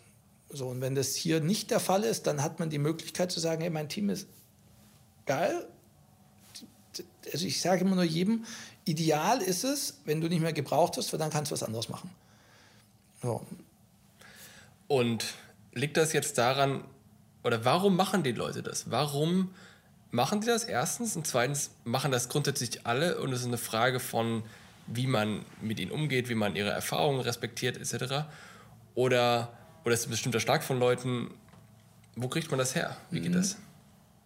So, 0.49 0.67
und 0.67 0.81
wenn 0.81 0.95
das 0.95 1.15
hier 1.15 1.41
nicht 1.41 1.71
der 1.71 1.79
Fall 1.79 2.03
ist, 2.03 2.27
dann 2.27 2.41
hat 2.41 2.59
man 2.59 2.69
die 2.69 2.77
Möglichkeit 2.77 3.31
zu 3.31 3.39
sagen, 3.39 3.61
hey, 3.61 3.69
mein 3.69 3.89
Team 3.89 4.09
ist 4.09 4.27
geil. 5.25 5.67
Also 7.31 7.45
ich 7.45 7.61
sage 7.61 7.81
immer 7.81 7.95
nur 7.95 8.05
jedem, 8.05 8.45
ideal 8.85 9.41
ist 9.41 9.65
es, 9.65 9.99
wenn 10.05 10.21
du 10.21 10.29
nicht 10.29 10.41
mehr 10.41 10.53
gebraucht 10.53 10.95
hast, 10.97 11.11
weil 11.11 11.19
dann 11.19 11.29
kannst 11.29 11.51
du 11.51 11.53
was 11.53 11.63
anderes 11.63 11.89
machen. 11.89 12.09
So. 13.21 13.45
Und 14.87 15.25
liegt 15.73 15.97
das 15.97 16.13
jetzt 16.13 16.37
daran, 16.37 16.85
oder 17.43 17.65
warum 17.65 17.95
machen 17.95 18.23
die 18.23 18.31
Leute 18.31 18.63
das? 18.63 18.89
Warum 18.89 19.53
machen 20.17 20.41
die 20.41 20.47
das 20.47 20.63
erstens 20.63 21.15
und 21.15 21.27
zweitens 21.27 21.69
machen 21.83 22.11
das 22.11 22.27
grundsätzlich 22.27 22.87
alle 22.87 23.19
und 23.19 23.31
es 23.31 23.41
ist 23.41 23.45
eine 23.45 23.59
Frage 23.59 23.99
von, 23.99 24.41
wie 24.87 25.05
man 25.05 25.45
mit 25.61 25.79
ihnen 25.79 25.91
umgeht, 25.91 26.27
wie 26.27 26.33
man 26.33 26.55
ihre 26.55 26.71
Erfahrungen 26.71 27.21
respektiert 27.21 27.77
etc. 27.77 28.25
Oder, 28.95 29.53
oder 29.85 29.93
ist 29.93 30.07
ein 30.07 30.09
bestimmter 30.09 30.39
Schlag 30.39 30.63
von 30.63 30.79
Leuten, 30.79 31.29
wo 32.15 32.29
kriegt 32.29 32.49
man 32.49 32.57
das 32.57 32.73
her? 32.73 32.97
Wie 33.11 33.19
geht 33.19 33.29
mhm. 33.29 33.35
das? 33.35 33.57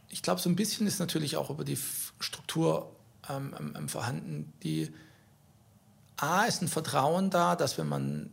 Ich 0.08 0.22
glaube, 0.22 0.40
so 0.40 0.50
ein 0.50 0.56
bisschen 0.56 0.88
ist 0.88 1.00
natürlich 1.00 1.36
auch 1.36 1.50
über 1.50 1.66
die 1.66 1.78
Struktur 2.22 2.96
ähm, 3.30 3.54
ähm, 3.76 3.90
vorhanden. 3.90 4.54
Die 4.64 4.94
A 6.16 6.46
ist 6.46 6.62
ein 6.62 6.70
Vertrauen 6.70 7.30
da, 7.32 7.58
dass 7.58 7.78
wenn 7.78 7.90
man 7.90 8.30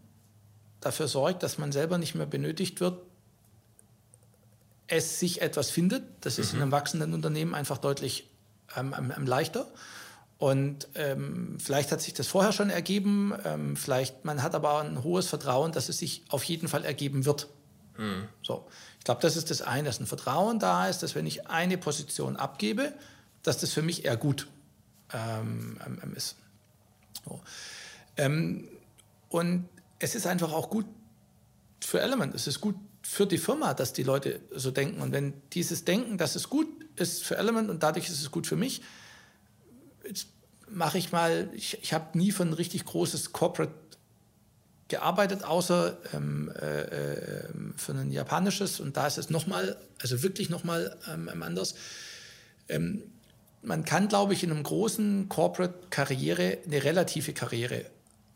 dafür 0.81 1.09
sorgt, 1.09 1.43
dass 1.43 1.59
man 1.59 1.73
selber 1.73 1.99
nicht 1.99 2.15
mehr 2.15 2.27
benötigt 2.27 2.79
wird, 2.79 3.03
es 4.89 5.21
sich 5.21 5.41
etwas 5.43 5.71
findet. 5.71 6.03
Das 6.23 6.39
ist 6.39 6.53
mhm. 6.53 6.57
in 6.57 6.63
einem 6.63 6.73
wachsenden 6.73 7.15
Unternehmen 7.15 7.55
einfach 7.55 7.79
deutlich 7.79 8.29
ähm, 8.77 8.95
ähm, 8.99 9.27
leichter. 9.27 9.67
Und 10.39 10.89
ähm, 10.95 11.59
vielleicht 11.59 11.91
hat 11.91 12.01
sich 12.01 12.15
das 12.15 12.29
vorher 12.29 12.53
schon 12.53 12.71
ergeben, 12.71 13.35
ähm, 13.45 13.77
vielleicht 13.77 14.25
man 14.25 14.43
hat 14.43 14.55
aber 14.55 14.81
ein 14.81 15.03
hohes 15.03 15.27
Vertrauen, 15.27 15.73
dass 15.73 15.89
es 15.89 15.99
sich 15.99 16.23
auf 16.29 16.45
jeden 16.45 16.69
Fall 16.69 16.85
ergeben 16.85 17.25
wird. 17.25 17.49
Mhm. 17.97 18.29
So, 18.43 18.67
ich 18.99 19.05
glaube, 19.05 19.21
das 19.21 19.37
ist 19.37 19.51
das 19.51 19.63
eine, 19.63 19.89
dass 19.89 19.99
ein 19.99 20.07
Vertrauen 20.07 20.61
da 20.61 20.89
ist, 20.89 21.03
dass 21.03 21.17
wenn 21.17 21.27
ich 21.27 21.49
eine 21.49 21.77
Position 21.77 22.37
abgebe, 22.37 22.93
dass 23.43 23.59
das 23.59 23.73
für 23.73 23.83
mich 23.83 24.05
eher 24.05 24.17
gut 24.17 24.47
ähm, 25.13 25.79
ähm, 25.85 26.15
ist. 26.15 26.37
So. 27.25 27.41
und 29.29 29.69
es 29.99 30.15
ist 30.15 30.27
einfach 30.27 30.53
auch 30.53 30.71
gut 30.71 30.87
für 31.81 32.01
Element. 32.01 32.35
Es 32.35 32.47
ist 32.47 32.61
gut 32.61 32.77
für 33.03 33.27
die 33.27 33.39
Firma, 33.39 33.75
dass 33.75 33.93
die 33.93 34.03
Leute 34.03 34.41
so 34.55 34.71
denken. 34.71 35.01
Und 35.01 35.13
wenn 35.13 35.35
dieses 35.53 35.85
Denken, 35.85 36.19
dass 36.19 36.37
es 36.37 36.49
gut 36.49 36.69
ist 36.97 37.25
für 37.25 37.37
Element 37.37 37.71
und 37.71 37.83
dadurch 37.83 38.09
ist 38.09 38.21
es 38.21 38.31
gut 38.31 38.47
für 38.47 38.57
mich, 38.57 38.83
jetzt 40.07 40.27
mache 40.69 40.99
ich 40.99 41.13
mal, 41.13 41.49
ich, 41.55 41.83
ich 41.83 41.93
habe 41.93 42.17
nie 42.19 42.33
ein 42.39 42.53
richtig 42.53 42.85
großes 42.85 43.33
Corporate 43.33 43.73
gearbeitet, 44.89 45.45
außer 45.45 45.99
ähm, 46.15 46.51
äh, 46.61 46.81
äh, 46.81 47.49
für 47.77 47.93
ein 47.93 48.11
japanisches 48.11 48.81
und 48.81 48.97
da 48.97 49.07
ist 49.07 49.19
es 49.19 49.31
nochmal, 49.31 49.77
also 50.01 50.23
wirklich 50.23 50.49
nochmal 50.49 50.97
ähm, 51.13 51.31
ähm, 51.33 51.43
anders. 51.43 51.75
Ähm, 52.69 53.03
man 53.63 53.85
kann, 53.85 54.09
glaube 54.09 54.33
ich, 54.33 54.45
in 54.45 54.51
einem 54.51 54.63
großen 54.63 55.29
Corporate-Karriere 55.29 56.59
eine 56.65 56.85
relative 56.85 57.33
Karriere 57.33 57.85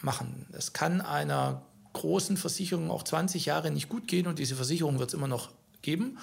machen. 0.00 0.46
Es 0.52 0.72
kann 0.72 1.00
einer 1.00 1.62
großen 1.92 2.36
Versicherungen 2.36 2.90
auch 2.90 3.02
20 3.02 3.46
Jahre 3.46 3.70
nicht 3.70 3.88
gut 3.88 4.08
gehen 4.08 4.26
und 4.26 4.38
diese 4.38 4.54
Versicherung 4.56 4.98
wird 4.98 5.10
es 5.10 5.14
immer 5.14 5.28
noch 5.28 5.50
geben. 5.82 6.18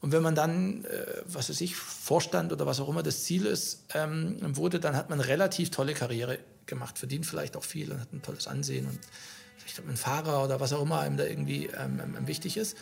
Und 0.00 0.12
wenn 0.12 0.22
man 0.22 0.34
dann, 0.34 0.84
äh, 0.84 1.06
was 1.26 1.50
weiß 1.50 1.60
ich, 1.60 1.76
Vorstand 1.76 2.52
oder 2.52 2.66
was 2.66 2.80
auch 2.80 2.88
immer 2.88 3.02
das 3.02 3.24
Ziel 3.24 3.44
ist, 3.44 3.84
ähm, 3.94 4.38
wurde, 4.56 4.80
dann 4.80 4.96
hat 4.96 5.10
man 5.10 5.20
relativ 5.20 5.70
tolle 5.70 5.92
Karriere 5.92 6.38
gemacht, 6.66 6.98
verdient 6.98 7.26
vielleicht 7.26 7.56
auch 7.56 7.64
viel 7.64 7.92
und 7.92 8.00
hat 8.00 8.12
ein 8.12 8.22
tolles 8.22 8.46
Ansehen 8.46 8.86
und 8.86 8.98
vielleicht 9.58 9.76
hat 9.78 9.84
man 9.84 9.90
einen 9.90 9.98
Fahrer 9.98 10.44
oder 10.44 10.58
was 10.58 10.72
auch 10.72 10.82
immer 10.82 11.00
einem 11.00 11.18
da 11.18 11.24
irgendwie 11.24 11.66
ähm, 11.66 12.00
ähm, 12.00 12.26
wichtig 12.26 12.56
ist. 12.56 12.78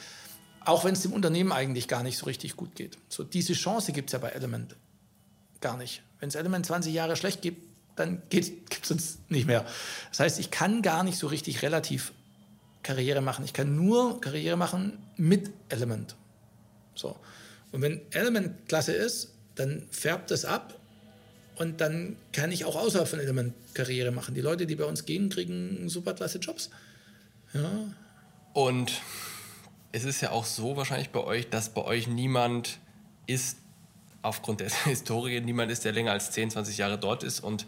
Auch 0.65 0.85
wenn 0.85 0.93
es 0.93 1.03
dem 1.03 1.13
Unternehmen 1.13 1.51
eigentlich 1.51 1.89
gar 1.89 2.03
nicht 2.03 2.19
so 2.19 2.27
richtig 2.27 2.55
gut 2.57 2.77
geht. 2.77 2.99
So 3.09 3.25
diese 3.25 3.55
Chance 3.55 3.93
gibt 3.93 4.11
es 4.11 4.13
ja 4.13 4.19
bei 4.19 4.29
Element 4.29 4.77
gar 5.61 5.77
nicht. 5.77 6.03
Wenn 6.21 6.29
es 6.29 6.35
Element 6.35 6.67
20 6.67 6.93
Jahre 6.93 7.17
schlecht 7.17 7.43
gibt, 7.43 7.67
dann 7.97 8.23
gibt 8.29 8.85
es 8.85 8.91
uns 8.91 9.19
nicht 9.29 9.47
mehr. 9.47 9.65
Das 10.11 10.21
heißt, 10.21 10.39
ich 10.39 10.51
kann 10.51 10.83
gar 10.83 11.03
nicht 11.03 11.19
so 11.19 11.27
richtig 11.27 11.63
relativ 11.63 12.13
Karriere 12.83 13.21
machen. 13.21 13.45
Ich 13.45 13.53
kann 13.53 13.77
nur 13.77 14.21
Karriere 14.21 14.57
machen 14.57 14.99
mit 15.17 15.51
Element. 15.69 16.17
So. 16.95 17.17
Und 17.73 17.83
wenn 17.83 18.01
Element 18.13 18.69
klasse 18.69 18.93
ist, 18.93 19.33
dann 19.55 19.83
färbt 19.91 20.31
es 20.31 20.45
ab 20.45 20.79
und 21.57 21.81
dann 21.81 22.17
kann 22.33 22.53
ich 22.53 22.65
auch 22.65 22.77
außerhalb 22.77 23.09
von 23.09 23.19
Element 23.19 23.55
Karriere 23.75 24.11
machen. 24.11 24.35
Die 24.35 24.41
Leute, 24.41 24.67
die 24.67 24.77
bei 24.77 24.85
uns 24.85 25.05
gehen, 25.05 25.29
kriegen 25.29 25.89
super 25.89 26.15
klasse 26.15 26.39
Jobs. 26.39 26.71
Ja. 27.53 27.71
Und 28.53 28.93
es 29.93 30.05
ist 30.05 30.21
ja 30.21 30.31
auch 30.31 30.45
so 30.45 30.77
wahrscheinlich 30.77 31.11
bei 31.11 31.21
euch, 31.21 31.51
dass 31.51 31.71
bei 31.71 31.83
euch 31.83 32.07
niemand 32.07 32.79
ist, 33.27 33.59
aufgrund 34.23 34.61
der 34.61 34.71
Historie, 34.85 35.41
niemand 35.41 35.71
ist, 35.73 35.85
der 35.85 35.93
länger 35.93 36.13
als 36.13 36.31
10, 36.31 36.51
20 36.53 36.79
Jahre 36.79 36.99
dort 36.99 37.23
ist 37.23 37.41
und 37.41 37.67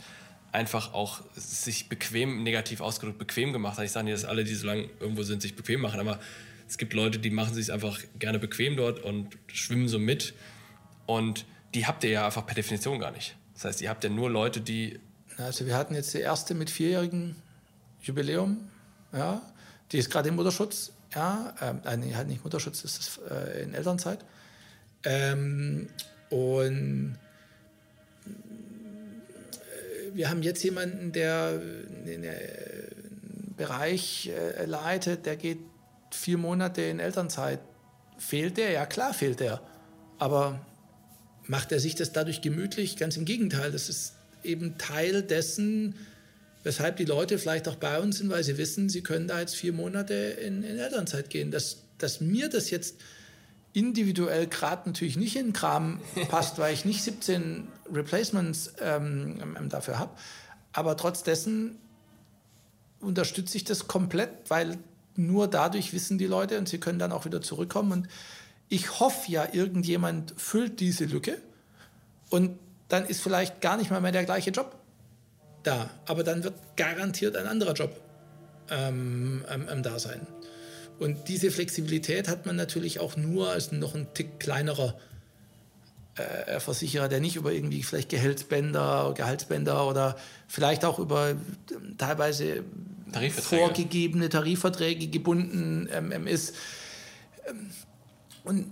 einfach 0.52 0.94
auch 0.94 1.22
sich 1.34 1.88
bequem, 1.88 2.42
negativ 2.42 2.80
ausgedrückt, 2.80 3.18
bequem 3.18 3.52
gemacht 3.52 3.78
hat. 3.78 3.84
Ich 3.84 3.92
sage 3.92 4.04
nicht, 4.04 4.14
dass 4.14 4.24
alle, 4.24 4.44
die 4.44 4.54
so 4.54 4.66
lange 4.66 4.88
irgendwo 4.98 5.22
sind, 5.22 5.42
sich 5.42 5.54
bequem 5.54 5.80
machen, 5.80 6.00
aber 6.00 6.18
es 6.68 6.78
gibt 6.78 6.92
Leute, 6.92 7.18
die 7.18 7.30
machen 7.30 7.54
sich 7.54 7.72
einfach 7.72 7.98
gerne 8.18 8.38
bequem 8.38 8.76
dort 8.76 9.00
und 9.00 9.36
schwimmen 9.48 9.88
so 9.88 9.98
mit. 9.98 10.34
Und 11.06 11.44
die 11.74 11.86
habt 11.86 12.04
ihr 12.04 12.10
ja 12.10 12.26
einfach 12.26 12.46
per 12.46 12.54
Definition 12.54 12.98
gar 12.98 13.10
nicht. 13.10 13.36
Das 13.54 13.64
heißt, 13.64 13.82
ihr 13.82 13.90
habt 13.90 14.04
ja 14.04 14.10
nur 14.10 14.30
Leute, 14.30 14.60
die. 14.60 15.00
Also 15.36 15.66
wir 15.66 15.76
hatten 15.76 15.94
jetzt 15.94 16.14
die 16.14 16.20
erste 16.20 16.54
mit 16.54 16.70
vierjährigen 16.70 17.36
Jubiläum, 18.02 18.68
ja, 19.12 19.42
die 19.92 19.98
ist 19.98 20.10
gerade 20.10 20.28
im 20.28 20.36
Mutterschutz, 20.36 20.92
ja, 21.14 21.54
ähm, 21.60 21.80
äh, 21.84 22.14
halt 22.14 22.28
nicht 22.28 22.44
Mutterschutz, 22.44 22.84
ist 22.84 22.98
das 22.98 23.20
äh, 23.30 23.62
in 23.62 23.74
Elternzeit. 23.74 24.24
Ähm, 25.04 25.88
und 26.30 27.18
wir 30.14 30.30
haben 30.30 30.42
jetzt 30.42 30.62
jemanden, 30.62 31.12
der 31.12 31.58
den 31.58 32.26
Bereich 33.56 34.28
äh, 34.28 34.64
leitet, 34.64 35.26
der 35.26 35.36
geht 35.36 35.58
vier 36.10 36.38
Monate 36.38 36.82
in 36.82 36.98
Elternzeit. 36.98 37.60
Fehlt 38.18 38.56
der? 38.56 38.70
Ja, 38.70 38.86
klar 38.86 39.14
fehlt 39.14 39.40
der. 39.40 39.60
Aber 40.18 40.64
macht 41.46 41.72
er 41.72 41.80
sich 41.80 41.94
das 41.94 42.12
dadurch 42.12 42.42
gemütlich? 42.42 42.96
Ganz 42.96 43.16
im 43.16 43.24
Gegenteil, 43.24 43.72
das 43.72 43.88
ist 43.88 44.14
eben 44.42 44.78
Teil 44.78 45.22
dessen, 45.22 45.94
weshalb 46.62 46.96
die 46.96 47.04
Leute 47.04 47.38
vielleicht 47.38 47.68
auch 47.68 47.76
bei 47.76 47.98
uns 48.00 48.18
sind, 48.18 48.30
weil 48.30 48.44
sie 48.44 48.58
wissen, 48.58 48.88
sie 48.88 49.02
können 49.02 49.28
da 49.28 49.40
jetzt 49.40 49.56
vier 49.56 49.72
Monate 49.72 50.14
in, 50.14 50.62
in 50.62 50.78
Elternzeit 50.78 51.30
gehen. 51.30 51.50
Dass, 51.50 51.78
dass 51.98 52.20
mir 52.20 52.48
das 52.48 52.70
jetzt 52.70 52.96
individuell 53.72 54.46
gerade 54.46 54.88
natürlich 54.88 55.16
nicht 55.16 55.36
in 55.36 55.48
den 55.48 55.52
Kram 55.52 56.00
passt, 56.28 56.58
weil 56.58 56.74
ich 56.74 56.84
nicht 56.84 57.02
17 57.02 57.68
Replacements 57.92 58.74
ähm, 58.80 59.40
ähm, 59.56 59.68
dafür 59.68 59.98
habe. 59.98 60.12
Aber 60.72 60.96
trotz 60.96 61.22
dessen 61.22 61.78
unterstütze 63.00 63.56
ich 63.56 63.64
das 63.64 63.88
komplett, 63.88 64.30
weil 64.48 64.78
nur 65.16 65.48
dadurch 65.48 65.92
wissen 65.92 66.18
die 66.18 66.26
Leute 66.26 66.58
und 66.58 66.68
sie 66.68 66.78
können 66.78 66.98
dann 66.98 67.12
auch 67.12 67.24
wieder 67.24 67.42
zurückkommen. 67.42 67.92
Und 67.92 68.08
ich 68.68 69.00
hoffe 69.00 69.30
ja, 69.30 69.48
irgendjemand 69.52 70.34
füllt 70.36 70.80
diese 70.80 71.04
Lücke 71.04 71.38
und 72.28 72.58
dann 72.88 73.06
ist 73.06 73.20
vielleicht 73.20 73.60
gar 73.60 73.76
nicht 73.76 73.90
mal 73.90 74.00
mehr 74.00 74.12
der 74.12 74.24
gleiche 74.24 74.50
Job 74.50 74.76
da. 75.62 75.90
Aber 76.06 76.24
dann 76.24 76.44
wird 76.44 76.54
garantiert 76.76 77.36
ein 77.36 77.46
anderer 77.46 77.72
Job 77.72 78.00
ähm, 78.70 79.44
ähm, 79.50 79.66
ähm 79.70 79.82
da 79.82 79.98
sein. 79.98 80.26
Und 81.00 81.28
diese 81.28 81.50
Flexibilität 81.50 82.28
hat 82.28 82.44
man 82.44 82.56
natürlich 82.56 83.00
auch 83.00 83.16
nur 83.16 83.50
als 83.50 83.72
noch 83.72 83.94
ein 83.94 84.06
Tick 84.12 84.38
kleinerer 84.38 84.98
äh, 86.16 86.60
Versicherer, 86.60 87.08
der 87.08 87.20
nicht 87.20 87.36
über 87.36 87.52
irgendwie 87.52 87.82
vielleicht 87.82 88.10
Gehaltsbänder, 88.10 89.14
Gehaltsbänder 89.16 89.88
oder 89.88 90.16
vielleicht 90.46 90.84
auch 90.84 90.98
über 90.98 91.36
teilweise 91.96 92.64
Tarifverträge. 93.12 93.62
vorgegebene 93.62 94.28
Tarifverträge 94.28 95.06
gebunden 95.06 95.88
ähm, 95.90 96.26
ist. 96.26 96.54
Ähm, 97.48 97.70
und 98.44 98.66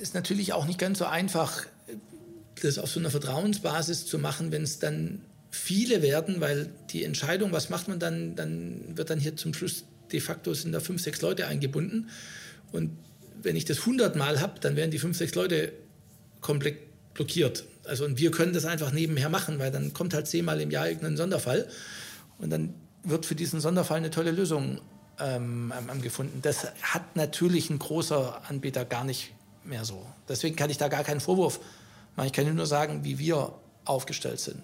ist 0.00 0.14
natürlich 0.14 0.54
auch 0.54 0.64
nicht 0.64 0.78
ganz 0.78 0.98
so 0.98 1.04
einfach, 1.04 1.66
das 2.62 2.78
auf 2.78 2.90
so 2.90 3.00
einer 3.00 3.10
Vertrauensbasis 3.10 4.06
zu 4.06 4.18
machen, 4.18 4.50
wenn 4.50 4.62
es 4.62 4.78
dann 4.78 5.20
viele 5.50 6.00
werden, 6.00 6.40
weil 6.40 6.70
die 6.90 7.04
Entscheidung, 7.04 7.52
was 7.52 7.68
macht 7.68 7.88
man 7.88 7.98
dann, 7.98 8.34
dann 8.34 8.96
wird 8.96 9.10
dann 9.10 9.20
hier 9.20 9.36
zum 9.36 9.52
Schluss 9.52 9.84
de 10.14 10.20
facto 10.20 10.54
sind 10.54 10.72
da 10.72 10.80
fünf, 10.80 11.02
sechs 11.02 11.20
Leute 11.20 11.46
eingebunden. 11.46 12.08
Und 12.72 12.96
wenn 13.42 13.56
ich 13.56 13.64
das 13.64 13.84
hundertmal 13.84 14.40
habe, 14.40 14.60
dann 14.60 14.76
werden 14.76 14.90
die 14.90 14.98
fünf, 14.98 15.18
sechs 15.18 15.34
Leute 15.34 15.72
komplett 16.40 16.78
blockiert. 17.14 17.64
Also 17.84 18.04
und 18.04 18.18
wir 18.18 18.30
können 18.30 18.52
das 18.52 18.64
einfach 18.64 18.92
nebenher 18.92 19.28
machen, 19.28 19.58
weil 19.58 19.70
dann 19.70 19.92
kommt 19.92 20.14
halt 20.14 20.26
zehnmal 20.26 20.60
im 20.60 20.70
Jahr 20.70 20.88
irgendein 20.88 21.16
Sonderfall 21.16 21.68
und 22.38 22.50
dann 22.50 22.74
wird 23.02 23.26
für 23.26 23.34
diesen 23.34 23.60
Sonderfall 23.60 23.98
eine 23.98 24.10
tolle 24.10 24.30
Lösung 24.30 24.80
ähm, 25.20 25.72
gefunden. 26.00 26.40
Das 26.42 26.66
hat 26.82 27.16
natürlich 27.16 27.70
ein 27.70 27.78
großer 27.78 28.42
Anbieter 28.48 28.84
gar 28.84 29.04
nicht 29.04 29.32
mehr 29.64 29.84
so. 29.84 30.06
Deswegen 30.28 30.56
kann 30.56 30.70
ich 30.70 30.78
da 30.78 30.88
gar 30.88 31.04
keinen 31.04 31.20
Vorwurf 31.20 31.60
machen. 32.16 32.26
Ich 32.26 32.32
kann 32.32 32.54
nur 32.54 32.66
sagen, 32.66 33.04
wie 33.04 33.18
wir 33.18 33.52
aufgestellt 33.84 34.40
sind. 34.40 34.62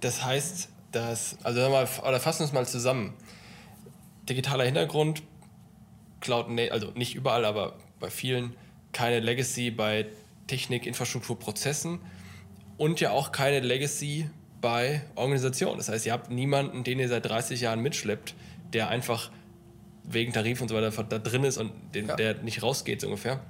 Das 0.00 0.24
heißt, 0.24 0.68
dass, 0.92 1.36
also 1.42 1.60
mal, 1.70 1.88
oder 2.06 2.18
fassen 2.18 2.40
wir 2.40 2.46
es 2.46 2.52
mal 2.52 2.66
zusammen 2.66 3.14
digitaler 4.30 4.64
Hintergrund, 4.64 5.22
Cloud, 6.20 6.46
also 6.70 6.92
nicht 6.94 7.14
überall, 7.14 7.44
aber 7.44 7.76
bei 7.98 8.10
vielen 8.10 8.54
keine 8.92 9.20
Legacy 9.20 9.70
bei 9.70 10.06
Technik, 10.46 10.86
Infrastruktur, 10.86 11.38
Prozessen 11.38 12.00
und 12.76 13.00
ja 13.00 13.10
auch 13.10 13.32
keine 13.32 13.60
Legacy 13.60 14.28
bei 14.60 15.02
Organisationen. 15.14 15.78
Das 15.78 15.88
heißt, 15.88 16.06
ihr 16.06 16.12
habt 16.12 16.30
niemanden, 16.30 16.84
den 16.84 16.98
ihr 16.98 17.08
seit 17.08 17.26
30 17.26 17.60
Jahren 17.60 17.80
mitschleppt, 17.80 18.34
der 18.72 18.88
einfach 18.88 19.30
wegen 20.04 20.32
Tarif 20.32 20.60
und 20.60 20.68
so 20.68 20.74
weiter 20.74 20.90
da 21.04 21.18
drin 21.18 21.44
ist 21.44 21.58
und 21.58 21.72
den, 21.94 22.08
ja. 22.08 22.16
der 22.16 22.42
nicht 22.42 22.62
rausgeht, 22.62 23.00
so 23.00 23.06
ungefähr. 23.06 23.40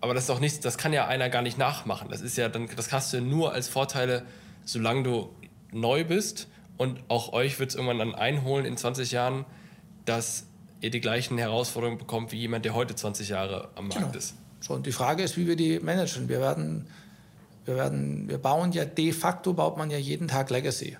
Aber 0.00 0.14
das 0.14 0.24
ist 0.24 0.30
doch 0.30 0.40
nichts, 0.40 0.60
das 0.60 0.78
kann 0.78 0.92
ja 0.92 1.06
einer 1.06 1.28
gar 1.28 1.42
nicht 1.42 1.58
nachmachen. 1.58 2.08
Das 2.10 2.20
ist 2.20 2.36
ja 2.36 2.48
dann, 2.48 2.68
das 2.74 2.92
hast 2.92 3.12
du 3.12 3.20
nur 3.20 3.52
als 3.52 3.68
Vorteile, 3.68 4.24
solange 4.64 5.02
du 5.02 5.34
neu 5.72 6.04
bist 6.04 6.48
und 6.78 7.02
auch 7.08 7.32
euch 7.32 7.60
wird 7.60 7.70
es 7.70 7.76
irgendwann 7.76 7.98
dann 7.98 8.14
einholen 8.14 8.64
in 8.64 8.76
20 8.76 9.12
Jahren, 9.12 9.44
dass 10.10 10.44
ihr 10.80 10.90
die 10.90 11.00
gleichen 11.00 11.38
Herausforderungen 11.38 11.98
bekommt 11.98 12.32
wie 12.32 12.38
jemand, 12.38 12.64
der 12.64 12.74
heute 12.74 12.96
20 12.96 13.28
Jahre 13.28 13.68
am 13.76 13.88
Markt 13.88 14.02
genau. 14.02 14.18
ist. 14.18 14.34
So, 14.60 14.74
und 14.74 14.84
die 14.84 14.92
Frage 14.92 15.22
ist, 15.22 15.36
wie 15.36 15.46
wir 15.46 15.54
die 15.54 15.78
managen. 15.78 16.28
Wir 16.28 16.40
werden, 16.40 16.88
wir 17.64 17.76
werden, 17.76 18.28
wir 18.28 18.38
bauen 18.38 18.72
ja 18.72 18.84
de 18.84 19.12
facto 19.12 19.52
baut 19.52 19.76
man 19.76 19.90
ja 19.90 19.98
jeden 19.98 20.26
Tag 20.26 20.50
Legacy. 20.50 20.96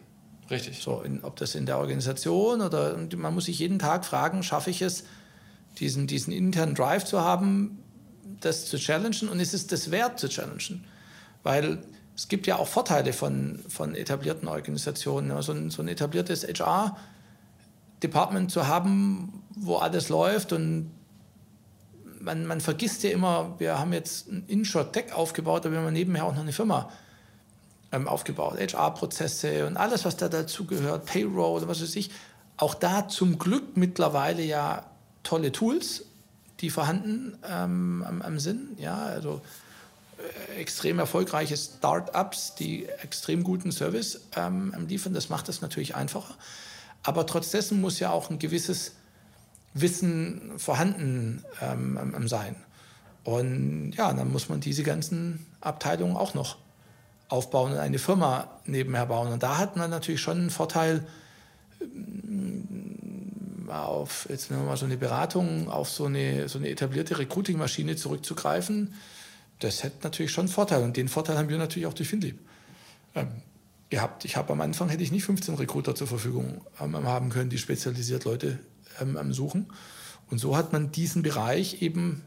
Richtig. 0.48 0.80
So, 0.80 1.00
in, 1.00 1.24
ob 1.24 1.36
das 1.36 1.56
in 1.56 1.66
der 1.66 1.78
Organisation 1.78 2.60
oder 2.60 2.96
man 3.16 3.34
muss 3.34 3.46
sich 3.46 3.58
jeden 3.58 3.80
Tag 3.80 4.04
fragen, 4.04 4.44
schaffe 4.44 4.70
ich 4.70 4.80
es, 4.80 5.04
diesen, 5.78 6.06
diesen 6.06 6.32
internen 6.32 6.74
Drive 6.76 7.04
zu 7.04 7.20
haben, 7.20 7.82
das 8.40 8.66
zu 8.66 8.78
challengen 8.78 9.28
und 9.28 9.40
ist 9.40 9.54
es 9.54 9.66
das 9.66 9.90
wert 9.90 10.20
zu 10.20 10.28
challengen? 10.28 10.84
Weil 11.42 11.82
es 12.16 12.28
gibt 12.28 12.46
ja 12.46 12.56
auch 12.56 12.68
Vorteile 12.68 13.12
von, 13.12 13.60
von 13.68 13.94
etablierten 13.96 14.46
Organisationen. 14.46 15.42
So 15.42 15.52
ein, 15.52 15.70
so 15.70 15.82
ein 15.82 15.88
etabliertes 15.88 16.44
HR 16.46 16.96
Department 18.02 18.50
zu 18.50 18.66
haben, 18.66 19.42
wo 19.50 19.76
alles 19.76 20.08
läuft 20.08 20.52
und 20.52 20.90
man, 22.20 22.46
man 22.46 22.60
vergisst 22.60 23.02
ja 23.02 23.10
immer, 23.10 23.54
wir 23.58 23.78
haben 23.78 23.92
jetzt 23.92 24.28
ein 24.28 24.44
InShot 24.46 24.92
Tech 24.92 25.12
aufgebaut, 25.14 25.64
aber 25.66 25.74
wir 25.74 25.82
haben 25.82 25.92
nebenher 25.92 26.24
auch 26.24 26.34
noch 26.34 26.42
eine 26.42 26.52
Firma 26.52 26.90
ähm, 27.92 28.06
aufgebaut, 28.06 28.58
HR-Prozesse 28.58 29.66
und 29.66 29.76
alles, 29.76 30.04
was 30.04 30.16
da 30.16 30.28
dazugehört, 30.28 31.06
Payroll 31.06 31.56
oder 31.56 31.68
was 31.68 31.82
weiß 31.82 31.96
ich. 31.96 32.10
Auch 32.56 32.74
da 32.74 33.08
zum 33.08 33.38
Glück 33.38 33.76
mittlerweile 33.76 34.42
ja 34.42 34.84
tolle 35.22 35.50
Tools, 35.50 36.04
die 36.60 36.70
vorhanden 36.70 37.38
ähm, 37.48 38.04
am, 38.06 38.22
am 38.22 38.38
Sinn. 38.38 38.76
Ja, 38.76 38.98
also 38.98 39.40
äh, 40.18 40.60
extrem 40.60 40.98
erfolgreiche 40.98 41.56
Start-ups, 41.56 42.54
die 42.54 42.86
extrem 42.86 43.42
guten 43.42 43.72
Service 43.72 44.20
ähm, 44.36 44.74
liefern. 44.88 45.14
Das 45.14 45.30
macht 45.30 45.48
es 45.48 45.62
natürlich 45.62 45.94
einfacher. 45.94 46.34
Aber 47.02 47.26
trotz 47.26 47.50
dessen 47.50 47.80
muss 47.80 47.98
ja 47.98 48.10
auch 48.10 48.30
ein 48.30 48.38
gewisses 48.38 48.92
Wissen 49.74 50.58
vorhanden 50.58 51.44
ähm, 51.60 52.28
sein. 52.28 52.56
Und 53.24 53.92
ja, 53.92 54.12
dann 54.12 54.30
muss 54.32 54.48
man 54.48 54.60
diese 54.60 54.82
ganzen 54.82 55.46
Abteilungen 55.60 56.16
auch 56.16 56.34
noch 56.34 56.56
aufbauen 57.28 57.72
und 57.72 57.78
eine 57.78 57.98
Firma 57.98 58.48
nebenher 58.64 59.06
bauen. 59.06 59.32
Und 59.32 59.42
da 59.42 59.58
hat 59.58 59.76
man 59.76 59.90
natürlich 59.90 60.20
schon 60.20 60.38
einen 60.38 60.50
Vorteil, 60.50 61.06
ähm, 61.80 63.68
auf, 63.68 64.26
jetzt 64.28 64.50
nehmen 64.50 64.64
wir 64.64 64.70
mal 64.70 64.76
so 64.76 64.84
eine 64.84 64.96
Beratung, 64.96 65.70
auf 65.70 65.88
so 65.88 66.06
eine, 66.06 66.48
so 66.48 66.58
eine 66.58 66.70
etablierte 66.70 67.18
Recruiting-Maschine 67.18 67.94
zurückzugreifen. 67.94 68.94
Das 69.60 69.84
hätte 69.84 70.02
natürlich 70.02 70.32
schon 70.32 70.46
einen 70.46 70.52
Vorteil. 70.52 70.82
Und 70.82 70.96
den 70.96 71.08
Vorteil 71.08 71.38
haben 71.38 71.48
wir 71.48 71.58
natürlich 71.58 71.86
auch 71.86 71.94
durch 71.94 72.08
Finlieb. 72.08 72.40
Ähm, 73.14 73.28
gehabt. 73.90 74.24
Ich 74.24 74.36
habe 74.36 74.52
am 74.52 74.60
Anfang 74.60 74.88
hätte 74.88 75.02
ich 75.02 75.12
nicht 75.12 75.24
15 75.24 75.56
Recruiter 75.56 75.94
zur 75.94 76.06
Verfügung 76.06 76.62
ähm, 76.80 76.96
haben 77.04 77.30
können, 77.30 77.50
die 77.50 77.58
spezialisiert 77.58 78.24
Leute 78.24 78.58
ähm, 79.00 79.32
suchen. 79.32 79.66
Und 80.30 80.38
so 80.38 80.56
hat 80.56 80.72
man 80.72 80.92
diesen 80.92 81.22
Bereich 81.22 81.82
eben 81.82 82.22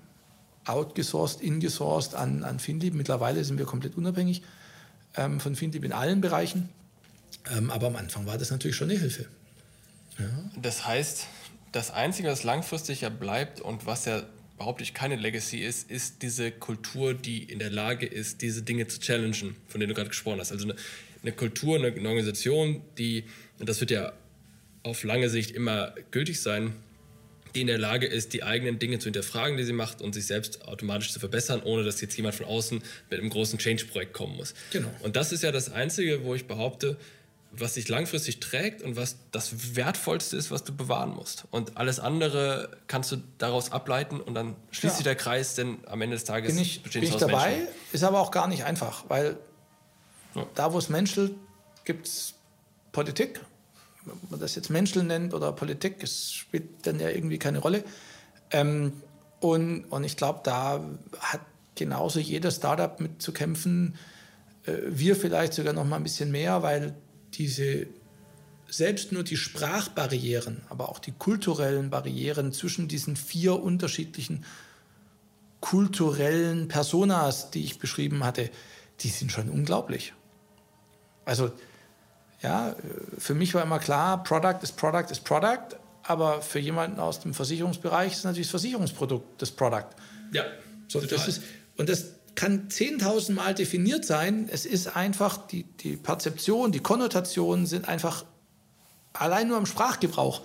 outgesourced, 0.66 1.42
ingesourced 1.42 2.16
an, 2.16 2.44
an 2.44 2.60
Finlieb. 2.60 2.94
Mittlerweile 2.94 3.44
sind 3.44 3.58
wir 3.58 3.66
komplett 3.66 3.96
unabhängig 3.96 4.44
ähm, 5.16 5.40
von 5.40 5.56
Finlieb 5.56 5.84
in 5.84 5.94
allen 5.94 6.22
Bereichen. 6.22 6.70
Ähm, 7.52 7.72
aber 7.72 7.88
am 7.88 7.96
Anfang 7.96 8.26
war 8.26 8.38
das 8.38 8.52
natürlich 8.52 8.76
schon 8.76 8.90
eine 8.90 9.00
Hilfe. 9.00 9.26
Ja. 10.20 10.26
Das 10.62 10.86
heißt, 10.86 11.28
das 11.72 11.92
Einzige, 11.92 12.30
was 12.30 12.44
langfristig 12.44 13.02
ja 13.02 13.10
bleibt 13.10 13.62
und 13.62 13.86
was 13.86 14.06
ja 14.06 14.24
behaupte 14.58 14.84
ich 14.84 14.94
keine 14.94 15.16
Legacy 15.16 15.58
ist, 15.58 15.90
ist 15.90 16.22
diese 16.22 16.52
Kultur, 16.52 17.14
die 17.14 17.44
in 17.44 17.60
der 17.60 17.72
Lage 17.72 18.06
ist, 18.06 18.42
diese 18.42 18.62
Dinge 18.62 18.88
zu 18.88 19.00
challengen, 19.00 19.56
von 19.68 19.80
denen 19.80 19.90
du 19.90 19.96
gerade 19.96 20.10
gesprochen 20.10 20.40
hast. 20.40 20.52
Also 20.52 20.66
eine, 20.66 20.76
eine 21.24 21.32
Kultur, 21.32 21.78
eine, 21.78 21.88
eine 21.88 22.08
Organisation, 22.08 22.82
die, 22.98 23.26
und 23.60 23.68
das 23.68 23.80
wird 23.80 23.92
ja 23.92 24.14
auf 24.84 25.04
lange 25.04 25.30
Sicht 25.30 25.52
immer 25.52 25.96
gültig 26.12 26.42
sein, 26.42 26.76
die 27.56 27.62
in 27.62 27.68
der 27.68 27.78
Lage 27.78 28.08
ist, 28.08 28.34
die 28.34 28.44
eigenen 28.44 28.80
Dinge 28.80 29.00
zu 29.00 29.06
hinterfragen, 29.06 29.58
die 29.58 29.64
sie 29.64 29.74
macht 29.74 30.02
und 30.02 30.14
sich 30.14 30.26
selbst 30.26 30.68
automatisch 30.68 31.12
zu 31.14 31.20
verbessern, 31.20 31.62
ohne 31.64 31.84
dass 31.84 32.02
jetzt 32.02 32.16
jemand 32.18 32.36
von 32.36 32.46
außen 32.46 32.82
mit 33.10 33.20
einem 33.20 33.30
großen 33.30 33.60
Change-Projekt 33.60 34.14
kommen 34.14 34.36
muss. 34.36 34.54
Genau. 34.72 34.90
Und 35.02 35.16
das 35.16 35.32
ist 35.32 35.44
ja 35.44 35.52
das 35.52 35.72
Einzige, 35.72 36.24
wo 36.24 36.36
ich 36.36 36.48
behaupte, 36.48 36.98
was 37.56 37.76
sich 37.76 37.88
langfristig 37.88 38.40
trägt 38.40 38.82
und 38.82 38.96
was 38.96 39.18
das 39.32 39.76
Wertvollste 39.76 40.36
ist, 40.36 40.50
was 40.50 40.64
du 40.64 40.76
bewahren 40.76 41.12
musst. 41.12 41.46
Und 41.52 41.78
alles 41.78 42.00
andere 42.00 42.78
kannst 42.88 43.12
du 43.12 43.18
daraus 43.38 43.72
ableiten 43.72 44.20
und 44.20 44.34
dann 44.34 44.56
schließt 44.72 44.96
ja. 44.96 44.98
sich 44.98 45.04
der 45.04 45.16
Kreis, 45.16 45.54
denn 45.54 45.78
am 45.86 46.02
Ende 46.02 46.16
des 46.16 46.24
Tages 46.24 46.54
bin 46.54 46.62
ich, 46.62 46.82
bin 46.82 47.04
ich 47.04 47.16
dabei. 47.16 47.52
Menschen. 47.52 47.68
Ist 47.92 48.04
aber 48.04 48.20
auch 48.20 48.32
gar 48.32 48.48
nicht 48.48 48.64
einfach, 48.64 49.06
weil 49.08 49.38
ja. 50.36 50.46
da, 50.56 50.74
wo 50.74 50.78
es 50.78 50.90
menschelt, 50.90 51.34
gibt 51.86 52.08
es 52.08 52.34
Politik. 52.92 53.42
Ob 54.06 54.32
man 54.32 54.40
das 54.40 54.56
jetzt 54.56 54.70
Menschel 54.70 55.04
nennt 55.04 55.34
oder 55.34 55.52
Politik, 55.54 56.04
es 56.04 56.34
spielt 56.34 56.86
dann 56.86 57.00
ja 57.00 57.10
irgendwie 57.10 57.40
keine 57.40 57.60
Rolle. 57.60 57.84
Ähm, 58.52 58.94
und, 59.40 59.86
und 59.86 60.04
ich 60.04 60.18
glaube, 60.18 60.42
da 60.44 60.84
hat 61.20 61.42
genauso 61.76 62.20
jeder 62.20 62.52
Startup 62.52 63.00
mit 63.00 63.22
zu 63.22 63.32
kämpfen. 63.32 63.96
Äh, 64.66 64.74
wir 64.88 65.16
vielleicht 65.16 65.54
sogar 65.54 65.74
noch 65.74 65.86
mal 65.86 65.98
ein 65.98 66.04
bisschen 66.04 66.32
mehr, 66.32 66.64
weil 66.64 66.96
diese 67.34 67.88
selbst 68.68 69.12
nur 69.12 69.24
die 69.24 69.38
Sprachbarrieren, 69.38 70.62
aber 70.70 70.90
auch 70.90 71.00
die 71.00 71.12
kulturellen 71.12 71.90
Barrieren 71.90 72.52
zwischen 72.54 72.88
diesen 72.88 73.16
vier 73.16 73.62
unterschiedlichen 73.62 74.46
kulturellen 75.60 76.68
Personas, 76.68 77.52
die 77.52 77.64
ich 77.64 77.80
beschrieben 77.80 78.24
hatte, 78.24 78.50
die 79.02 79.10
sind 79.10 79.32
schon 79.32 79.50
unglaublich. 79.50 80.14
Also 81.26 81.52
Ja, 82.42 82.76
für 83.18 83.34
mich 83.34 83.54
war 83.54 83.64
immer 83.64 83.80
klar, 83.80 84.22
Product 84.24 84.58
ist 84.62 84.76
Product 84.76 85.10
ist 85.10 85.24
Product, 85.24 85.78
aber 86.04 86.42
für 86.42 86.60
jemanden 86.60 87.00
aus 87.00 87.22
dem 87.22 87.34
Versicherungsbereich 87.34 88.12
ist 88.12 88.26
natürlich 88.26 88.48
das 88.48 88.52
Versicherungsprodukt 88.52 89.42
das 89.42 89.52
Product. 89.52 89.88
Ja, 90.34 90.44
so, 90.90 91.00
das 91.00 91.28
ist, 91.30 91.42
und 91.78 91.88
das 91.88 92.16
kann 92.36 92.68
10.000 92.68 93.34
Mal 93.34 93.54
definiert 93.54 94.04
sein. 94.06 94.50
Es 94.52 94.66
ist 94.66 94.96
einfach, 94.96 95.38
die, 95.48 95.64
die 95.64 95.96
Perzeption, 95.96 96.72
die 96.72 96.80
Konnotationen 96.80 97.66
sind 97.66 97.88
einfach 97.88 98.26
allein 99.14 99.48
nur 99.48 99.58
im 99.58 99.66
Sprachgebrauch 99.66 100.42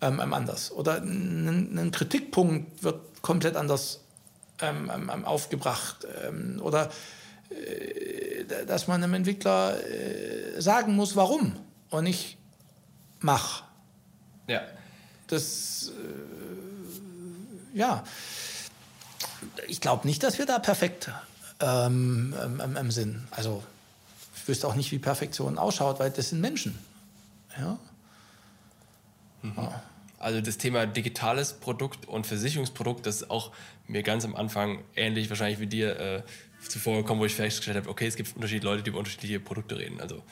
ähm, 0.00 0.20
anders. 0.32 0.72
Oder 0.72 1.02
ein, 1.02 1.76
ein, 1.78 1.90
Kritikpunkt 1.90 2.82
wird 2.82 3.00
komplett 3.20 3.56
anders 3.56 4.00
ähm, 4.60 5.10
aufgebracht. 5.24 6.06
Ähm, 6.24 6.60
oder 6.62 6.90
dass 8.66 8.86
man 8.86 9.02
einem 9.02 9.14
Entwickler 9.14 9.78
äh, 9.84 10.60
sagen 10.60 10.94
muss, 10.94 11.16
warum 11.16 11.54
und 11.90 12.04
nicht 12.04 12.36
mach. 13.20 13.64
Ja. 14.46 14.62
Das, 15.26 15.92
äh, 17.74 17.78
ja. 17.78 18.04
Ich 19.66 19.80
glaube 19.80 20.06
nicht, 20.06 20.22
dass 20.22 20.38
wir 20.38 20.46
da 20.46 20.58
perfekt 20.58 21.10
ähm, 21.60 22.34
im, 22.62 22.76
im 22.76 22.90
Sinn. 22.90 23.26
Also, 23.30 23.62
ich 24.36 24.48
wüsste 24.48 24.68
auch 24.68 24.74
nicht, 24.74 24.92
wie 24.92 24.98
Perfektion 24.98 25.58
ausschaut, 25.58 25.98
weil 26.00 26.10
das 26.10 26.30
sind 26.30 26.40
Menschen. 26.40 26.78
Ja. 27.58 27.78
Mhm. 29.42 29.52
ja. 29.56 29.82
Also 30.18 30.40
das 30.40 30.58
Thema 30.58 30.86
digitales 30.86 31.52
Produkt 31.52 32.08
und 32.08 32.26
Versicherungsprodukt, 32.26 33.06
das 33.06 33.22
ist 33.22 33.30
auch 33.30 33.52
mir 33.86 34.02
ganz 34.02 34.24
am 34.24 34.34
Anfang 34.34 34.82
ähnlich 34.96 35.30
wahrscheinlich 35.30 35.60
wie 35.60 35.68
dir 35.68 35.98
äh, 36.00 36.22
zuvor 36.66 36.96
gekommen, 36.98 37.20
wo 37.20 37.24
ich 37.24 37.34
festgestellt 37.34 37.76
habe, 37.76 37.88
okay, 37.88 38.06
es 38.06 38.16
gibt 38.16 38.34
unterschiedliche 38.34 38.66
Leute, 38.66 38.82
die 38.82 38.90
über 38.90 38.98
unterschiedliche 38.98 39.40
Produkte 39.40 39.78
reden. 39.78 40.00
Also 40.00 40.22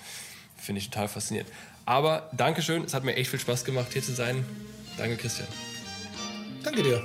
finde 0.56 0.80
ich 0.80 0.90
total 0.90 1.08
faszinierend. 1.08 1.50
Aber 1.84 2.30
Dankeschön, 2.32 2.84
es 2.84 2.94
hat 2.94 3.04
mir 3.04 3.14
echt 3.14 3.30
viel 3.30 3.40
Spaß 3.40 3.64
gemacht, 3.64 3.92
hier 3.92 4.02
zu 4.02 4.12
sein. 4.12 4.44
Danke, 4.96 5.16
Christian. 5.16 5.48
Danke 6.62 6.82
dir. 6.82 7.04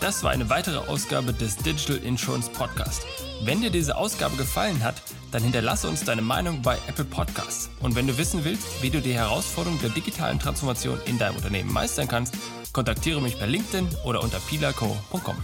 Das 0.00 0.22
war 0.22 0.30
eine 0.30 0.48
weitere 0.48 0.78
Ausgabe 0.78 1.32
des 1.32 1.56
Digital 1.56 1.96
Insurance 1.96 2.50
Podcast. 2.50 3.04
Wenn 3.42 3.60
dir 3.60 3.70
diese 3.70 3.96
Ausgabe 3.96 4.36
gefallen 4.36 4.82
hat, 4.82 5.02
dann 5.30 5.42
hinterlasse 5.42 5.88
uns 5.88 6.04
deine 6.04 6.22
Meinung 6.22 6.62
bei 6.62 6.76
Apple 6.88 7.04
Podcasts. 7.04 7.70
Und 7.80 7.94
wenn 7.94 8.06
du 8.06 8.16
wissen 8.18 8.44
willst, 8.44 8.82
wie 8.82 8.90
du 8.90 9.00
die 9.00 9.14
Herausforderung 9.14 9.80
der 9.80 9.90
digitalen 9.90 10.38
Transformation 10.38 11.00
in 11.06 11.18
deinem 11.18 11.36
Unternehmen 11.36 11.72
meistern 11.72 12.08
kannst, 12.08 12.34
kontaktiere 12.72 13.20
mich 13.20 13.38
per 13.38 13.46
LinkedIn 13.46 13.88
oder 14.04 14.22
unter 14.22 14.40
pilaco.com. 14.40 15.36